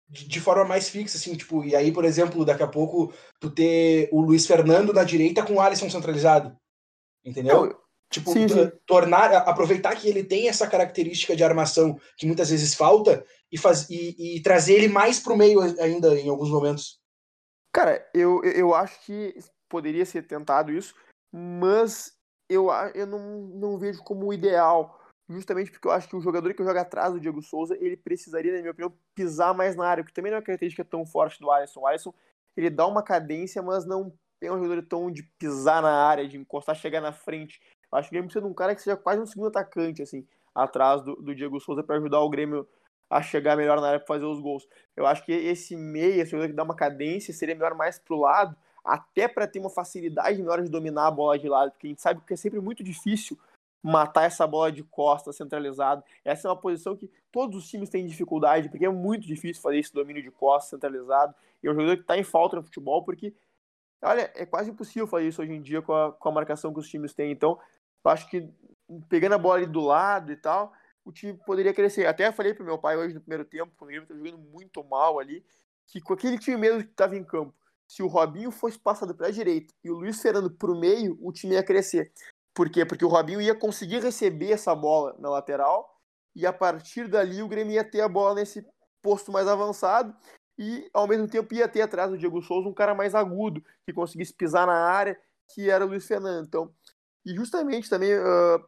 de, 0.09 0.27
de, 0.27 0.39
forma 0.39 0.63
mais 0.63 0.89
fixa, 0.89 1.17
assim, 1.17 1.35
tipo, 1.35 1.63
e 1.63 1.75
aí, 1.75 1.91
por 1.91 2.05
exemplo, 2.05 2.45
daqui 2.45 2.63
a 2.63 2.67
pouco 2.67 3.13
tu 3.39 3.51
ter 3.51 4.09
o 4.11 4.21
Luiz 4.21 4.47
Fernando 4.47 4.93
na 4.93 5.03
direita 5.03 5.45
com 5.45 5.55
o 5.55 5.61
Alisson 5.61 5.89
centralizado. 5.89 6.55
Entendeu? 7.23 7.65
Não, 7.65 7.81
Tipo, 8.11 8.33
sim, 8.33 8.45
sim. 8.47 8.69
tornar, 8.85 9.33
aproveitar 9.33 9.95
que 9.95 10.07
ele 10.07 10.21
tem 10.21 10.49
essa 10.49 10.67
característica 10.67 11.33
de 11.33 11.45
armação 11.45 11.97
que 12.17 12.27
muitas 12.27 12.49
vezes 12.49 12.75
falta 12.75 13.25
e, 13.49 13.57
faz, 13.57 13.89
e, 13.89 14.35
e 14.35 14.41
trazer 14.41 14.73
ele 14.73 14.89
mais 14.89 15.17
pro 15.17 15.37
meio 15.37 15.61
ainda 15.61 16.19
em 16.19 16.27
alguns 16.27 16.49
momentos. 16.49 16.99
Cara, 17.73 18.05
eu, 18.13 18.43
eu 18.43 18.75
acho 18.75 18.99
que 19.05 19.33
poderia 19.69 20.05
ser 20.05 20.27
tentado 20.27 20.73
isso, 20.73 20.93
mas 21.33 22.13
eu, 22.49 22.67
eu 22.93 23.07
não, 23.07 23.19
não 23.47 23.77
vejo 23.77 24.03
como 24.03 24.33
ideal. 24.33 24.99
Justamente 25.29 25.71
porque 25.71 25.87
eu 25.87 25.91
acho 25.91 26.09
que 26.09 26.15
o 26.17 26.21
jogador 26.21 26.53
que 26.53 26.63
joga 26.63 26.81
atrás 26.81 27.13
do 27.13 27.19
Diego 27.19 27.41
Souza, 27.41 27.77
ele 27.79 27.95
precisaria, 27.95 28.51
na 28.51 28.59
minha 28.59 28.71
opinião, 28.71 28.93
pisar 29.15 29.53
mais 29.53 29.77
na 29.77 29.87
área, 29.87 30.03
que 30.03 30.11
também 30.11 30.29
não 30.29 30.35
é 30.35 30.39
uma 30.39 30.45
característica 30.45 30.83
tão 30.83 31.05
forte 31.05 31.39
do 31.39 31.49
Alisson. 31.49 31.79
O 31.79 31.87
Alisson, 31.87 32.13
ele 32.57 32.69
dá 32.69 32.85
uma 32.85 33.01
cadência, 33.01 33.61
mas 33.61 33.85
não 33.85 34.13
é 34.41 34.51
um 34.51 34.61
jogador 34.61 34.85
tão 34.85 35.09
de 35.09 35.23
pisar 35.39 35.81
na 35.81 36.05
área, 36.05 36.27
de 36.27 36.37
encostar, 36.37 36.75
chegar 36.75 36.99
na 36.99 37.13
frente. 37.13 37.61
Acho 37.91 38.09
que 38.09 38.13
o 38.13 38.15
Grêmio 38.15 38.27
precisa 38.27 38.45
de 38.45 38.51
um 38.51 38.53
cara 38.53 38.75
que 38.75 38.81
seja 38.81 38.95
quase 38.95 39.21
um 39.21 39.25
segundo 39.25 39.47
atacante, 39.47 40.01
assim, 40.01 40.25
atrás 40.55 41.01
do, 41.01 41.15
do 41.15 41.35
Diego 41.35 41.59
Souza 41.59 41.83
para 41.83 41.97
ajudar 41.97 42.19
o 42.21 42.29
Grêmio 42.29 42.67
a 43.09 43.21
chegar 43.21 43.57
melhor 43.57 43.81
na 43.81 43.87
área 43.87 43.99
para 43.99 44.07
fazer 44.07 44.25
os 44.25 44.39
gols. 44.39 44.67
Eu 44.95 45.05
acho 45.05 45.25
que 45.25 45.33
esse 45.33 45.75
meia, 45.75 46.21
esse 46.21 46.35
que 46.35 46.53
dá 46.53 46.63
uma 46.63 46.75
cadência, 46.75 47.33
seria 47.33 47.53
melhor 47.53 47.75
mais 47.75 47.99
pro 47.99 48.17
lado, 48.17 48.55
até 48.83 49.27
para 49.27 49.45
ter 49.45 49.59
uma 49.59 49.69
facilidade 49.69 50.41
melhor 50.41 50.61
de 50.61 50.69
dominar 50.69 51.07
a 51.07 51.11
bola 51.11 51.37
de 51.37 51.49
lado, 51.49 51.71
porque 51.71 51.87
a 51.87 51.89
gente 51.89 52.01
sabe 52.01 52.21
que 52.25 52.33
é 52.33 52.37
sempre 52.37 52.61
muito 52.61 52.83
difícil 52.83 53.37
matar 53.83 54.23
essa 54.23 54.45
bola 54.45 54.71
de 54.71 54.83
costa 54.83 55.33
centralizado. 55.33 56.03
Essa 56.23 56.47
é 56.47 56.49
uma 56.49 56.57
posição 56.57 56.95
que 56.95 57.09
todos 57.31 57.57
os 57.57 57.69
times 57.69 57.89
têm 57.89 58.05
dificuldade, 58.05 58.69
porque 58.69 58.85
é 58.85 58.89
muito 58.89 59.25
difícil 59.25 59.61
fazer 59.61 59.79
esse 59.79 59.93
domínio 59.93 60.21
de 60.21 60.31
costa 60.31 60.69
centralizado. 60.69 61.33
E 61.63 61.67
é 61.67 61.71
um 61.71 61.73
jogador 61.73 61.95
que 61.95 62.03
está 62.03 62.17
em 62.17 62.23
falta 62.23 62.55
no 62.55 62.63
futebol, 62.63 63.03
porque, 63.03 63.33
olha, 64.01 64.31
é 64.35 64.45
quase 64.45 64.69
impossível 64.69 65.07
fazer 65.07 65.27
isso 65.27 65.41
hoje 65.41 65.51
em 65.51 65.61
dia 65.61 65.81
com 65.81 65.93
a, 65.93 66.11
com 66.11 66.29
a 66.29 66.31
marcação 66.31 66.73
que 66.73 66.79
os 66.79 66.87
times 66.87 67.13
têm. 67.13 67.31
Então, 67.31 67.59
acho 68.09 68.29
que 68.29 68.49
pegando 69.09 69.35
a 69.35 69.37
bola 69.37 69.57
ali 69.57 69.65
do 69.65 69.81
lado 69.81 70.31
e 70.31 70.35
tal, 70.35 70.73
o 71.05 71.11
time 71.11 71.33
poderia 71.45 71.73
crescer. 71.73 72.05
Até 72.05 72.31
falei 72.31 72.53
pro 72.53 72.65
meu 72.65 72.77
pai 72.77 72.97
hoje 72.97 73.13
no 73.13 73.21
primeiro 73.21 73.45
tempo, 73.45 73.71
quando 73.77 73.91
ele 73.91 74.01
estava 74.01 74.19
jogando 74.19 74.39
muito 74.39 74.83
mal 74.83 75.19
ali, 75.19 75.45
que 75.87 76.01
com 76.01 76.13
aquele 76.13 76.37
time 76.37 76.57
mesmo 76.57 76.83
que 76.83 76.89
estava 76.89 77.15
em 77.15 77.23
campo, 77.23 77.53
se 77.87 78.01
o 78.01 78.07
Robinho 78.07 78.51
fosse 78.51 78.79
passado 78.79 79.13
para 79.13 79.27
a 79.27 79.31
direita 79.31 79.73
e 79.83 79.89
o 79.89 79.95
Luiz 79.95 80.21
Fernando 80.21 80.49
para 80.49 80.71
o 80.71 80.79
meio, 80.79 81.17
o 81.21 81.31
time 81.31 81.55
ia 81.55 81.63
crescer. 81.63 82.11
Por 82.53 82.69
quê? 82.69 82.85
Porque 82.85 83.03
o 83.03 83.09
Robinho 83.09 83.41
ia 83.41 83.55
conseguir 83.55 84.01
receber 84.01 84.51
essa 84.51 84.73
bola 84.73 85.15
na 85.19 85.29
lateral 85.29 85.99
e 86.35 86.45
a 86.45 86.53
partir 86.53 87.07
dali 87.07 87.41
o 87.41 87.47
Grêmio 87.47 87.73
ia 87.73 87.83
ter 87.83 88.01
a 88.01 88.07
bola 88.07 88.35
nesse 88.35 88.65
posto 89.01 89.31
mais 89.31 89.47
avançado 89.47 90.15
e 90.57 90.89
ao 90.93 91.07
mesmo 91.07 91.27
tempo 91.27 91.53
ia 91.53 91.67
ter 91.67 91.81
atrás 91.81 92.09
do 92.11 92.17
Diego 92.17 92.41
Souza 92.41 92.69
um 92.69 92.73
cara 92.73 92.93
mais 92.93 93.15
agudo 93.15 93.63
que 93.85 93.93
conseguisse 93.93 94.33
pisar 94.33 94.67
na 94.67 94.73
área, 94.73 95.19
que 95.53 95.69
era 95.69 95.85
o 95.85 95.89
Luiz 95.89 96.07
Fernando. 96.07 96.45
Então, 96.45 96.73
e 97.25 97.33
justamente 97.33 97.89
também 97.89 98.13
uh, 98.13 98.63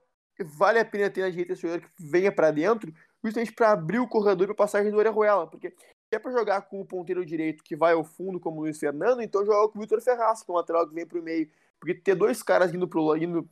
vale 0.58 0.80
a 0.80 0.86
pena 0.86 1.10
ter 1.10 1.22
na 1.22 1.30
direita 1.30 1.54
esse 1.54 1.62
jogador 1.62 1.82
que 1.82 1.92
venha 2.00 2.32
para 2.32 2.52
dentro, 2.52 2.94
justamente 3.24 3.54
para 3.54 3.72
abrir 3.72 4.00
o 4.00 4.08
corredor 4.08 4.48
para 4.48 4.56
passagem 4.56 4.92
do 4.92 4.98
Orejuela, 4.98 5.48
porque 5.48 5.74
é 6.12 6.20
para 6.20 6.32
jogar 6.32 6.62
com 6.64 6.82
o 6.82 6.86
ponteiro 6.86 7.26
direito 7.26 7.64
que 7.64 7.76
vai 7.76 7.94
ao 7.94 8.04
fundo, 8.04 8.40
como 8.40 8.58
o 8.58 8.62
Luiz 8.62 8.78
Fernando, 8.80 9.22
então 9.22 9.46
joga 9.46 9.72
com 9.72 9.80
o 9.80 9.82
Vitor 9.82 10.02
Ferraz, 10.02 10.44
que 10.44 10.52
é 10.52 10.54
um 10.54 10.58
lateral 10.58 10.88
que 10.88 10.94
vem 10.94 11.06
para 11.06 11.20
o 11.20 11.24
meio. 11.24 11.50
Porque 11.80 11.96
ter 11.96 12.16
dois 12.16 12.42
caras 12.42 12.74
indo 12.74 12.88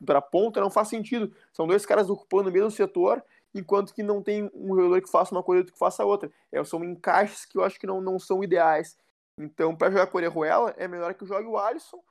para 0.05 0.19
a 0.19 0.21
ponta 0.21 0.61
não 0.61 0.69
faz 0.69 0.87
sentido. 0.87 1.35
São 1.51 1.67
dois 1.67 1.85
caras 1.85 2.09
ocupando 2.09 2.49
o 2.49 2.53
mesmo 2.53 2.71
setor, 2.71 3.21
enquanto 3.53 3.93
que 3.93 4.01
não 4.01 4.21
tem 4.21 4.49
um 4.53 4.75
jogador 4.75 5.01
que 5.01 5.09
faça 5.09 5.35
uma 5.35 5.43
coisa 5.43 5.59
e 5.59 5.61
outro 5.61 5.73
que 5.73 5.79
faça 5.79 6.05
outra. 6.05 6.31
É, 6.51 6.63
são 6.63 6.83
encaixes 6.83 7.45
que 7.45 7.57
eu 7.57 7.63
acho 7.63 7.77
que 7.77 7.85
não, 7.85 7.99
não 7.99 8.17
são 8.17 8.41
ideais. 8.41 8.97
Então, 9.37 9.75
para 9.75 9.91
jogar 9.91 10.07
com 10.07 10.17
o 10.17 10.21
Orejuela, 10.21 10.73
é 10.77 10.87
melhor 10.87 11.13
que 11.13 11.25
jogue 11.25 11.47
o 11.47 11.57
Alisson. 11.57 12.01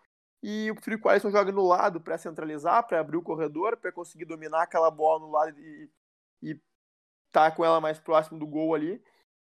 E 0.42 0.70
o 0.70 1.08
Alisson 1.08 1.30
jogue 1.30 1.52
no 1.52 1.66
lado 1.66 2.00
para 2.00 2.16
centralizar, 2.16 2.86
para 2.86 3.00
abrir 3.00 3.16
o 3.16 3.22
corredor, 3.22 3.76
para 3.76 3.92
conseguir 3.92 4.24
dominar 4.24 4.62
aquela 4.62 4.90
bola 4.90 5.20
no 5.20 5.30
lado 5.30 5.58
e, 5.58 5.90
e 6.42 6.60
tá 7.30 7.50
com 7.50 7.64
ela 7.64 7.80
mais 7.80 7.98
próximo 7.98 8.38
do 8.38 8.46
gol 8.46 8.74
ali. 8.74 9.02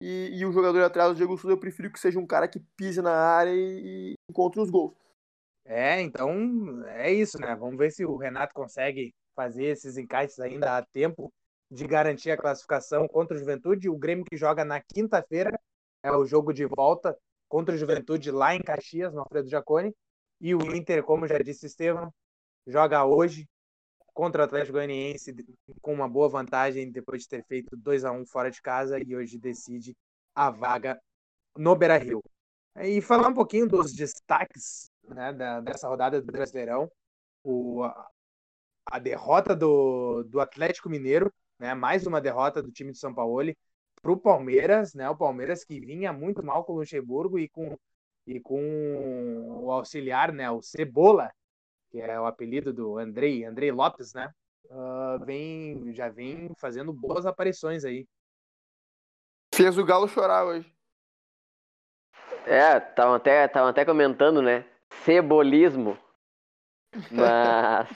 E, 0.01 0.31
e 0.33 0.46
o 0.46 0.53
jogador 0.53 0.83
atrás 0.83 1.11
do 1.11 1.16
Diego 1.16 1.37
Souza, 1.37 1.55
eu 1.55 1.61
prefiro 1.61 1.90
que 1.90 1.98
seja 1.98 2.18
um 2.18 2.27
cara 2.27 2.48
que 2.48 2.61
pise 2.77 3.03
na 3.03 3.12
área 3.12 3.53
e, 3.53 4.14
encontre 4.31 4.61
os 4.61 4.70
gols. 4.70 4.94
É, 5.64 6.01
então 6.01 6.83
é 6.87 7.12
isso, 7.12 7.38
né? 7.38 7.55
Vamos 7.55 7.77
ver 7.77 7.90
se 7.90 8.05
o 8.05 8.16
Renato 8.16 8.55
consegue 8.55 9.12
fazer 9.35 9.66
esses 9.66 9.98
encaixes 9.98 10.40
ainda 10.40 10.79
a 10.79 10.85
tempo 10.85 11.33
de 11.70 11.87
garantir 11.87 12.31
a 12.31 12.37
classificação 12.37 13.07
contra 13.07 13.37
o 13.37 13.38
Juventude. 13.38 13.90
O 13.90 13.98
Grêmio 13.98 14.24
que 14.24 14.37
joga 14.37 14.64
na 14.64 14.81
quinta-feira 14.81 15.59
é 16.03 16.11
o 16.12 16.24
jogo 16.24 16.53
de 16.55 16.64
volta 16.64 17.16
contra 17.48 17.74
o 17.74 17.79
Juventude 17.79 18.31
lá 18.31 18.55
em 18.55 18.62
Caxias, 18.62 19.12
no 19.12 19.20
Alfredo 19.20 19.48
Jaconi. 19.48 19.94
E 20.40 20.55
o 20.55 20.74
Inter, 20.74 21.03
como 21.03 21.27
já 21.27 21.38
disse 21.38 21.66
Estevam, 21.66 22.12
joga 22.66 23.05
hoje 23.05 23.48
contra 24.14 24.42
o 24.42 24.44
Atlético 24.44 24.72
Goianiense 24.72 25.35
com 25.81 25.92
uma 25.92 26.09
boa 26.09 26.29
vantagem 26.29 26.90
depois 26.90 27.22
de 27.22 27.29
ter 27.29 27.44
feito 27.44 27.77
2 27.77 28.05
a 28.05 28.12
1 28.12 28.27
fora 28.27 28.51
de 28.51 28.61
casa 28.61 28.98
e 28.98 29.14
hoje 29.14 29.38
decide 29.38 29.96
a 30.35 30.51
vaga 30.51 31.01
no 31.57 31.74
Beira-Rio. 31.77 32.22
E 32.77 33.01
falar 33.01 33.29
um 33.29 33.35
pouquinho 33.35 33.66
dos 33.68 33.92
destaques 33.92 34.90
né, 35.09 35.33
da, 35.33 35.61
dessa 35.61 35.88
rodada 35.88 36.20
do 36.20 36.33
Brasileirão. 36.33 36.90
O, 37.42 37.85
a 38.87 38.98
derrota 38.98 39.55
do, 39.55 40.22
do 40.24 40.40
Atlético 40.40 40.88
Mineiro, 40.88 41.33
né, 41.59 41.74
mais 41.74 42.07
uma 42.07 42.20
derrota 42.20 42.62
do 42.62 42.72
time 42.72 42.92
de 42.92 42.98
São 42.98 43.14
Paulo 43.14 43.53
para 44.01 44.12
o 44.12 44.16
Palmeiras, 44.16 44.94
né, 44.94 45.09
o 45.11 45.16
Palmeiras 45.16 45.64
que 45.64 45.81
vinha 45.81 46.12
muito 46.12 46.42
mal 46.42 46.64
com 46.64 46.72
o 46.72 46.77
Luxemburgo 46.77 47.38
e 47.38 47.48
com, 47.48 47.77
e 48.28 48.38
com 48.38 49.64
o 49.64 49.72
auxiliar, 49.72 50.32
né, 50.32 50.50
o 50.50 50.60
Cebola, 50.60 51.32
que 51.90 51.98
é 51.98 52.20
o 52.20 52.26
apelido 52.26 52.72
do 52.74 52.98
Andrei, 52.98 53.44
Andrei 53.44 53.72
Lopes, 53.72 54.12
né? 54.12 54.30
Uh, 54.66 55.24
vem, 55.24 55.94
já 55.94 56.10
vem 56.10 56.52
fazendo 56.58 56.92
boas 56.92 57.24
aparições 57.24 57.86
aí. 57.86 58.06
Fez 59.54 59.78
o 59.78 59.84
Galo 59.84 60.06
chorar 60.06 60.44
hoje. 60.44 60.70
É, 62.46 62.76
estavam 62.76 63.14
até, 63.14 63.44
até 63.44 63.84
comentando, 63.84 64.42
né? 64.42 64.66
Cebolismo. 65.04 65.98
Mas. 67.10 67.88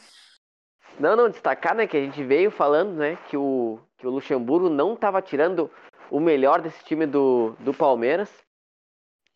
não, 0.98 1.14
não, 1.14 1.28
destacar, 1.28 1.74
né, 1.74 1.86
que 1.86 1.96
a 1.98 2.00
gente 2.00 2.24
veio 2.24 2.50
falando, 2.50 2.94
né, 2.94 3.16
que 3.28 3.36
o, 3.36 3.78
que 3.98 4.06
o 4.06 4.10
Luxemburgo 4.10 4.70
não 4.70 4.94
estava 4.94 5.20
tirando 5.20 5.70
o 6.10 6.18
melhor 6.18 6.62
desse 6.62 6.82
time 6.84 7.06
do, 7.06 7.50
do 7.60 7.74
Palmeiras. 7.74 8.30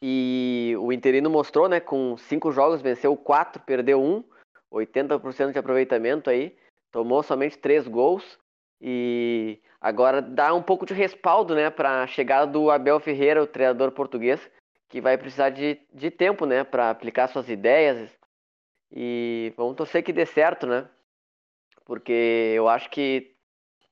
E 0.03 0.75
o 0.79 0.93
Interino 0.93 1.31
mostrou, 1.31 1.69
né, 1.69 1.81
com 1.81 2.17
cinco 2.17 2.53
jogos, 2.53 2.83
venceu 2.83 3.17
quatro, 3.17 3.63
perdeu 3.63 4.03
um. 4.03 4.23
80% 4.73 5.53
de 5.53 5.59
aproveitamento 5.59 6.29
aí, 6.29 6.57
tomou 6.91 7.23
somente 7.23 7.57
três 7.59 7.87
gols 7.87 8.39
e 8.81 9.61
agora 9.81 10.21
dá 10.21 10.53
um 10.53 10.63
pouco 10.63 10.85
de 10.85 10.93
respaldo, 10.93 11.55
né, 11.55 11.71
para 11.71 12.03
a 12.03 12.07
chegada 12.07 12.47
do 12.51 12.71
Abel 12.71 13.01
Ferreira, 13.01 13.43
o 13.43 13.47
treinador 13.47 13.93
português, 13.93 14.51
que 14.89 15.01
vai 15.01 15.17
precisar 15.17 15.51
de, 15.51 15.81
de 15.93 16.11
tempo, 16.11 16.47
né, 16.47 16.65
para 16.65 16.91
aplicar 16.91 17.29
suas 17.29 17.49
ideias 17.49 18.11
e 18.91 19.53
vamos 19.57 19.77
torcer 19.77 20.03
que 20.03 20.13
dê 20.13 20.27
certo, 20.27 20.67
né, 20.67 20.89
porque 21.85 22.53
eu 22.55 22.69
acho 22.69 22.91
que 22.91 23.35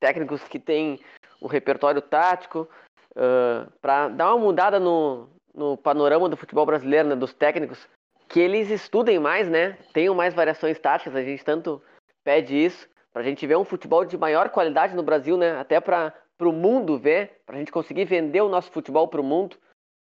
técnicos 0.00 0.42
que 0.44 0.58
têm 0.58 1.00
o 1.40 1.46
repertório 1.46 2.02
tático 2.02 2.68
uh, 3.12 3.70
para 3.80 4.08
dar 4.08 4.34
uma 4.34 4.44
mudada 4.44 4.78
no, 4.78 5.30
no 5.54 5.76
panorama 5.76 6.28
do 6.28 6.36
futebol 6.36 6.66
brasileiro, 6.66 7.08
né, 7.08 7.16
dos 7.16 7.32
técnicos, 7.32 7.88
que 8.28 8.40
eles 8.40 8.70
estudem 8.70 9.18
mais, 9.18 9.48
né? 9.48 9.78
Tenham 9.92 10.14
mais 10.14 10.34
variações 10.34 10.78
táticas, 10.78 11.14
a 11.14 11.22
gente 11.22 11.44
tanto 11.44 11.80
pede 12.24 12.56
isso, 12.56 12.88
para 13.12 13.22
a 13.22 13.24
gente 13.24 13.46
ver 13.46 13.56
um 13.56 13.64
futebol 13.64 14.04
de 14.04 14.18
maior 14.18 14.48
qualidade 14.50 14.96
no 14.96 15.02
Brasil, 15.02 15.36
né? 15.36 15.56
Até 15.58 15.80
para 15.80 16.12
o 16.40 16.52
mundo 16.52 16.98
ver, 16.98 17.40
para 17.46 17.54
a 17.54 17.58
gente 17.58 17.70
conseguir 17.70 18.04
vender 18.04 18.40
o 18.40 18.48
nosso 18.48 18.72
futebol 18.72 19.06
para 19.06 19.20
o 19.20 19.24
mundo. 19.24 19.56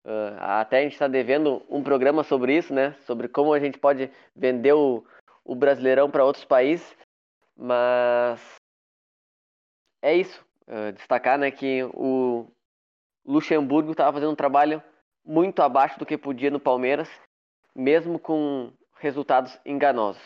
Uh, 0.03 0.37
até 0.39 0.79
a 0.79 0.81
gente 0.81 0.93
está 0.93 1.07
devendo 1.07 1.63
um 1.69 1.83
programa 1.83 2.23
sobre 2.23 2.57
isso, 2.57 2.73
né? 2.73 2.93
Sobre 3.05 3.27
como 3.27 3.53
a 3.53 3.59
gente 3.59 3.77
pode 3.77 4.09
vender 4.35 4.73
o, 4.73 5.05
o 5.43 5.53
Brasileirão 5.55 6.09
para 6.09 6.25
outros 6.25 6.45
países. 6.45 6.95
Mas 7.55 8.55
é 10.01 10.15
isso. 10.15 10.43
Uh, 10.67 10.91
destacar 10.93 11.37
né, 11.37 11.51
que 11.51 11.83
o 11.93 12.47
Luxemburgo 13.25 13.91
estava 13.91 14.13
fazendo 14.13 14.31
um 14.31 14.35
trabalho 14.35 14.81
muito 15.25 15.61
abaixo 15.61 15.97
do 15.97 16.05
que 16.05 16.17
podia 16.17 16.51
no 16.51 16.59
Palmeiras 16.59 17.09
mesmo 17.75 18.17
com 18.17 18.71
resultados 18.99 19.59
enganosos. 19.65 20.21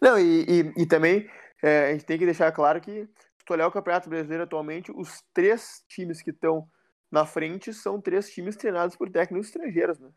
Não, 0.00 0.18
e, 0.18 0.44
e, 0.48 0.82
e 0.82 0.86
também 0.86 1.28
é, 1.62 1.88
a 1.88 1.92
gente 1.92 2.06
tem 2.06 2.18
que 2.18 2.24
deixar 2.24 2.50
claro 2.52 2.80
que, 2.80 3.04
se 3.04 3.44
tu 3.44 3.52
olhar 3.52 3.66
o 3.66 3.72
Campeonato 3.72 4.08
Brasileiro 4.08 4.44
atualmente, 4.44 4.90
os 4.90 5.22
três 5.34 5.84
times 5.88 6.22
que 6.22 6.30
estão 6.30 6.66
na 7.10 7.26
frente 7.26 7.72
são 7.74 8.00
três 8.00 8.30
times 8.30 8.56
treinados 8.56 8.96
por 8.96 9.10
técnicos 9.10 9.48
estrangeiros, 9.48 9.98
né? 9.98 10.10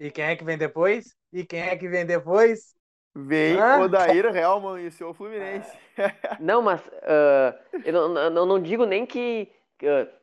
E 0.00 0.10
quem 0.10 0.24
é 0.24 0.36
que 0.36 0.44
vem 0.44 0.58
depois? 0.58 1.14
E 1.32 1.44
quem 1.44 1.60
é 1.60 1.76
que 1.76 1.88
vem 1.88 2.06
depois? 2.06 2.74
Vem 3.14 3.60
ah? 3.60 3.78
o 3.78 3.88
Daíra 3.88 4.36
Helman 4.36 4.80
e 4.82 4.86
o 4.86 4.92
seu 4.92 5.12
Fluminense. 5.12 5.70
Não, 6.40 6.62
mas 6.62 6.80
uh, 6.80 7.80
eu 7.84 7.92
não, 7.92 8.30
não, 8.30 8.46
não, 8.46 8.62
digo 8.62 8.86
nem 8.86 9.04
que 9.04 9.52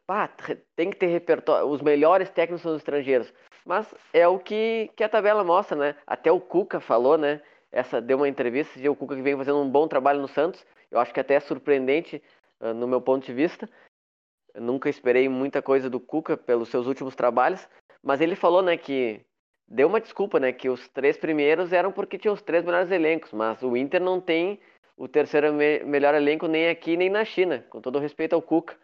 pá, 0.06 0.30
tem 0.76 0.89
que 0.89 0.98
ter 0.98 1.08
repertório. 1.08 1.67
Os 1.67 1.82
melhores 1.82 2.30
técnicos 2.30 2.62
são 2.62 2.72
os 2.72 2.78
estrangeiros. 2.78 3.34
Mas 3.65 3.93
é 4.13 4.28
o 4.28 4.39
que, 4.39 4.89
que 4.95 5.04
a 5.04 5.10
tabela 5.10 5.43
mostra, 5.43 5.78
né? 5.78 5.95
Até 6.08 6.32
o 6.32 6.39
Cuca 6.39 6.80
falou, 6.80 7.17
né? 7.17 7.41
Essa 7.72 8.02
deu 8.02 8.17
uma 8.17 8.28
entrevista 8.28 8.80
de 8.80 8.89
o 8.89 8.95
Cuca 8.95 9.15
que 9.15 9.22
vem 9.22 9.38
fazendo 9.38 9.60
um 9.60 9.69
bom 9.69 9.88
trabalho 9.88 10.22
no 10.22 10.28
Santos. 10.28 10.65
Eu 10.89 11.00
acho 11.00 11.13
que 11.13 11.19
até 11.19 11.36
é 11.36 11.39
surpreendente 11.39 12.22
uh, 12.60 12.74
no 12.74 12.88
meu 12.88 13.02
ponto 13.02 13.26
de 13.26 13.34
vista. 13.34 13.69
Eu 14.54 14.62
nunca 14.62 14.89
esperei 14.89 15.30
muita 15.30 15.62
coisa 15.62 15.89
do 15.89 16.00
Cuca 16.00 16.36
pelos 16.36 16.69
seus 16.69 16.88
últimos 16.88 17.15
trabalhos, 17.15 17.67
mas 18.02 18.22
ele 18.22 18.36
falou, 18.36 18.62
né, 18.62 18.76
que 18.76 19.22
deu 19.67 19.88
uma 19.88 20.02
desculpa, 20.02 20.39
né, 20.39 20.52
que 20.52 20.69
os 20.69 20.88
três 20.89 21.17
primeiros 21.17 21.72
eram 21.72 21.91
porque 21.91 22.17
tinham 22.17 22.34
os 22.34 22.41
três 22.41 22.65
melhores 22.65 22.89
elencos, 22.89 23.32
mas 23.32 23.62
o 23.62 23.78
Inter 23.78 24.02
não 24.02 24.19
tem 24.19 24.60
o 24.98 25.08
terceiro 25.08 25.54
me 25.54 25.80
melhor 25.84 26.13
elenco 26.15 26.48
nem 26.48 26.67
aqui 26.67 26.98
nem 26.98 27.10
na 27.10 27.24
China, 27.24 27.63
com 27.69 27.80
todo 27.80 28.00
respeito 28.00 28.34
ao 28.34 28.41
Cuca. 28.41 28.76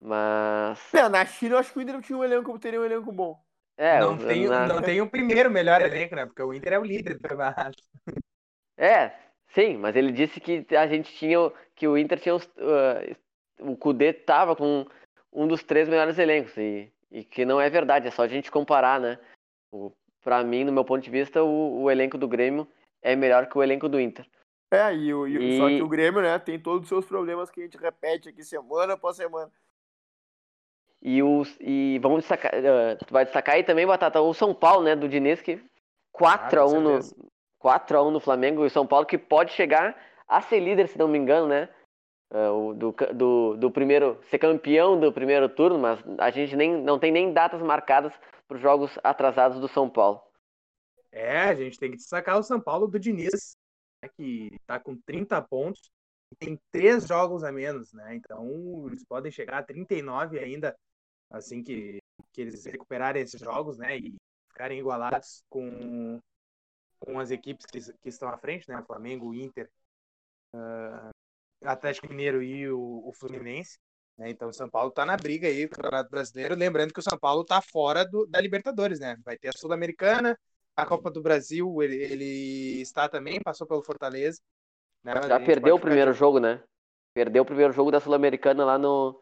Mas. 0.00 0.80
Não, 0.92 1.08
na 1.08 1.26
China 1.26 1.54
eu 1.54 1.58
acho 1.58 1.72
que 1.72 1.78
o 1.78 1.82
Inter 1.82 1.94
não 1.94 2.00
tinha 2.00 2.18
um 2.18 2.24
elenco, 2.24 2.58
teria 2.58 2.80
um 2.80 2.84
elenco 2.84 3.12
bom. 3.12 3.38
É, 3.76 4.00
não, 4.00 4.16
tem, 4.16 4.46
na... 4.46 4.66
não 4.66 4.82
tem 4.82 5.00
o 5.00 5.08
primeiro 5.08 5.50
melhor 5.50 5.80
elenco, 5.80 6.14
né? 6.14 6.26
Porque 6.26 6.42
o 6.42 6.52
Inter 6.52 6.74
é 6.74 6.78
o 6.78 6.84
líder 6.84 7.14
do 7.14 7.20
campeonato. 7.20 7.82
É, 8.76 9.12
sim, 9.54 9.76
mas 9.76 9.94
ele 9.96 10.12
disse 10.12 10.40
que 10.40 10.66
a 10.74 10.86
gente 10.86 11.12
tinha. 11.14 11.38
que 11.74 11.86
o 11.86 11.96
Inter 11.96 12.18
tinha. 12.18 12.36
Uh, 12.36 13.16
o 13.60 13.76
Kudê 13.76 14.12
tava 14.12 14.56
com 14.56 14.86
um 15.32 15.46
dos 15.46 15.62
três 15.62 15.88
melhores 15.88 16.18
elencos. 16.18 16.56
E, 16.56 16.90
e 17.10 17.24
que 17.24 17.44
não 17.44 17.60
é 17.60 17.68
verdade, 17.68 18.08
é 18.08 18.10
só 18.10 18.22
a 18.22 18.28
gente 18.28 18.50
comparar, 18.50 18.98
né? 19.00 19.18
O, 19.70 19.92
pra 20.22 20.42
mim, 20.42 20.64
no 20.64 20.72
meu 20.72 20.84
ponto 20.84 21.02
de 21.02 21.10
vista, 21.10 21.42
o, 21.42 21.82
o 21.82 21.90
elenco 21.90 22.16
do 22.16 22.28
Grêmio 22.28 22.66
é 23.02 23.14
melhor 23.16 23.46
que 23.46 23.56
o 23.56 23.62
elenco 23.62 23.88
do 23.88 24.00
Inter. 24.00 24.26
É, 24.70 24.94
e, 24.94 25.12
o, 25.12 25.26
e... 25.26 25.58
só 25.58 25.68
que 25.68 25.82
o 25.82 25.88
Grêmio, 25.88 26.22
né, 26.22 26.38
tem 26.38 26.58
todos 26.58 26.82
os 26.82 26.88
seus 26.88 27.04
problemas 27.04 27.50
que 27.50 27.60
a 27.60 27.64
gente 27.64 27.76
repete 27.76 28.28
aqui 28.28 28.44
semana 28.44 28.92
após 28.92 29.16
semana. 29.16 29.50
E, 31.02 31.22
os, 31.22 31.56
e 31.60 31.98
vamos 32.02 32.20
destacar, 32.20 32.52
uh, 32.54 33.04
tu 33.04 33.12
vai 33.12 33.24
destacar 33.24 33.54
aí 33.54 33.64
também, 33.64 33.86
Batata, 33.86 34.20
o 34.20 34.34
São 34.34 34.54
Paulo, 34.54 34.84
né, 34.84 34.94
do 34.94 35.08
Diniz, 35.08 35.40
que 35.40 35.58
4x1 36.14 36.76
ah, 36.76 36.80
no, 36.80 36.98
4x1 37.62 38.10
no 38.10 38.20
Flamengo, 38.20 38.62
e 38.62 38.66
o 38.66 38.70
São 38.70 38.86
Paulo 38.86 39.06
que 39.06 39.16
pode 39.16 39.52
chegar 39.52 39.96
a 40.28 40.42
ser 40.42 40.60
líder, 40.60 40.88
se 40.88 40.98
não 40.98 41.08
me 41.08 41.16
engano, 41.16 41.48
né, 41.48 41.70
uh, 42.32 42.74
do, 42.74 42.94
do, 43.14 43.56
do 43.56 43.70
primeiro, 43.70 44.20
ser 44.28 44.38
campeão 44.38 45.00
do 45.00 45.10
primeiro 45.10 45.48
turno, 45.48 45.78
mas 45.78 45.98
a 46.18 46.30
gente 46.30 46.54
nem, 46.54 46.76
não 46.76 46.98
tem 46.98 47.10
nem 47.10 47.32
datas 47.32 47.62
marcadas 47.62 48.12
para 48.46 48.56
os 48.56 48.62
jogos 48.62 48.98
atrasados 49.02 49.58
do 49.58 49.68
São 49.68 49.88
Paulo. 49.88 50.20
É, 51.10 51.40
a 51.40 51.54
gente 51.54 51.78
tem 51.78 51.90
que 51.90 51.96
destacar 51.96 52.38
o 52.38 52.42
São 52.42 52.60
Paulo 52.60 52.86
do 52.86 52.98
Diniz, 52.98 53.56
né, 54.02 54.10
que 54.14 54.50
está 54.60 54.78
com 54.78 54.94
30 54.96 55.40
pontos, 55.42 55.90
tem 56.38 56.60
três 56.70 57.06
jogos 57.06 57.42
a 57.42 57.50
menos, 57.50 57.92
né? 57.92 58.14
Então 58.14 58.86
eles 58.86 59.04
podem 59.04 59.32
chegar 59.32 59.58
a 59.58 59.62
39 59.62 60.38
ainda 60.38 60.76
assim 61.30 61.62
que, 61.62 61.98
que 62.32 62.40
eles 62.40 62.64
recuperarem 62.64 63.22
esses 63.22 63.40
jogos, 63.40 63.78
né, 63.78 63.96
e 63.96 64.14
ficarem 64.48 64.78
igualados 64.78 65.42
com, 65.48 66.18
com 66.98 67.18
as 67.18 67.30
equipes 67.30 67.64
que, 67.66 67.80
que 67.80 68.08
estão 68.08 68.28
à 68.28 68.36
frente, 68.36 68.68
né, 68.68 68.82
Flamengo, 68.86 69.32
Inter, 69.32 69.70
uh, 70.54 71.10
Atlético 71.64 72.08
Mineiro 72.08 72.42
e 72.42 72.70
o, 72.70 73.02
o, 73.06 73.12
Fluminense. 73.12 73.78
Né? 74.18 74.30
Então 74.30 74.48
o 74.48 74.52
São 74.52 74.68
Paulo 74.68 74.90
está 74.90 75.04
na 75.04 75.16
briga 75.16 75.48
aí 75.48 75.66
do 75.66 75.76
Campeonato 75.76 76.10
Brasileiro. 76.10 76.54
Lembrando 76.54 76.92
que 76.92 77.00
o 77.00 77.02
São 77.02 77.18
Paulo 77.18 77.42
está 77.42 77.60
fora 77.60 78.04
do, 78.04 78.26
da 78.26 78.40
Libertadores, 78.40 79.00
né? 79.00 79.16
Vai 79.24 79.38
ter 79.38 79.48
a 79.48 79.52
Sul-Americana, 79.52 80.38
a 80.76 80.86
Copa 80.86 81.10
do 81.10 81.22
Brasil, 81.22 81.82
ele, 81.82 81.96
ele, 81.96 82.80
está 82.80 83.08
também, 83.08 83.40
passou 83.40 83.66
pelo 83.66 83.82
Fortaleza. 83.82 84.40
Né? 85.04 85.14
Já 85.26 85.40
perdeu 85.40 85.76
o 85.76 85.80
primeiro 85.80 86.12
jogo, 86.12 86.38
né? 86.38 86.62
Perdeu 87.14 87.42
o 87.42 87.46
primeiro 87.46 87.72
jogo 87.72 87.90
da 87.90 88.00
Sul-Americana 88.00 88.64
lá, 88.64 88.78
no, 88.78 89.20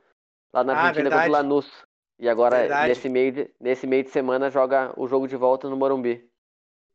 lá 0.52 0.62
na 0.62 0.74
ah, 0.74 0.82
Argentina 0.82 1.08
ah, 1.08 1.12
contra 1.12 1.28
o 1.28 1.32
Lanús. 1.32 1.87
E 2.18 2.28
agora, 2.28 2.86
nesse 2.88 3.08
meio, 3.08 3.32
de, 3.32 3.54
nesse 3.60 3.86
meio 3.86 4.02
de 4.02 4.10
semana, 4.10 4.50
joga 4.50 4.92
o 4.96 5.06
jogo 5.06 5.28
de 5.28 5.36
volta 5.36 5.68
no 5.68 5.76
Morumbi. 5.76 6.28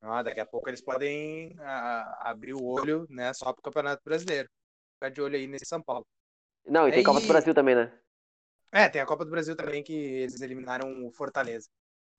Ah, 0.02 0.22
daqui 0.22 0.42
a 0.42 0.46
pouco 0.46 0.70
eles 0.70 0.82
podem 0.82 1.56
a, 1.60 2.30
abrir 2.30 2.54
o 2.54 2.64
olho 2.64 3.08
né, 3.10 3.34
só 3.34 3.46
para 3.54 3.62
o 3.62 3.64
Campeonato 3.64 4.04
Brasileiro. 4.04 4.50
Ficar 4.96 5.10
de 5.10 5.22
olho 5.22 5.38
aí 5.38 5.48
nesse 5.48 5.66
São 5.66 5.82
Paulo. 5.82 6.06
Não, 6.66 6.88
e 6.88 6.92
tem 6.92 7.00
é, 7.00 7.04
Copa 7.04 7.22
do 7.22 7.28
Brasil 7.28 7.54
também, 7.54 7.74
né? 7.74 7.92
É, 8.70 8.90
tem 8.90 9.02
a 9.02 9.06
Copa 9.06 9.24
do 9.24 9.32
Brasil 9.32 9.56
também 9.56 9.82
que 9.82 9.94
eles 9.94 10.42
eliminaram 10.42 11.06
o 11.06 11.12
Fortaleza. 11.12 11.70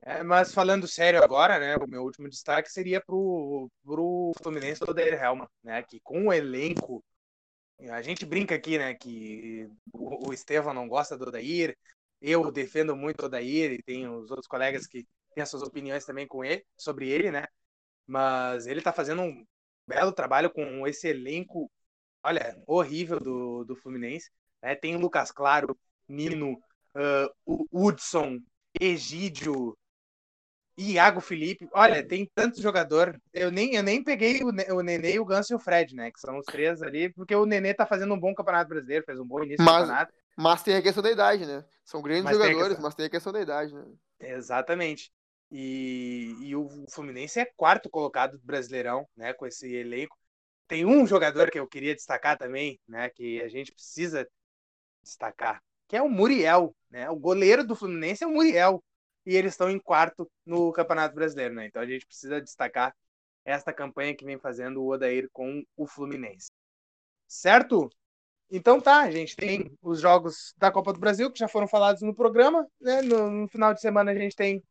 É, 0.01 0.23
mas 0.23 0.53
falando 0.53 0.89
sério 0.89 1.23
agora, 1.23 1.59
né, 1.59 1.77
o 1.77 1.87
meu 1.87 2.03
último 2.03 2.29
destaque 2.29 2.71
seria 2.71 3.03
pro, 3.03 3.71
pro 3.83 4.33
Fluminense 4.43 4.81
do 4.81 4.91
Odair 4.91 5.23
Helma, 5.23 5.51
né, 5.63 5.83
que 5.83 5.99
com 6.01 6.29
o 6.29 6.33
elenco, 6.33 7.03
a 7.91 8.03
gente 8.03 8.27
brinca 8.27 8.55
aqui, 8.55 8.77
né, 8.77 8.95
que 8.95 9.67
o, 9.93 10.29
o 10.29 10.33
Estevão 10.33 10.75
não 10.75 10.87
gosta 10.89 11.17
do 11.17 11.29
Odair, 11.29 11.75
eu 12.25 12.51
defendo 12.51 12.97
muito 12.97 13.23
o 13.23 13.27
Odair 13.27 13.73
e 13.73 13.83
tem 13.83 14.09
os 14.09 14.31
outros 14.31 14.49
colegas 14.49 14.87
que 14.87 15.07
têm 15.35 15.43
as 15.43 15.51
suas 15.51 15.63
opiniões 15.63 16.05
também 16.07 16.27
com 16.27 16.45
ele, 16.45 16.65
sobre 16.77 17.09
ele, 17.09 17.31
né, 17.31 17.47
mas 18.07 18.67
ele 18.67 18.81
tá 18.81 18.93
fazendo 18.93 19.23
um 19.23 19.45
belo 19.87 20.13
trabalho 20.13 20.51
com 20.51 20.87
esse 20.87 21.09
elenco, 21.09 21.71
olha, 22.23 22.57
horrível 22.67 23.21
do, 23.21 23.65
do 23.65 23.77
Fluminense, 23.77 24.31
né, 24.63 24.75
tem 24.75 24.97
o 24.97 24.99
Lucas 24.99 25.31
Claro, 25.31 25.79
Nino, 26.09 26.53
uh, 26.95 27.31
o 27.45 27.67
Hudson, 27.71 28.41
Egídio, 28.81 29.77
Iago 30.77 31.21
Felipe, 31.21 31.69
olha, 31.73 32.07
tem 32.07 32.29
tanto 32.35 32.61
jogador. 32.61 33.21
Eu 33.33 33.51
nem, 33.51 33.77
eu 33.77 33.83
nem 33.83 34.03
peguei 34.03 34.43
o, 34.43 34.49
o 34.49 34.83
Nenê, 34.83 35.19
o 35.21 35.25
Ganso 35.25 35.53
e 35.53 35.57
o 35.57 35.59
Fred, 35.59 35.95
né? 35.95 36.11
Que 36.11 36.19
são 36.19 36.37
os 36.37 36.47
três 36.47 36.83
ali, 36.83 37.13
porque 37.13 37.35
o 37.35 37.47
Nenê 37.47 37.73
tá 37.73 37.87
fazendo 37.87 38.13
um 38.13 38.19
bom 38.19 38.35
campeonato 38.35 38.71
brasileiro, 38.71 39.05
fez 39.05 39.21
um 39.21 39.27
bom 39.27 39.43
início 39.45 39.65
mas, 39.65 39.75
do 39.75 39.81
campeonato. 39.83 40.15
Mas 40.37 40.63
tem 40.63 40.77
a 40.77 40.83
questão 40.83 41.03
da 41.03 41.11
idade, 41.11 41.47
né? 41.47 41.65
São 41.85 42.03
grandes 42.03 42.25
mas 42.25 42.37
jogadores, 42.37 42.79
mas 42.79 42.95
tem 42.95 43.07
a 43.07 43.11
questão 43.11 43.33
da 43.33 43.41
idade, 43.41 43.75
né? 43.75 43.85
Exatamente. 44.21 45.13
E, 45.51 46.35
e 46.41 46.57
o 46.57 46.69
Fluminense 46.91 47.39
é 47.39 47.45
quarto 47.57 47.89
colocado 47.89 48.39
do 48.39 48.45
Brasileirão, 48.45 49.07
né? 49.17 49.33
Com 49.33 49.47
esse 49.47 49.73
elenco. 49.73 50.17
Tem 50.67 50.85
um 50.85 51.07
jogador 51.07 51.51
que 51.51 51.59
eu 51.59 51.69
queria 51.69 51.95
destacar 51.95 52.37
também, 52.37 52.81
né? 52.89 53.11
Que 53.11 53.41
a 53.43 53.49
gente 53.49 53.73
precisa 53.73 54.29
destacar, 55.03 55.63
que 55.87 55.97
é 55.97 56.03
o 56.03 56.09
Muriel, 56.09 56.75
né? 56.91 57.09
O 57.11 57.17
goleiro 57.17 57.65
do 57.65 57.77
Fluminense 57.77 58.25
é 58.25 58.27
o 58.27 58.31
Muriel 58.31 58.83
e 59.27 59.37
eles 59.37 59.53
estão 59.53 59.71
em 59.71 59.79
quarto 59.79 60.31
no 60.45 60.73
Campeonato 60.73 61.15
Brasileiro, 61.15 61.55
né? 61.55 61.67
Então 61.67 61.83
a 61.83 61.87
gente 61.87 62.07
precisa 62.07 62.41
destacar 62.41 62.95
esta 63.45 63.73
campanha 63.73 64.17
que 64.17 64.25
vem 64.25 64.39
fazendo 64.39 64.83
o 64.83 64.91
Odair 64.91 65.29
com 65.33 65.63
o 65.77 65.87
Fluminense. 65.87 66.51
Certo? 67.27 67.91
Então 68.57 68.81
tá, 68.81 69.01
a 69.01 69.11
gente 69.11 69.35
tem 69.35 69.77
os 69.83 70.01
jogos 70.01 70.55
da 70.57 70.71
Copa 70.71 70.93
do 70.93 71.01
Brasil 71.01 71.29
que 71.29 71.41
já 71.41 71.49
foram 71.49 71.67
falados 71.67 72.03
no 72.03 72.15
programa, 72.15 72.65
né? 72.81 73.03
No, 73.03 73.29
no 73.29 73.49
final 73.49 73.75
de 73.75 73.81
semana 73.81 74.13
a 74.13 74.15
gente 74.15 74.37
tem 74.37 74.63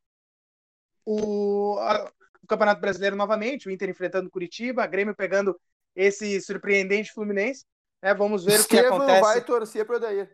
o, 1.06 1.78
a, 1.80 2.10
o, 2.42 2.48
Campeonato 2.48 2.80
Brasileiro 2.80 3.18
novamente, 3.18 3.68
o 3.68 3.72
Inter 3.72 3.90
enfrentando 3.90 4.30
Curitiba, 4.30 4.84
a 4.84 4.88
Grêmio 4.88 5.14
pegando 5.14 5.60
esse 5.94 6.40
surpreendente 6.40 7.12
Fluminense. 7.12 7.66
Né? 8.02 8.14
Vamos 8.14 8.46
ver 8.46 8.54
Estevam 8.54 8.86
o 8.86 8.90
que 8.92 8.96
acontece. 8.96 9.22
vai 9.22 9.42
torcer 9.42 9.86
para 9.86 9.96
o 9.96 9.98
Odair. 9.98 10.30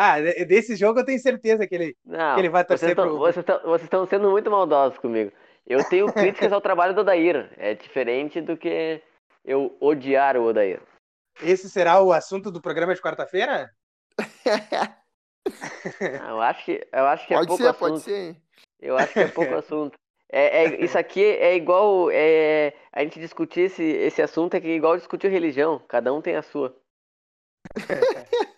Ah, 0.00 0.20
desse 0.20 0.76
jogo 0.76 1.00
eu 1.00 1.04
tenho 1.04 1.18
certeza 1.18 1.66
que 1.66 1.74
ele, 1.74 1.96
Não, 2.04 2.36
que 2.36 2.40
ele 2.40 2.48
vai 2.48 2.64
torcer 2.64 2.94
vocês 2.94 3.44
pro... 3.44 3.58
Vocês 3.64 3.82
estão 3.82 4.06
sendo 4.06 4.30
muito 4.30 4.48
maldosos 4.48 4.96
comigo. 5.00 5.32
Eu 5.66 5.82
tenho 5.88 6.12
críticas 6.12 6.52
ao 6.52 6.60
trabalho 6.60 6.94
do 6.94 7.00
Odair. 7.00 7.50
É 7.56 7.74
diferente 7.74 8.40
do 8.40 8.56
que 8.56 9.02
eu 9.44 9.76
odiar 9.80 10.36
o 10.36 10.44
Odair. 10.44 10.80
Esse 11.40 11.70
será 11.70 12.00
o 12.00 12.12
assunto 12.12 12.50
do 12.50 12.60
programa 12.60 12.94
de 12.94 13.00
quarta-feira? 13.00 13.70
eu 16.28 16.40
acho 16.40 16.64
que, 16.64 16.86
eu 16.92 17.06
acho 17.06 17.26
que 17.26 17.34
é 17.34 17.36
pode 17.36 17.48
pouco 17.48 17.62
ser, 17.62 17.68
assunto. 17.68 17.90
Pode 17.90 18.00
ser. 18.02 18.36
Eu 18.80 18.96
acho 18.96 19.12
que 19.12 19.20
é 19.20 19.28
pouco 19.28 19.54
assunto. 19.56 19.98
É, 20.30 20.64
é, 20.64 20.84
isso 20.84 20.98
aqui 20.98 21.24
é 21.24 21.56
igual 21.56 22.10
é, 22.10 22.74
a 22.92 23.02
gente 23.02 23.18
discutir 23.18 23.60
esse, 23.60 23.82
esse 23.82 24.20
assunto 24.20 24.54
é 24.54 24.60
que 24.60 24.68
é 24.68 24.74
igual 24.74 24.96
discutir 24.96 25.28
religião. 25.28 25.78
Cada 25.88 26.12
um 26.12 26.20
tem 26.20 26.36
a 26.36 26.42
sua. 26.42 26.76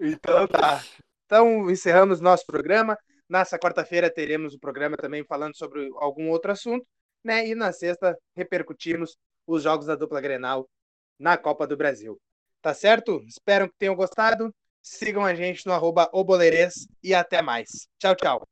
Então 0.00 0.48
tá. 0.48 0.82
Então 1.26 1.70
encerramos 1.70 2.18
nosso 2.18 2.46
programa. 2.46 2.96
Nessa 3.28 3.58
quarta-feira 3.58 4.12
teremos 4.12 4.54
o 4.54 4.58
programa 4.58 4.96
também 4.96 5.22
falando 5.22 5.54
sobre 5.56 5.88
algum 5.96 6.30
outro 6.30 6.50
assunto, 6.50 6.84
né? 7.22 7.46
E 7.46 7.54
na 7.54 7.72
sexta 7.72 8.18
repercutimos 8.34 9.16
os 9.46 9.62
jogos 9.62 9.86
da 9.86 9.94
dupla 9.94 10.20
Grenal 10.20 10.66
na 11.18 11.36
Copa 11.36 11.66
do 11.66 11.76
Brasil. 11.76 12.20
Tá 12.60 12.72
certo? 12.72 13.22
Espero 13.26 13.68
que 13.68 13.76
tenham 13.78 13.94
gostado. 13.94 14.54
Sigam 14.82 15.24
a 15.24 15.34
gente 15.34 15.66
no 15.66 15.72
arroba 15.72 16.10
e 17.02 17.14
até 17.14 17.40
mais. 17.40 17.88
Tchau, 17.98 18.14
tchau. 18.16 18.48